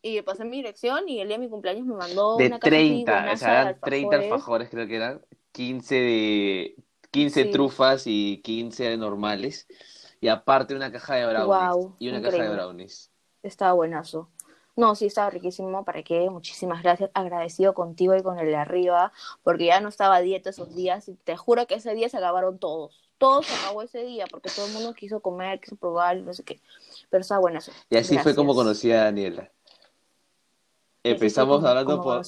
Y 0.01 0.15
le 0.15 0.23
pasé 0.23 0.45
mi 0.45 0.57
dirección 0.57 1.09
y 1.09 1.19
el 1.19 1.27
día 1.27 1.37
de 1.37 1.43
mi 1.43 1.49
cumpleaños 1.49 1.85
me 1.85 1.95
mandó 1.95 2.37
de 2.37 2.47
una 2.47 2.59
caja 2.59 2.75
así 2.75 2.85
30, 2.85 3.11
o 3.11 3.15
buenaza 3.15 3.37
sea, 3.37 3.61
eran 3.61 3.79
30 3.81 4.15
alfajores. 4.17 4.69
creo 4.69 4.87
que 4.87 4.95
eran. 4.95 5.25
15 5.51 5.95
de 5.95 6.75
15 7.09 7.43
Sí. 7.45 7.49
trufas 7.51 8.03
y 8.05 8.41
15 8.43 8.83
de 8.89 8.97
normales. 8.97 9.67
Y 10.21 10.27
aparte 10.27 10.75
una 10.75 10.91
caja 10.91 11.15
de 11.15 11.25
brownies. 11.25 11.45
Guau, 11.47 11.95
y 11.99 12.09
una 12.09 12.17
caja 12.21 12.29
de 12.31 12.37
increíble. 12.37 12.55
brownies. 12.63 13.11
Estaba 13.43 13.73
buenazo. 13.73 14.29
No, 14.77 14.95
sí, 14.95 15.07
estaba 15.07 15.29
riquísimo. 15.31 15.83
¿Para 15.83 16.03
qué? 16.03 16.29
Muchísimas 16.29 16.83
gracias. 16.83 17.09
Agradecido 17.15 17.73
contigo 17.73 18.15
y 18.15 18.21
con 18.21 18.37
el 18.39 18.45
de 18.45 18.55
arriba, 18.55 19.11
porque 19.43 19.65
ya 19.65 19.81
no 19.81 19.89
estaba 19.89 20.15
a 20.17 20.21
dieta 20.21 20.51
esos 20.51 20.73
días. 20.75 21.09
Y 21.09 21.15
te 21.15 21.35
juro 21.35 21.65
que 21.67 21.75
ese 21.75 21.93
día 21.95 22.07
se 22.09 22.17
acabaron 22.17 22.59
todos. 22.59 23.03
Todo 23.17 23.41
se 23.41 23.55
acabó 23.55 23.81
ese 23.81 24.03
día, 24.03 24.27
porque 24.29 24.51
todo 24.55 24.67
el 24.67 24.73
mundo 24.73 24.93
quiso 24.93 25.19
comer, 25.19 25.59
quiso 25.59 25.75
probar, 25.75 26.17
no 26.17 26.31
sé 26.33 26.43
qué. 26.43 26.61
Pero 27.09 27.21
estaba 27.21 27.41
buenazo. 27.41 27.71
Y 27.89 27.97
así 27.97 28.17
fue 28.19 28.35
como 28.35 28.53
conocí 28.53 28.91
a 28.91 29.05
Daniela. 29.05 29.51
Empezamos 31.03 31.57
como- 31.57 31.67
hablando 31.67 31.91
como 31.97 32.03
por 32.03 32.25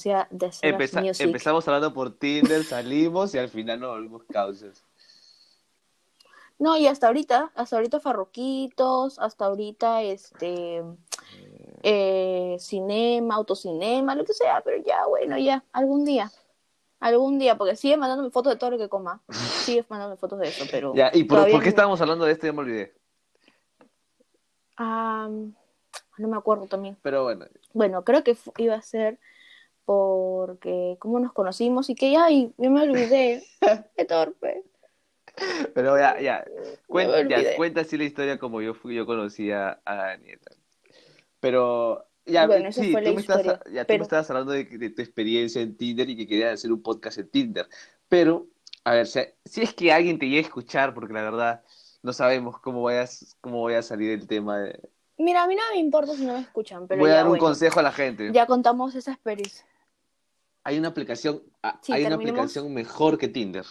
empeza- 0.62 1.02
empezamos 1.22 1.68
hablando 1.68 1.92
por 1.94 2.18
Tinder, 2.18 2.64
salimos 2.64 3.32
y 3.34 3.38
al 3.38 3.48
final 3.48 3.78
nos 3.78 3.90
volvimos 3.90 4.24
causas. 4.24 4.82
No, 6.58 6.76
y 6.76 6.86
hasta 6.88 7.06
ahorita, 7.06 7.52
hasta 7.54 7.76
ahorita 7.76 8.00
farroquitos, 8.00 9.18
hasta 9.18 9.46
ahorita 9.46 10.02
este 10.02 10.82
eh, 11.82 12.56
cinema, 12.58 13.36
autocinema, 13.36 14.14
lo 14.14 14.24
que 14.24 14.34
sea, 14.34 14.60
pero 14.64 14.82
ya, 14.84 15.06
bueno, 15.06 15.38
ya, 15.38 15.64
algún 15.72 16.04
día. 16.04 16.30
Algún 17.00 17.38
día, 17.38 17.56
porque 17.56 17.76
sigue 17.76 17.96
mandándome 17.96 18.30
fotos 18.30 18.52
de 18.52 18.58
todo 18.58 18.72
lo 18.72 18.78
que 18.78 18.90
coma. 18.90 19.22
Sigue 19.64 19.84
mandándome 19.88 20.18
fotos 20.18 20.38
de 20.38 20.48
eso, 20.48 20.66
pero. 20.70 20.94
Ya, 20.94 21.10
¿y 21.14 21.24
por, 21.24 21.46
qué 21.46 21.52
no- 21.56 21.62
estábamos 21.62 22.00
hablando 22.02 22.26
de 22.26 22.32
esto? 22.32 22.46
Ya 22.46 22.52
me 22.52 22.58
olvidé. 22.58 22.94
Ah, 24.76 25.28
no 26.18 26.28
me 26.28 26.36
acuerdo 26.36 26.66
también. 26.66 26.98
Pero 27.02 27.24
bueno, 27.24 27.46
Bueno, 27.72 28.04
creo 28.04 28.22
que 28.22 28.36
iba 28.58 28.74
a 28.74 28.82
ser 28.82 29.18
porque 29.86 30.96
cómo 31.00 31.18
nos 31.20 31.32
conocimos 31.32 31.90
y 31.90 31.94
que 31.94 32.12
ya, 32.12 32.30
y 32.30 32.52
yo 32.58 32.70
me 32.70 32.82
olvidé. 32.82 33.42
Qué 33.96 34.04
torpe. 34.04 34.62
pero 35.74 35.98
ya, 35.98 36.20
ya. 36.20 36.44
Cuenta 37.56 37.80
así 37.80 37.96
la 37.96 38.04
historia 38.04 38.38
como 38.38 38.60
yo 38.60 38.74
fui, 38.74 38.94
yo 38.94 39.06
conocí 39.06 39.50
a, 39.50 39.80
a 39.84 39.94
Daniela. 39.94 40.42
Pero 41.40 42.06
ya, 42.26 42.46
Bueno, 42.46 42.70
sí, 42.70 42.92
fue 42.92 43.02
tú 43.02 43.14
me 43.14 43.20
estás, 43.20 43.60
ya 43.72 43.84
tú 43.84 43.92
me 43.94 44.02
estabas 44.02 44.30
hablando 44.30 44.52
de, 44.52 44.64
de 44.64 44.90
tu 44.90 45.02
experiencia 45.02 45.60
en 45.62 45.76
Tinder 45.76 46.08
y 46.08 46.16
que 46.16 46.26
querías 46.26 46.54
hacer 46.54 46.72
un 46.72 46.82
podcast 46.82 47.18
en 47.18 47.28
Tinder. 47.28 47.68
Pero, 48.08 48.46
a 48.84 48.92
ver, 48.92 49.06
si, 49.06 49.20
si 49.44 49.62
es 49.62 49.74
que 49.74 49.92
alguien 49.92 50.18
te 50.18 50.26
llega 50.28 50.42
a 50.42 50.48
escuchar, 50.48 50.94
porque 50.94 51.12
la 51.14 51.22
verdad 51.22 51.64
no 52.02 52.12
sabemos 52.12 52.60
cómo 52.60 52.82
vayas, 52.82 53.36
cómo 53.40 53.62
vaya 53.62 53.78
a 53.80 53.82
salir 53.82 54.10
el 54.10 54.26
tema 54.26 54.58
de... 54.58 54.80
Mira, 55.18 55.42
a 55.42 55.46
mí 55.46 55.54
no 55.54 55.62
me 55.72 55.78
importa 55.78 56.14
si 56.14 56.24
no 56.24 56.32
me 56.34 56.40
escuchan, 56.40 56.86
pero 56.86 57.00
Voy 57.00 57.10
a 57.10 57.12
ya, 57.12 57.16
dar 57.18 57.26
un 57.26 57.30
bueno, 57.32 57.44
consejo 57.44 57.80
a 57.80 57.82
la 57.82 57.92
gente. 57.92 58.30
ya 58.32 58.46
contamos 58.46 58.94
esa 58.94 59.12
experiencia. 59.12 59.66
Hay 60.64 60.78
una 60.78 60.88
aplicación, 60.88 61.42
Sí, 61.82 61.92
hay 61.92 62.04
una 62.06 62.16
aplicación 62.16 62.72
mejor 62.72 63.18
que 63.18 63.28
Tinder. 63.28 63.64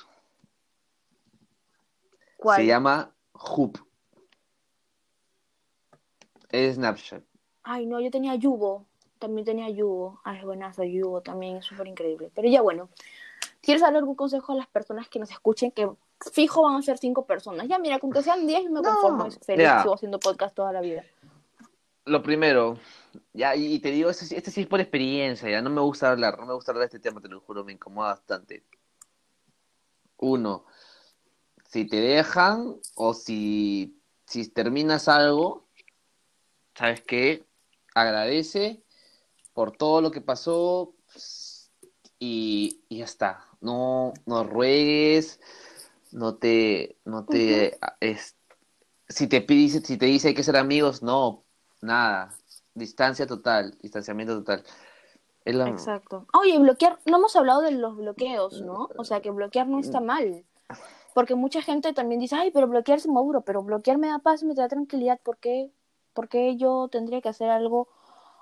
¿Cuál? 2.38 2.58
Se 2.62 2.66
llama 2.68 3.14
Hoop. 3.34 3.78
Es 6.50 6.76
Snapchat. 6.76 7.24
Ay, 7.72 7.86
no, 7.86 8.00
yo 8.00 8.10
tenía 8.10 8.34
Yubo. 8.34 8.86
También 9.20 9.46
tenía 9.46 9.70
Yubo. 9.70 10.20
Ay, 10.24 10.40
es 10.40 10.44
buenazo 10.44 10.84
Yubo, 10.84 11.22
también 11.22 11.58
es 11.58 11.66
súper 11.66 11.86
increíble. 11.88 12.32
Pero 12.34 12.48
ya 12.50 12.62
bueno, 12.64 12.90
¿quieres 13.62 13.82
darle 13.84 14.00
algún 14.00 14.16
consejo 14.16 14.54
a 14.54 14.56
las 14.56 14.68
personas 14.68 15.08
que 15.08 15.20
nos 15.20 15.30
escuchen? 15.30 15.72
Que 15.72 15.88
fijo 16.34 16.64
van 16.64 16.76
a 16.78 16.82
ser 16.82 16.98
cinco 16.98 17.26
personas. 17.28 17.68
Ya, 17.68 17.78
mira, 17.78 18.00
con 18.00 18.12
que 18.12 18.24
sean 18.24 18.48
diez 18.48 18.64
yo 18.64 18.72
me 18.72 18.82
No, 18.82 18.90
conformo 18.90 19.30
feliz. 19.46 19.64
ya. 19.64 19.82
Sigo 19.84 19.94
haciendo 19.94 20.20
podcast 20.20 20.56
toda 20.56 20.72
la 20.74 20.82
vida. 20.82 21.04
Lo 22.06 22.24
primero, 22.24 22.80
ya, 23.34 23.56
y 23.56 23.78
te 23.80 23.92
digo, 23.92 24.10
este, 24.10 24.26
sí- 24.26 24.36
este 24.36 24.50
sí 24.50 24.62
es 24.62 24.68
por 24.68 24.80
experiencia, 24.80 25.48
ya 25.48 25.62
no 25.62 25.70
me 25.70 25.82
gusta 25.82 26.10
hablar, 26.10 26.40
no 26.40 26.48
me 26.48 26.56
gusta 26.56 26.72
hablar 26.72 26.90
de 26.90 26.98
este 26.98 27.00
tema, 27.00 27.22
te 27.22 27.28
lo 27.28 27.40
juro, 27.42 27.64
me 27.64 27.74
incomoda 27.74 28.10
bastante. 28.10 28.64
Uno, 30.18 30.66
si 31.66 31.86
te 31.86 31.98
dejan 31.98 32.78
o 32.96 33.14
si, 33.14 34.02
si 34.26 34.50
terminas 34.50 35.08
algo, 35.08 35.68
¿sabes 36.74 37.02
qué? 37.02 37.46
Agradece 38.02 38.84
por 39.54 39.72
todo 39.76 40.02
lo 40.02 40.12
que 40.12 40.22
pasó 40.22 40.94
y, 42.20 42.82
y 42.90 43.00
ya 43.00 43.06
está. 43.06 43.46
No, 43.62 44.14
no 44.26 44.44
ruegues, 44.44 45.40
no 46.12 46.36
te, 46.36 46.98
no 47.06 47.26
te, 47.26 47.78
es- 48.00 48.36
si 49.08 49.28
te 49.28 49.42
pide, 49.42 49.82
si 49.82 49.98
te 49.98 50.06
dice 50.06 50.30
hay 50.30 50.34
que 50.34 50.44
ser 50.44 50.58
amigos, 50.58 51.02
no, 51.02 51.44
nada. 51.82 52.36
distancia 52.74 53.28
total, 53.28 53.78
distanciamiento 53.82 54.38
total. 54.38 54.64
La- 55.46 55.70
Exacto. 55.70 56.26
Oye, 56.34 56.58
bloquear, 56.60 57.00
no 57.06 57.18
hemos 57.18 57.36
hablado 57.36 57.62
de 57.62 57.72
los 57.72 57.96
bloqueos, 57.98 58.62
¿no? 58.62 58.92
O 58.98 59.04
sea, 59.04 59.22
que 59.22 59.32
bloquear 59.32 59.68
no 59.68 59.80
está 59.80 60.00
mal. 60.00 60.46
Porque 61.14 61.36
mucha 61.36 61.62
gente 61.62 61.92
también 61.94 62.22
dice, 62.22 62.36
ay, 62.36 62.52
pero 62.52 62.68
bloquear 62.68 63.00
es 63.00 63.06
inmaduro, 63.06 63.42
pero 63.42 63.64
bloquear 63.64 63.98
me 63.98 64.08
da 64.08 64.20
paz, 64.20 64.44
me 64.44 64.54
da 64.54 64.68
tranquilidad. 64.68 65.20
¿Por 65.24 65.38
qué? 65.38 65.72
¿Por 66.14 66.30
qué 66.30 66.56
yo 66.58 66.88
tendría 66.92 67.22
que 67.22 67.30
hacer 67.30 67.50
algo? 67.50 67.88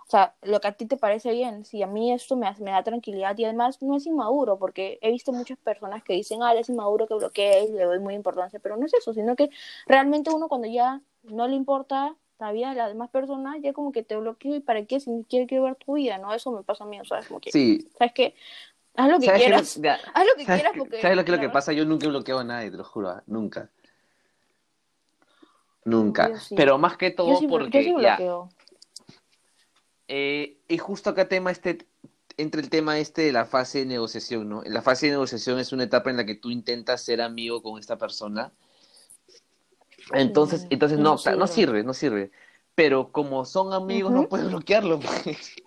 O 0.07 0.09
sea, 0.09 0.36
lo 0.41 0.61
que 0.61 0.70
a 0.70 0.72
ti 0.72 0.86
te 0.86 0.95
parece 0.95 1.32
bien, 1.32 1.65
si 1.65 1.84
a 1.84 1.88
mí 1.88 2.13
esto 2.13 2.38
me, 2.38 2.49
me 2.59 2.72
da 2.72 2.82
tranquilidad 2.82 3.38
y 3.38 3.43
además 3.43 3.82
no 3.82 3.97
es 3.97 4.05
inmaduro, 4.05 4.57
porque 4.57 4.99
he 5.01 5.11
visto 5.11 5.34
muchas 5.34 5.57
personas 5.57 6.01
que 6.01 6.13
dicen, 6.13 6.41
ah, 6.43 6.53
es 6.53 6.70
inmaduro 6.70 7.07
que 7.07 7.15
bloquee 7.15 7.65
y 7.65 7.74
le 7.74 7.84
doy 7.84 7.99
muy 7.99 8.13
importancia, 8.13 8.59
pero 8.59 8.78
no 8.78 8.86
es 8.86 8.93
eso, 8.93 9.13
sino 9.13 9.36
que 9.36 9.49
realmente 9.86 10.30
uno 10.34 10.47
cuando 10.47 10.70
ya 10.70 11.01
no 11.24 11.45
le 11.47 11.55
importa 11.55 12.15
la 12.39 12.53
vida 12.53 12.70
de 12.70 12.76
las 12.76 12.88
demás 12.88 13.09
personas, 13.09 13.57
ya 13.61 13.74
como 13.74 13.91
que 13.91 14.01
te 14.03 14.15
bloqueo 14.15 14.55
y 14.55 14.59
para 14.61 14.86
qué 14.86 15.01
si 15.01 15.09
ni 15.09 15.24
siquiera 15.24 15.45
quiero 15.45 15.65
ver 15.65 15.76
tu 15.76 15.95
vida, 15.95 16.18
¿no? 16.20 16.34
Eso 16.34 16.51
me 16.51 16.63
pasa 16.63 16.86
a 16.86 16.88
mí, 16.88 17.01
o 17.01 17.05
sea, 17.05 17.20
es 17.20 17.28
como 17.28 17.41
que, 17.41 17.51
Sí. 17.51 17.89
¿sabes 17.97 18.13
qué? 18.13 18.36
Haz 18.95 19.09
lo 19.09 19.20
que 19.20 19.26
¿Sabes 19.26 19.41
quieras, 19.41 19.76
ya, 19.76 19.99
haz 20.13 20.26
lo 20.26 20.36
que 20.38 20.45
¿sabes 20.45 20.61
quieras 20.61 20.78
porque... 20.78 21.01
¿Sabes 21.01 21.18
lo 21.18 21.26
que, 21.26 21.32
lo 21.34 21.39
que 21.39 21.49
pasa? 21.49 21.74
Yo 21.74 21.84
nunca 21.84 22.05
he 22.05 22.09
bloqueado 22.09 22.39
a 22.39 22.43
nadie, 22.45 22.72
te 22.72 22.78
lo 22.78 22.84
juro, 22.86 23.09
ah, 23.09 23.24
nunca. 23.28 23.70
Nunca. 25.88 26.38
Sí. 26.38 26.53
Pero 26.55 26.77
más 26.77 26.97
que 26.97 27.11
todo 27.11 27.29
Yo 27.29 27.39
sí, 27.39 27.47
porque 27.47 27.85
yo 27.85 27.97
sí 27.97 28.03
ya, 28.03 28.17
bloqueo. 28.17 28.49
Eh, 30.09 30.57
y 30.67 30.77
justo 30.77 31.09
acá 31.09 31.29
tema 31.29 31.49
este, 31.49 31.88
entre 32.35 32.59
el 32.59 32.69
tema 32.69 32.99
este 32.99 33.21
de 33.21 33.31
la 33.31 33.45
fase 33.45 33.79
de 33.79 33.85
negociación, 33.85 34.49
¿no? 34.49 34.63
La 34.65 34.81
fase 34.81 35.05
de 35.05 35.13
negociación 35.13 35.59
es 35.59 35.71
una 35.71 35.83
etapa 35.85 36.09
en 36.09 36.17
la 36.17 36.25
que 36.25 36.35
tú 36.35 36.49
intentas 36.51 37.01
ser 37.01 37.21
amigo 37.21 37.63
con 37.63 37.79
esta 37.79 37.97
persona. 37.97 38.51
Entonces, 40.11 40.63
Mm, 40.63 40.67
entonces 40.71 40.99
no, 40.99 41.15
no 41.38 41.47
sirve. 41.47 41.83
no 41.83 41.93
sirve. 41.93 42.31
Pero 42.75 43.13
como 43.13 43.45
son 43.45 43.71
amigos, 43.71 44.11
no 44.11 44.27
puedes 44.27 44.49
bloquearlo, 44.49 44.99
pues. 44.99 45.55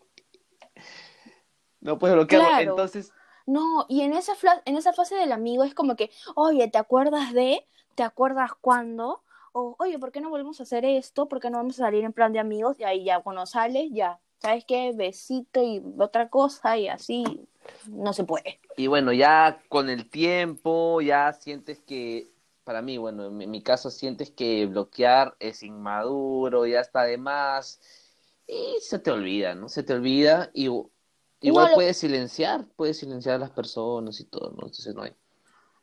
No 1.80 1.98
puedes 1.98 2.14
bloquearlo. 2.14 2.46
Claro. 2.46 2.70
Entonces, 2.72 3.10
No, 3.46 3.86
y 3.88 4.02
en 4.02 4.12
esa, 4.12 4.34
en 4.66 4.76
esa 4.76 4.92
fase 4.92 5.14
del 5.14 5.32
amigo 5.32 5.64
es 5.64 5.74
como 5.74 5.96
que, 5.96 6.10
oye, 6.34 6.68
¿te 6.68 6.76
acuerdas 6.76 7.32
de? 7.32 7.66
¿Te 7.94 8.02
acuerdas 8.02 8.50
cuándo? 8.60 9.22
O, 9.52 9.76
oye, 9.78 9.98
¿por 9.98 10.12
qué 10.12 10.20
no 10.20 10.30
volvemos 10.30 10.60
a 10.60 10.62
hacer 10.64 10.84
esto? 10.84 11.28
¿Por 11.28 11.40
qué 11.40 11.50
no 11.50 11.58
vamos 11.58 11.74
a 11.80 11.84
salir 11.84 12.04
en 12.04 12.12
plan 12.12 12.32
de 12.32 12.38
amigos? 12.40 12.78
Y 12.78 12.84
ahí 12.84 13.04
ya, 13.04 13.20
cuando 13.20 13.46
sales, 13.46 13.88
ya, 13.92 14.20
¿sabes 14.38 14.64
qué? 14.64 14.92
Besito 14.94 15.62
y 15.62 15.82
otra 15.98 16.28
cosa 16.30 16.78
y 16.78 16.88
así, 16.88 17.48
no 17.84 18.12
se 18.12 18.24
puede. 18.24 18.60
y 18.76 18.86
bueno, 18.86 19.12
ya 19.12 19.62
con 19.68 19.90
el 19.90 20.08
tiempo, 20.10 21.00
ya 21.02 21.32
sientes 21.34 21.80
que, 21.80 22.32
para 22.64 22.80
mí, 22.82 22.96
bueno, 22.98 23.26
en 23.26 23.36
mi, 23.36 23.44
en 23.44 23.50
mi 23.50 23.62
caso, 23.62 23.90
sientes 23.90 24.30
que 24.30 24.66
bloquear 24.66 25.36
es 25.40 25.62
inmaduro, 25.62 26.66
ya 26.66 26.80
está 26.80 27.02
de 27.04 27.18
más, 27.18 27.80
y 28.46 28.78
se 28.80 28.98
te 28.98 29.10
olvida, 29.10 29.54
¿no? 29.54 29.68
Se 29.68 29.82
te 29.82 29.92
olvida 29.94 30.50
y 30.54 30.66
igual 31.42 31.68
No, 31.68 31.68
lo- 31.68 31.74
puedes 31.74 31.98
silenciar, 31.98 32.66
puedes 32.76 32.98
silenciar 32.98 33.36
a 33.36 33.38
las 33.38 33.50
personas 33.50 34.18
y 34.20 34.24
todo, 34.26 34.50
¿no? 34.52 34.66
Entonces 34.66 34.94
no 34.94 35.02
hay. 35.02 35.14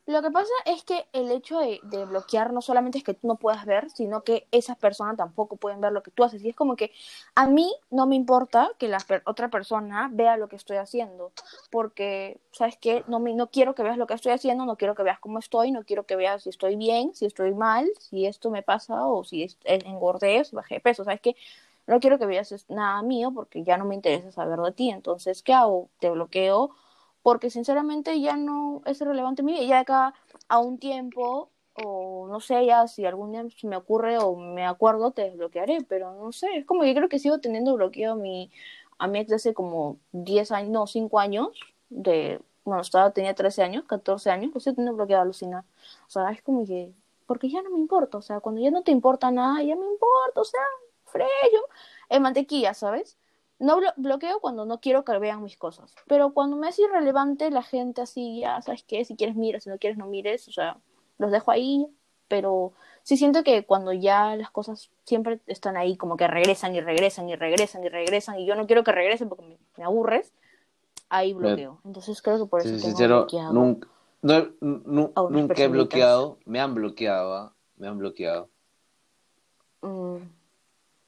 Lo 0.08 0.22
que 0.22 0.30
pasa 0.30 0.50
es 0.64 0.84
que 0.84 1.04
el 1.12 1.30
hecho 1.30 1.58
de, 1.58 1.80
bloquear 2.06 2.54
no 2.54 2.62
solamente 2.62 2.96
es 2.96 3.04
que 3.04 3.12
tú 3.12 3.26
no 3.26 3.36
puedas 3.36 3.66
ver, 3.66 3.90
sino 3.90 4.24
que 4.24 4.48
esas 4.52 4.78
personas 4.78 5.18
tampoco 5.18 5.56
pueden 5.56 5.82
ver 5.82 5.92
lo 5.92 6.02
que 6.02 6.10
tú 6.10 6.24
haces. 6.24 6.42
Y 6.42 6.48
es 6.48 6.56
como 6.56 6.76
que 6.76 6.92
a 7.34 7.46
mí 7.46 7.70
no 7.90 8.06
me 8.06 8.16
importa 8.16 8.70
que 8.78 8.88
la 8.88 9.00
per- 9.00 9.22
otra 9.26 9.50
persona 9.50 10.08
vea 10.10 10.38
lo 10.38 10.48
que 10.48 10.56
estoy 10.56 10.78
haciendo, 10.78 11.32
porque, 11.70 12.40
¿sabes 12.52 12.78
qué? 12.78 13.04
No, 13.06 13.20
me, 13.20 13.34
no 13.34 13.50
quiero 13.50 13.74
que 13.74 13.82
veas 13.82 13.98
lo 13.98 14.06
que 14.06 14.14
estoy 14.14 14.32
haciendo, 14.32 14.64
no 14.64 14.76
quiero 14.76 14.94
que 14.94 15.02
veas 15.02 15.18
cómo 15.18 15.38
estoy, 15.40 15.72
no 15.72 15.84
quiero 15.84 16.06
que 16.06 16.16
veas 16.16 16.44
si 16.44 16.48
estoy 16.48 16.76
bien, 16.76 17.14
si 17.14 17.26
estoy 17.26 17.52
mal, 17.52 17.86
si 17.98 18.24
esto 18.24 18.48
me 18.48 18.62
pasa 18.62 19.06
o 19.06 19.24
si 19.24 19.46
engordé, 19.64 20.42
si 20.46 20.56
bajé 20.56 20.76
de 20.76 20.80
peso, 20.80 21.04
¿sabes 21.04 21.20
qué? 21.20 21.36
No 21.86 22.00
quiero 22.00 22.18
que 22.18 22.24
veas 22.24 22.64
nada 22.70 23.02
mío 23.02 23.30
porque 23.34 23.62
ya 23.62 23.76
no 23.76 23.84
me 23.84 23.94
interesa 23.94 24.32
saber 24.32 24.58
de 24.58 24.72
ti. 24.72 24.88
Entonces, 24.88 25.42
¿qué 25.42 25.52
hago? 25.52 25.90
Te 26.00 26.08
bloqueo 26.08 26.70
porque 27.28 27.50
sinceramente 27.50 28.18
ya 28.22 28.38
no 28.38 28.80
es 28.86 29.02
relevante 29.02 29.42
mi 29.42 29.52
vida. 29.52 29.64
Ya 29.64 29.80
acá 29.80 30.14
a 30.48 30.60
un 30.60 30.78
tiempo, 30.78 31.50
o 31.74 32.26
no 32.26 32.40
sé, 32.40 32.64
ya 32.64 32.88
si 32.88 33.04
algún 33.04 33.32
día 33.32 33.44
se 33.54 33.66
me 33.66 33.76
ocurre 33.76 34.16
o 34.16 34.34
me 34.34 34.64
acuerdo, 34.64 35.10
te 35.10 35.24
desbloquearé, 35.24 35.84
pero 35.86 36.14
no 36.14 36.32
sé, 36.32 36.46
es 36.56 36.64
como 36.64 36.84
que 36.84 36.94
creo 36.94 37.10
que 37.10 37.18
sigo 37.18 37.38
teniendo 37.38 37.74
bloqueado 37.74 38.16
mi, 38.16 38.50
a 38.98 39.08
mi 39.08 39.18
ex 39.18 39.28
de 39.28 39.36
hace 39.36 39.52
como 39.52 39.98
10 40.12 40.52
años, 40.52 40.70
no, 40.70 40.86
5 40.86 41.20
años, 41.20 41.48
de, 41.90 42.40
bueno, 42.64 42.80
estaba, 42.80 43.10
tenía 43.10 43.34
13 43.34 43.62
años, 43.62 43.84
14 43.84 44.30
años, 44.30 44.50
lo 44.54 44.60
sigo 44.60 44.76
teniendo 44.76 44.96
bloqueado, 44.96 45.20
alucinar. 45.20 45.64
O 46.06 46.10
sea, 46.10 46.30
es 46.30 46.40
como 46.40 46.64
que, 46.64 46.94
porque 47.26 47.50
ya 47.50 47.60
no 47.60 47.68
me 47.68 47.78
importa, 47.78 48.16
o 48.16 48.22
sea, 48.22 48.40
cuando 48.40 48.62
ya 48.62 48.70
no 48.70 48.82
te 48.82 48.90
importa 48.90 49.30
nada, 49.30 49.62
ya 49.62 49.76
me 49.76 49.84
importa, 49.84 50.40
o 50.40 50.44
sea, 50.44 50.62
freyo, 51.04 51.60
en 52.08 52.22
mantequilla, 52.22 52.72
¿sabes? 52.72 53.18
No 53.58 53.78
blo- 53.78 53.92
bloqueo 53.96 54.40
cuando 54.40 54.64
no 54.64 54.80
quiero 54.80 55.04
que 55.04 55.18
vean 55.18 55.42
mis 55.42 55.56
cosas. 55.56 55.94
Pero 56.06 56.32
cuando 56.32 56.56
me 56.56 56.68
es 56.68 56.78
irrelevante 56.78 57.50
la 57.50 57.62
gente 57.62 58.02
así, 58.02 58.40
ya, 58.40 58.62
¿sabes 58.62 58.84
qué? 58.84 59.04
Si 59.04 59.16
quieres 59.16 59.34
mira, 59.36 59.60
si 59.60 59.68
no 59.68 59.78
quieres 59.78 59.98
no 59.98 60.06
mires, 60.06 60.46
o 60.48 60.52
sea, 60.52 60.76
los 61.18 61.30
dejo 61.32 61.50
ahí. 61.50 61.86
Pero 62.28 62.72
sí 63.02 63.16
siento 63.16 63.42
que 63.42 63.64
cuando 63.64 63.92
ya 63.92 64.36
las 64.36 64.50
cosas 64.50 64.90
siempre 65.04 65.40
están 65.46 65.76
ahí, 65.76 65.96
como 65.96 66.16
que 66.16 66.28
regresan 66.28 66.74
y 66.74 66.80
regresan 66.80 67.28
y 67.28 67.34
regresan 67.36 67.82
y 67.82 67.88
regresan, 67.88 68.38
y 68.38 68.46
yo 68.46 68.54
no 68.54 68.66
quiero 68.66 68.84
que 68.84 68.92
regresen 68.92 69.28
porque 69.28 69.44
me, 69.44 69.58
me 69.78 69.84
aburres, 69.84 70.32
ahí 71.08 71.32
bloqueo. 71.32 71.80
Entonces 71.84 72.20
creo 72.22 72.38
que 72.38 72.46
por 72.46 72.60
eso 72.60 72.68
soy 72.68 72.78
tengo 72.80 72.88
sincero, 72.90 73.16
bloqueado. 73.20 73.52
nunca, 73.54 73.88
no, 74.60 75.12
nunca 75.30 75.62
he 75.62 75.68
bloqueado, 75.68 76.38
me 76.44 76.60
han 76.60 76.74
bloqueado, 76.74 77.34
¿ah? 77.34 77.54
Me 77.76 77.88
han 77.88 77.98
bloqueado, 77.98 78.50
Mm, 79.80 80.18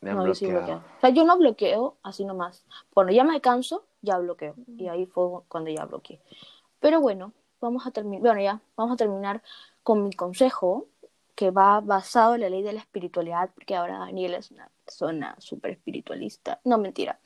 me 0.00 0.10
han 0.10 0.16
no, 0.16 0.26
yo 0.26 0.34
sí 0.34 0.46
bloqueado. 0.46 0.82
O 0.96 1.00
sea, 1.00 1.10
yo 1.10 1.24
no 1.24 1.36
bloqueo 1.36 1.96
así 2.02 2.24
nomás. 2.24 2.64
Cuando 2.92 3.12
ya 3.12 3.24
me 3.24 3.40
canso, 3.40 3.84
ya 4.02 4.18
bloqueo. 4.18 4.54
Y 4.76 4.88
ahí 4.88 5.06
fue 5.06 5.42
cuando 5.48 5.70
ya 5.70 5.84
bloqueé. 5.84 6.20
Pero 6.80 7.00
bueno, 7.00 7.32
vamos 7.60 7.86
a 7.86 7.90
terminar. 7.90 8.20
Bueno, 8.20 8.40
ya, 8.40 8.60
vamos 8.76 8.94
a 8.94 8.96
terminar 8.96 9.42
con 9.82 10.04
mi 10.04 10.12
consejo, 10.12 10.86
que 11.34 11.50
va 11.50 11.80
basado 11.80 12.34
en 12.34 12.42
la 12.42 12.50
ley 12.50 12.62
de 12.62 12.72
la 12.72 12.80
espiritualidad, 12.80 13.50
porque 13.54 13.74
ahora 13.74 13.98
Daniela 13.98 14.38
es 14.38 14.50
una 14.50 14.70
persona 14.84 15.34
súper 15.38 15.72
espiritualista. 15.72 16.60
No, 16.64 16.78
mentira. 16.78 17.18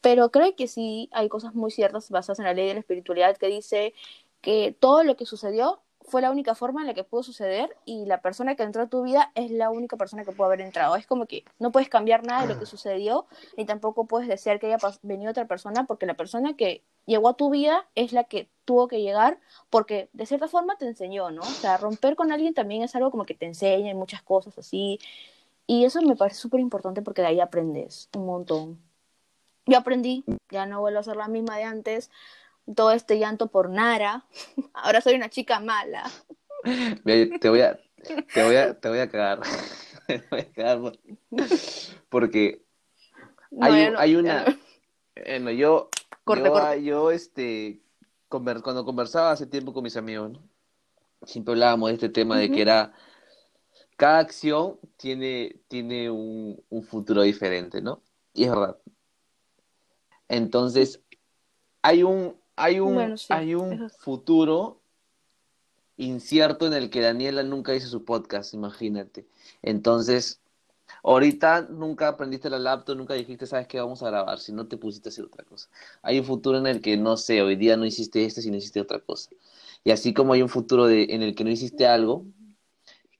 Pero 0.00 0.30
creo 0.30 0.56
que 0.56 0.66
sí 0.66 1.08
hay 1.12 1.28
cosas 1.28 1.54
muy 1.54 1.70
ciertas 1.70 2.10
basadas 2.10 2.40
en 2.40 2.46
la 2.46 2.54
ley 2.54 2.66
de 2.66 2.74
la 2.74 2.80
espiritualidad 2.80 3.36
que 3.36 3.46
dice 3.46 3.94
que 4.40 4.76
todo 4.78 5.04
lo 5.04 5.16
que 5.16 5.26
sucedió 5.26 5.80
fue 6.12 6.20
la 6.20 6.30
única 6.30 6.54
forma 6.54 6.82
en 6.82 6.88
la 6.88 6.92
que 6.92 7.04
pudo 7.04 7.22
suceder 7.22 7.74
y 7.86 8.04
la 8.04 8.20
persona 8.20 8.54
que 8.54 8.62
entró 8.62 8.82
a 8.82 8.86
tu 8.86 9.02
vida 9.02 9.32
es 9.34 9.50
la 9.50 9.70
única 9.70 9.96
persona 9.96 10.26
que 10.26 10.32
pudo 10.32 10.44
haber 10.44 10.60
entrado. 10.60 10.94
Es 10.94 11.06
como 11.06 11.24
que 11.24 11.42
no 11.58 11.72
puedes 11.72 11.88
cambiar 11.88 12.22
nada 12.22 12.42
de 12.42 12.52
lo 12.52 12.60
que 12.60 12.66
sucedió 12.74 13.24
ni 13.56 13.64
tampoco 13.64 14.04
puedes 14.04 14.28
desear 14.28 14.60
que 14.60 14.66
haya 14.66 14.76
venido 15.02 15.30
otra 15.30 15.46
persona 15.46 15.84
porque 15.86 16.04
la 16.04 16.12
persona 16.12 16.54
que 16.54 16.82
llegó 17.06 17.30
a 17.30 17.34
tu 17.38 17.48
vida 17.48 17.86
es 17.94 18.12
la 18.12 18.24
que 18.24 18.46
tuvo 18.66 18.88
que 18.88 19.00
llegar 19.00 19.40
porque 19.70 20.10
de 20.12 20.26
cierta 20.26 20.48
forma 20.48 20.76
te 20.76 20.86
enseñó, 20.86 21.30
¿no? 21.30 21.40
O 21.40 21.44
sea, 21.46 21.78
romper 21.78 22.14
con 22.14 22.30
alguien 22.30 22.52
también 22.52 22.82
es 22.82 22.94
algo 22.94 23.10
como 23.10 23.24
que 23.24 23.32
te 23.32 23.46
enseña 23.46 23.90
y 23.90 23.94
muchas 23.94 24.20
cosas 24.20 24.58
así. 24.58 24.98
Y 25.66 25.86
eso 25.86 26.02
me 26.02 26.14
parece 26.14 26.36
súper 26.38 26.60
importante 26.60 27.00
porque 27.00 27.22
de 27.22 27.28
ahí 27.28 27.40
aprendes 27.40 28.10
un 28.14 28.26
montón. 28.26 28.78
Yo 29.64 29.78
aprendí, 29.78 30.24
ya 30.50 30.66
no 30.66 30.80
vuelvo 30.80 30.98
a 30.98 31.04
ser 31.04 31.16
la 31.16 31.28
misma 31.28 31.56
de 31.56 31.64
antes. 31.64 32.10
Todo 32.76 32.92
este 32.92 33.18
llanto 33.18 33.48
por 33.50 33.70
Nara. 33.70 34.24
Ahora 34.72 35.00
soy 35.00 35.14
una 35.14 35.28
chica 35.28 35.60
mala. 35.60 36.10
Mira, 37.04 37.38
Te 37.40 37.48
voy 37.48 37.60
a, 37.60 37.78
te 38.32 38.42
voy 38.44 38.56
a, 38.56 38.78
te 38.78 38.88
voy 38.88 38.98
a 38.98 39.08
cagar. 39.10 39.40
Te 40.06 40.22
voy 40.30 40.40
a 40.40 40.52
cagar 40.52 40.80
por- 40.80 40.98
porque 42.08 42.64
hay, 43.60 43.72
ya 43.82 43.86
un- 43.88 43.92
no- 43.94 43.98
hay 44.00 44.16
una, 44.16 44.44
no. 44.44 44.56
bueno, 45.24 45.50
yo, 45.52 45.88
Corte, 46.24 46.44
yo, 46.44 46.52
corte. 46.52 46.82
yo, 46.84 47.10
este, 47.10 47.80
conver- 48.28 48.62
cuando 48.62 48.84
conversaba 48.84 49.30
hace 49.30 49.46
tiempo 49.46 49.72
con 49.72 49.84
mis 49.84 49.96
amigos. 49.96 50.38
Siempre 51.24 51.52
hablábamos 51.52 51.88
de 51.90 51.94
este 51.94 52.08
tema 52.08 52.36
de 52.36 52.50
que 52.50 52.62
era, 52.62 52.92
cada 53.96 54.18
acción 54.18 54.78
tiene, 54.96 55.60
tiene 55.68 56.10
un, 56.10 56.60
un 56.68 56.82
futuro 56.82 57.22
diferente, 57.22 57.80
¿no? 57.80 58.02
Y 58.34 58.44
es 58.44 58.50
verdad. 58.50 58.76
Entonces, 60.28 61.00
hay 61.82 62.02
un, 62.02 62.36
hay 62.56 62.80
un, 62.80 62.94
Bueno, 62.94 63.16
sí, 63.16 63.32
hay 63.32 63.54
un 63.54 63.72
es- 63.72 63.96
futuro 63.98 64.80
incierto 65.96 66.66
en 66.66 66.72
el 66.74 66.90
que 66.90 67.00
Daniela 67.00 67.42
nunca 67.42 67.74
hizo 67.74 67.88
su 67.88 68.04
podcast, 68.04 68.54
imagínate. 68.54 69.26
Entonces, 69.62 70.40
ahorita 71.04 71.62
nunca 71.62 72.08
aprendiste 72.08 72.50
la 72.50 72.58
laptop, 72.58 72.96
nunca 72.96 73.14
dijiste, 73.14 73.46
sabes 73.46 73.68
qué 73.68 73.80
vamos 73.80 74.02
a 74.02 74.08
grabar, 74.08 74.38
si 74.40 74.52
no 74.52 74.66
te 74.68 74.76
pusiste 74.76 75.08
a 75.08 75.10
hacer 75.12 75.24
otra 75.24 75.44
cosa. 75.44 75.68
Hay 76.02 76.18
un 76.18 76.24
futuro 76.24 76.58
en 76.58 76.66
el 76.66 76.80
que, 76.80 76.96
no 76.96 77.16
sé, 77.16 77.42
hoy 77.42 77.56
día 77.56 77.76
no 77.76 77.86
hiciste 77.86 78.24
esto, 78.24 78.40
si 78.40 78.50
no 78.50 78.56
hiciste 78.56 78.80
otra 78.80 79.00
cosa. 79.00 79.30
Y 79.84 79.90
así 79.90 80.14
como 80.14 80.32
hay 80.32 80.42
un 80.42 80.48
futuro 80.48 80.86
de, 80.86 81.04
en 81.10 81.22
el 81.22 81.34
que 81.34 81.44
no 81.44 81.50
hiciste 81.50 81.86
algo, 81.86 82.24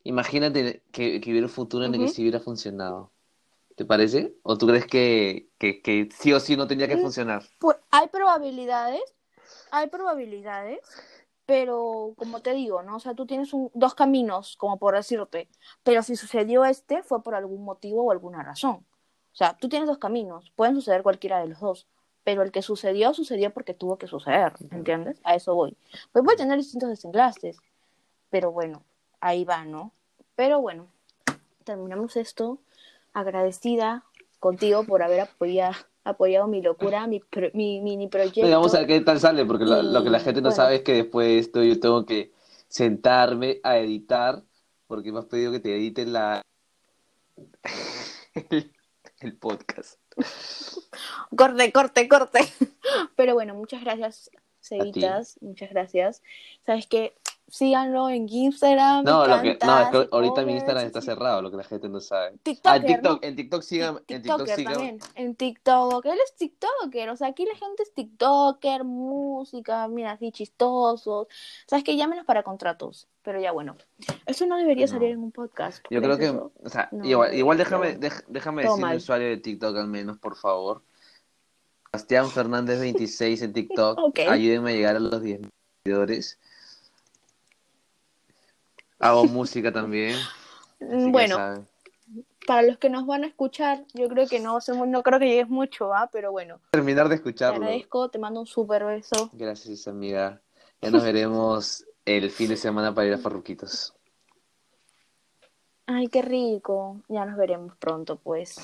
imagínate 0.05 0.83
que, 0.93 1.20
que 1.20 1.30
hubiera 1.30 1.47
un 1.47 1.53
futuro 1.53 1.85
en 1.85 1.95
el 1.95 2.01
que 2.01 2.09
sí 2.09 2.22
hubiera 2.22 2.41
funcionado. 2.41 3.11
¿Te 3.76 3.85
parece? 3.87 4.35
¿O 4.43 4.59
tú 4.59 4.66
crees 4.66 4.87
que, 4.87 5.49
que, 5.59 5.83
que 5.83 6.09
sí 6.16 6.33
o 6.33 6.41
sí 6.41 6.57
no 6.57 6.66
tenía 6.66 6.89
que 6.89 6.97
Mm. 6.97 7.03
funcionar? 7.03 7.43
Pues 7.59 7.76
hay 7.91 8.09
probabilidades, 8.09 9.03
hay 9.73 9.89
probabilidades, 9.89 10.81
pero 11.47 12.12
como 12.16 12.41
te 12.41 12.53
digo, 12.53 12.83
¿no? 12.83 12.97
O 12.97 13.01
sea, 13.01 13.14
tú 13.14 13.27
tienes 13.27 13.53
un- 13.53 13.70
dos 13.75 13.95
caminos, 13.95 14.57
como 14.57 14.79
por 14.79 14.95
decirte, 14.95 15.49
pero 15.83 16.03
si 16.03 16.14
sucedió 16.14 16.64
este 16.64 17.03
fue 17.03 17.23
por 17.23 17.35
algún 17.35 17.64
motivo 17.64 18.05
o 18.05 18.12
alguna 18.12 18.43
razón. 18.43 18.85
O 19.33 19.35
sea, 19.35 19.57
tú 19.59 19.68
tienes 19.68 19.89
dos 19.89 19.99
caminos, 19.99 20.53
pueden 20.57 20.75
suceder 20.75 21.03
cualquiera 21.03 21.41
de 21.41 21.49
los 21.49 21.59
dos, 21.59 21.87
pero 22.23 22.43
el 22.43 22.53
que 22.53 22.61
sucedió, 22.62 23.14
sucedió 23.14 23.51
porque 23.53 23.73
tuvo 23.75 23.97
que 23.97 24.07
suceder, 24.07 24.53
¿entiendes? 24.70 25.18
A 25.25 25.35
eso 25.35 25.55
voy. 25.55 25.77
Pues 26.12 26.23
puede 26.23 26.37
tener 26.37 26.59
distintos 26.59 26.91
desenlaces, 26.91 27.57
pero 28.29 28.53
bueno, 28.53 28.85
ahí 29.20 29.45
va, 29.45 29.64
¿no? 29.64 29.91
Pero 30.37 30.61
bueno, 30.61 30.87
terminamos 31.64 32.16
esto 32.16 32.59
agradecida 33.14 34.05
contigo 34.39 34.85
por 34.85 35.03
haber 35.03 35.20
apoyado, 35.20 35.75
apoyado 36.05 36.47
mi 36.49 36.63
locura, 36.63 37.07
mi, 37.07 37.21
pro- 37.21 37.51
mi 37.55 37.81
mini 37.81 38.09
proyecto. 38.09 38.49
Vamos 38.51 38.75
a 38.75 38.79
ver 38.79 38.87
qué 38.87 39.01
tal 39.01 39.21
sale, 39.21 39.45
porque 39.45 39.65
lo, 39.65 39.83
lo 39.83 40.03
que 40.03 40.11
la 40.11 40.21
gente 40.21 40.41
no 40.41 40.49
bueno. 40.49 40.57
sabe 40.57 40.77
es 40.77 40.83
que 40.83 40.95
después 40.95 41.27
de 41.29 41.39
esto 41.39 41.63
yo 41.63 41.79
tengo 41.79 42.05
que 42.07 42.33
sentarme 42.69 43.61
a 43.63 43.79
editar, 43.79 44.43
porque 44.87 45.13
me 45.13 45.21
has 45.21 45.27
pedido 45.27 45.53
que 45.53 45.61
te 45.61 45.75
edite 45.77 46.07
la 46.07 46.43
el, 48.51 48.73
el 49.21 49.37
podcast. 49.37 50.01
Corte, 51.37 51.73
corte, 51.73 52.09
corte. 52.09 52.41
Pero 53.17 53.35
bueno, 53.35 53.55
muchas 53.55 53.83
gracias, 53.83 54.31
Cevitas. 54.61 55.39
Muchas 55.41 55.71
gracias. 55.71 56.23
Sabes 56.67 56.87
que 56.87 57.15
síganlo 57.49 58.09
en 58.09 58.28
Instagram. 58.28 59.05
No, 59.05 59.26
lo 59.26 59.43
que, 59.43 59.59
no, 59.64 59.80
es 59.80 59.88
que 59.90 60.09
ahorita 60.11 60.43
mi 60.45 60.55
Instagram 60.55 60.86
está 60.86 61.01
cerrado, 61.03 61.43
lo 61.43 61.51
que 61.51 61.59
la 61.59 61.64
gente 61.64 61.88
no 61.88 62.01
sabe. 62.01 62.32
TikToker, 62.43 62.72
Ah, 62.72 62.76
en 62.76 62.86
TikTok, 62.86 63.22
¿no? 63.22 63.28
en 63.28 63.36
TikTok 63.36 63.62
sigan, 63.62 63.97
en 63.97 64.22
TikTok 64.22 64.22
TikToker 64.38 64.57
sigan. 64.57 64.72
también. 64.72 64.99
En 65.14 65.34
TikTok. 65.34 66.07
Él 66.07 66.18
es 66.24 66.34
TikToker. 66.36 67.11
O 67.11 67.16
sea, 67.16 67.28
aquí 67.28 67.45
la 67.45 67.55
gente 67.57 67.82
es 67.82 67.93
TikToker, 67.93 68.84
música, 68.84 69.86
mira, 69.88 70.12
así 70.12 70.32
chistosos. 70.32 71.26
Sabes 71.66 71.84
que 71.84 71.97
llámenos 71.97 72.24
para 72.24 72.43
contratos. 72.43 73.07
Pero 73.22 73.40
ya 73.40 73.53
bueno. 73.53 73.76
Eso 74.26 74.47
no 74.47 74.57
debería 74.57 74.86
No. 74.86 74.93
salir 74.93 75.11
en 75.11 75.18
un 75.22 75.30
podcast. 75.30 75.84
Yo 75.90 76.01
¿por 76.01 76.16
creo 76.16 76.18
que, 76.18 76.24
eso? 76.26 76.53
o 76.64 76.68
sea, 76.68 76.88
No, 76.90 77.05
igual, 77.05 77.34
igual 77.34 77.59
déjame, 77.59 77.99
déjame 78.28 78.62
Todo 78.62 78.72
decir 78.72 78.82
mal. 78.86 78.97
usuario 78.97 79.28
de 79.28 79.36
TikTok 79.36 79.76
al 79.76 79.86
menos, 79.88 80.18
por 80.18 80.36
favor. 80.36 80.82
Sebastián 81.93 82.30
Fernández 82.30 82.80
26 82.80 83.43
en 83.43 83.53
TikTok. 83.53 83.99
Ok. 83.99 84.20
Ayúdenme 84.28 84.70
a 84.70 84.74
llegar 84.74 84.97
a 84.97 85.01
los 85.01 85.20
10 85.22 85.40
seguidores. 85.84 86.38
Hago 89.03 89.25
música 89.25 89.73
también. 89.73 90.17
Bueno, 90.81 91.67
para 92.47 92.63
los 92.63 92.79
que 92.79 92.89
nos 92.89 93.07
van 93.07 93.25
a 93.25 93.27
escuchar, 93.27 93.85
yo 93.95 94.09
creo 94.09 94.27
que 94.27 94.41
no, 94.41 94.59
no 94.87 95.03
creo 95.03 95.19
que 95.19 95.27
llegues 95.27 95.49
mucho, 95.49 95.93
¿ah? 95.95 96.09
Pero 96.13 96.33
bueno. 96.33 96.61
terminar 96.71 97.05
de 97.09 97.11
Te 97.11 97.15
escucharlo. 97.17 97.65
agradezco, 97.65 98.09
te 98.11 98.19
mando 98.19 98.41
un 98.41 98.47
súper 98.47 98.85
beso. 98.85 99.31
Gracias, 99.33 99.87
amiga. 99.89 100.41
Ya 100.81 100.91
nos 100.91 101.05
veremos 101.05 101.85
el 102.05 102.31
fin 102.31 102.49
de 102.49 102.57
semana 102.57 102.95
para 102.95 103.09
ir 103.09 103.15
a 103.15 103.19
Farruquitos. 103.19 103.95
Ay, 105.87 106.09
qué 106.09 106.23
rico. 106.23 107.01
Ya 107.09 107.25
nos 107.25 107.37
veremos 107.37 107.77
pronto, 107.77 108.17
pues. 108.17 108.57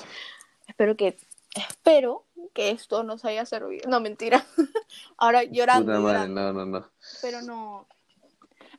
Espero 0.67 0.95
que, 0.95 1.17
espero 1.55 2.25
que 2.53 2.71
esto 2.71 3.03
nos 3.03 3.23
haya 3.25 3.45
servido. 3.45 3.89
No, 3.89 3.99
mentira. 3.99 4.45
Ahora 5.17 5.43
llorando, 5.43 5.85
Puta 5.91 5.99
madre, 5.99 6.29
llorando. 6.29 6.53
no, 6.53 6.65
no, 6.65 6.79
no. 6.79 6.87
Pero 7.21 7.41
no. 7.41 7.87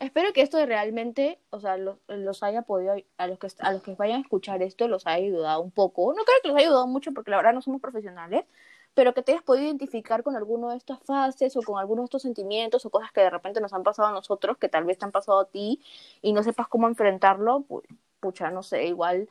Espero 0.00 0.32
que 0.32 0.40
esto 0.40 0.64
realmente, 0.64 1.38
o 1.50 1.60
sea, 1.60 1.76
los, 1.76 1.98
los 2.08 2.42
haya 2.42 2.62
podido, 2.62 2.94
a 3.18 3.26
los 3.26 3.38
que 3.38 3.48
a 3.58 3.72
los 3.72 3.82
que 3.82 3.94
vayan 3.94 4.18
a 4.18 4.22
escuchar 4.22 4.62
esto, 4.62 4.88
los 4.88 5.06
haya 5.06 5.26
ayudado 5.26 5.60
un 5.60 5.70
poco. 5.70 6.14
No 6.14 6.24
creo 6.24 6.38
que 6.42 6.48
los 6.48 6.56
haya 6.56 6.68
ayudado 6.68 6.86
mucho 6.86 7.12
porque 7.12 7.30
la 7.30 7.36
verdad 7.36 7.52
no 7.52 7.60
somos 7.60 7.82
profesionales, 7.82 8.46
pero 8.94 9.12
que 9.12 9.22
te 9.22 9.32
hayas 9.32 9.44
podido 9.44 9.66
identificar 9.66 10.22
con 10.22 10.36
alguno 10.36 10.70
de 10.70 10.78
estas 10.78 11.00
fases 11.00 11.54
o 11.56 11.62
con 11.62 11.78
alguno 11.78 12.02
de 12.02 12.06
estos 12.06 12.22
sentimientos 12.22 12.86
o 12.86 12.90
cosas 12.90 13.12
que 13.12 13.20
de 13.20 13.28
repente 13.30 13.60
nos 13.60 13.74
han 13.74 13.82
pasado 13.82 14.08
a 14.08 14.12
nosotros, 14.12 14.56
que 14.56 14.70
tal 14.70 14.84
vez 14.84 14.98
te 14.98 15.04
han 15.04 15.12
pasado 15.12 15.40
a 15.40 15.44
ti 15.44 15.82
y 16.22 16.32
no 16.32 16.42
sepas 16.42 16.68
cómo 16.68 16.88
enfrentarlo, 16.88 17.60
pues, 17.68 17.86
pucha, 18.20 18.50
no 18.50 18.62
sé, 18.62 18.86
igual 18.86 19.28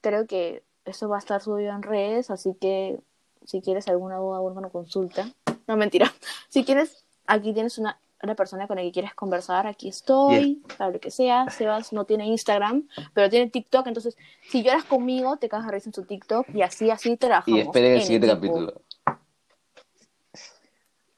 creo 0.00 0.26
que 0.26 0.62
eso 0.86 1.08
va 1.10 1.16
a 1.16 1.20
estar 1.20 1.42
subido 1.42 1.72
en 1.72 1.82
redes, 1.82 2.30
así 2.30 2.54
que 2.54 2.98
si 3.44 3.60
quieres 3.60 3.88
alguna 3.88 4.16
duda 4.16 4.40
o 4.40 4.48
alguna 4.48 4.70
consulta, 4.70 5.28
no 5.66 5.76
mentira, 5.76 6.12
si 6.48 6.64
quieres, 6.64 7.04
aquí 7.26 7.52
tienes 7.52 7.78
una, 7.78 7.98
una 8.22 8.34
persona 8.34 8.66
con 8.66 8.76
la 8.76 8.82
que 8.82 8.92
quieres 8.92 9.14
conversar, 9.14 9.66
aquí 9.66 9.88
estoy, 9.88 10.62
para 10.76 10.90
lo 10.90 11.00
que 11.00 11.10
sea, 11.10 11.48
Sebas 11.50 11.92
no 11.92 12.04
tiene 12.04 12.26
Instagram, 12.26 12.88
pero 13.14 13.30
tiene 13.30 13.48
TikTok, 13.48 13.86
entonces 13.86 14.16
si 14.42 14.62
lloras 14.62 14.84
conmigo, 14.84 15.36
te 15.36 15.48
cagas 15.48 15.66
de 15.66 15.72
risa 15.72 15.88
en 15.90 15.94
su 15.94 16.04
TikTok 16.04 16.48
y 16.54 16.62
así, 16.62 16.90
así 16.90 17.16
trabajamos. 17.16 17.58
Y 17.58 17.62
esperen 17.62 17.92
el 17.92 17.98
en 17.98 18.04
siguiente 18.04 18.26
equipo. 18.26 18.40
capítulo. 18.40 18.82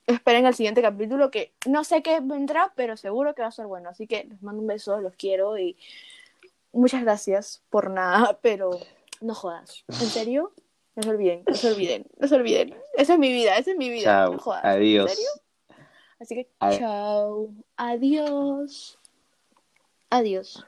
Esperen 0.07 0.45
el 0.45 0.55
siguiente 0.55 0.83
capítulo 0.83 1.31
que 1.31 1.55
no 1.67 1.85
sé 1.85 2.03
qué 2.03 2.21
vendrá, 2.21 2.73
pero 2.75 2.97
seguro 2.97 3.35
que 3.35 3.43
va 3.43 3.49
a 3.49 3.53
ser 3.53 3.67
bueno. 3.67 3.89
Así 3.89 4.07
que 4.07 4.25
les 4.25 4.43
mando 4.43 4.61
un 4.61 4.67
beso, 4.67 5.01
los 5.01 5.15
quiero 5.15 5.57
y 5.57 5.77
muchas 6.73 7.03
gracias 7.03 7.63
por 7.71 7.91
nada, 7.91 8.39
pero 8.43 8.71
no 9.21 9.35
jodas. 9.35 9.85
¿En 9.89 10.09
serio? 10.09 10.53
No 10.97 11.05
se 11.05 11.11
olviden, 11.11 11.45
no 11.47 11.55
se 11.55 11.69
olviden, 11.69 12.07
no 12.19 12.29
se 12.29 12.35
olviden. 12.35 12.75
Esa 12.95 13.13
es 13.15 13.19
mi 13.19 13.33
vida, 13.33 13.57
esa 13.57 13.71
es 13.71 13.77
mi 13.77 13.89
vida. 13.89 14.05
Chao. 14.05 14.33
No 14.33 14.39
jodas. 14.39 14.65
Adiós. 14.65 15.11
¿En 15.11 15.17
serio? 15.17 15.31
Así 16.21 16.35
que 16.35 16.49
chao. 16.79 17.51
Adiós. 17.77 18.99
Adiós. 20.11 20.65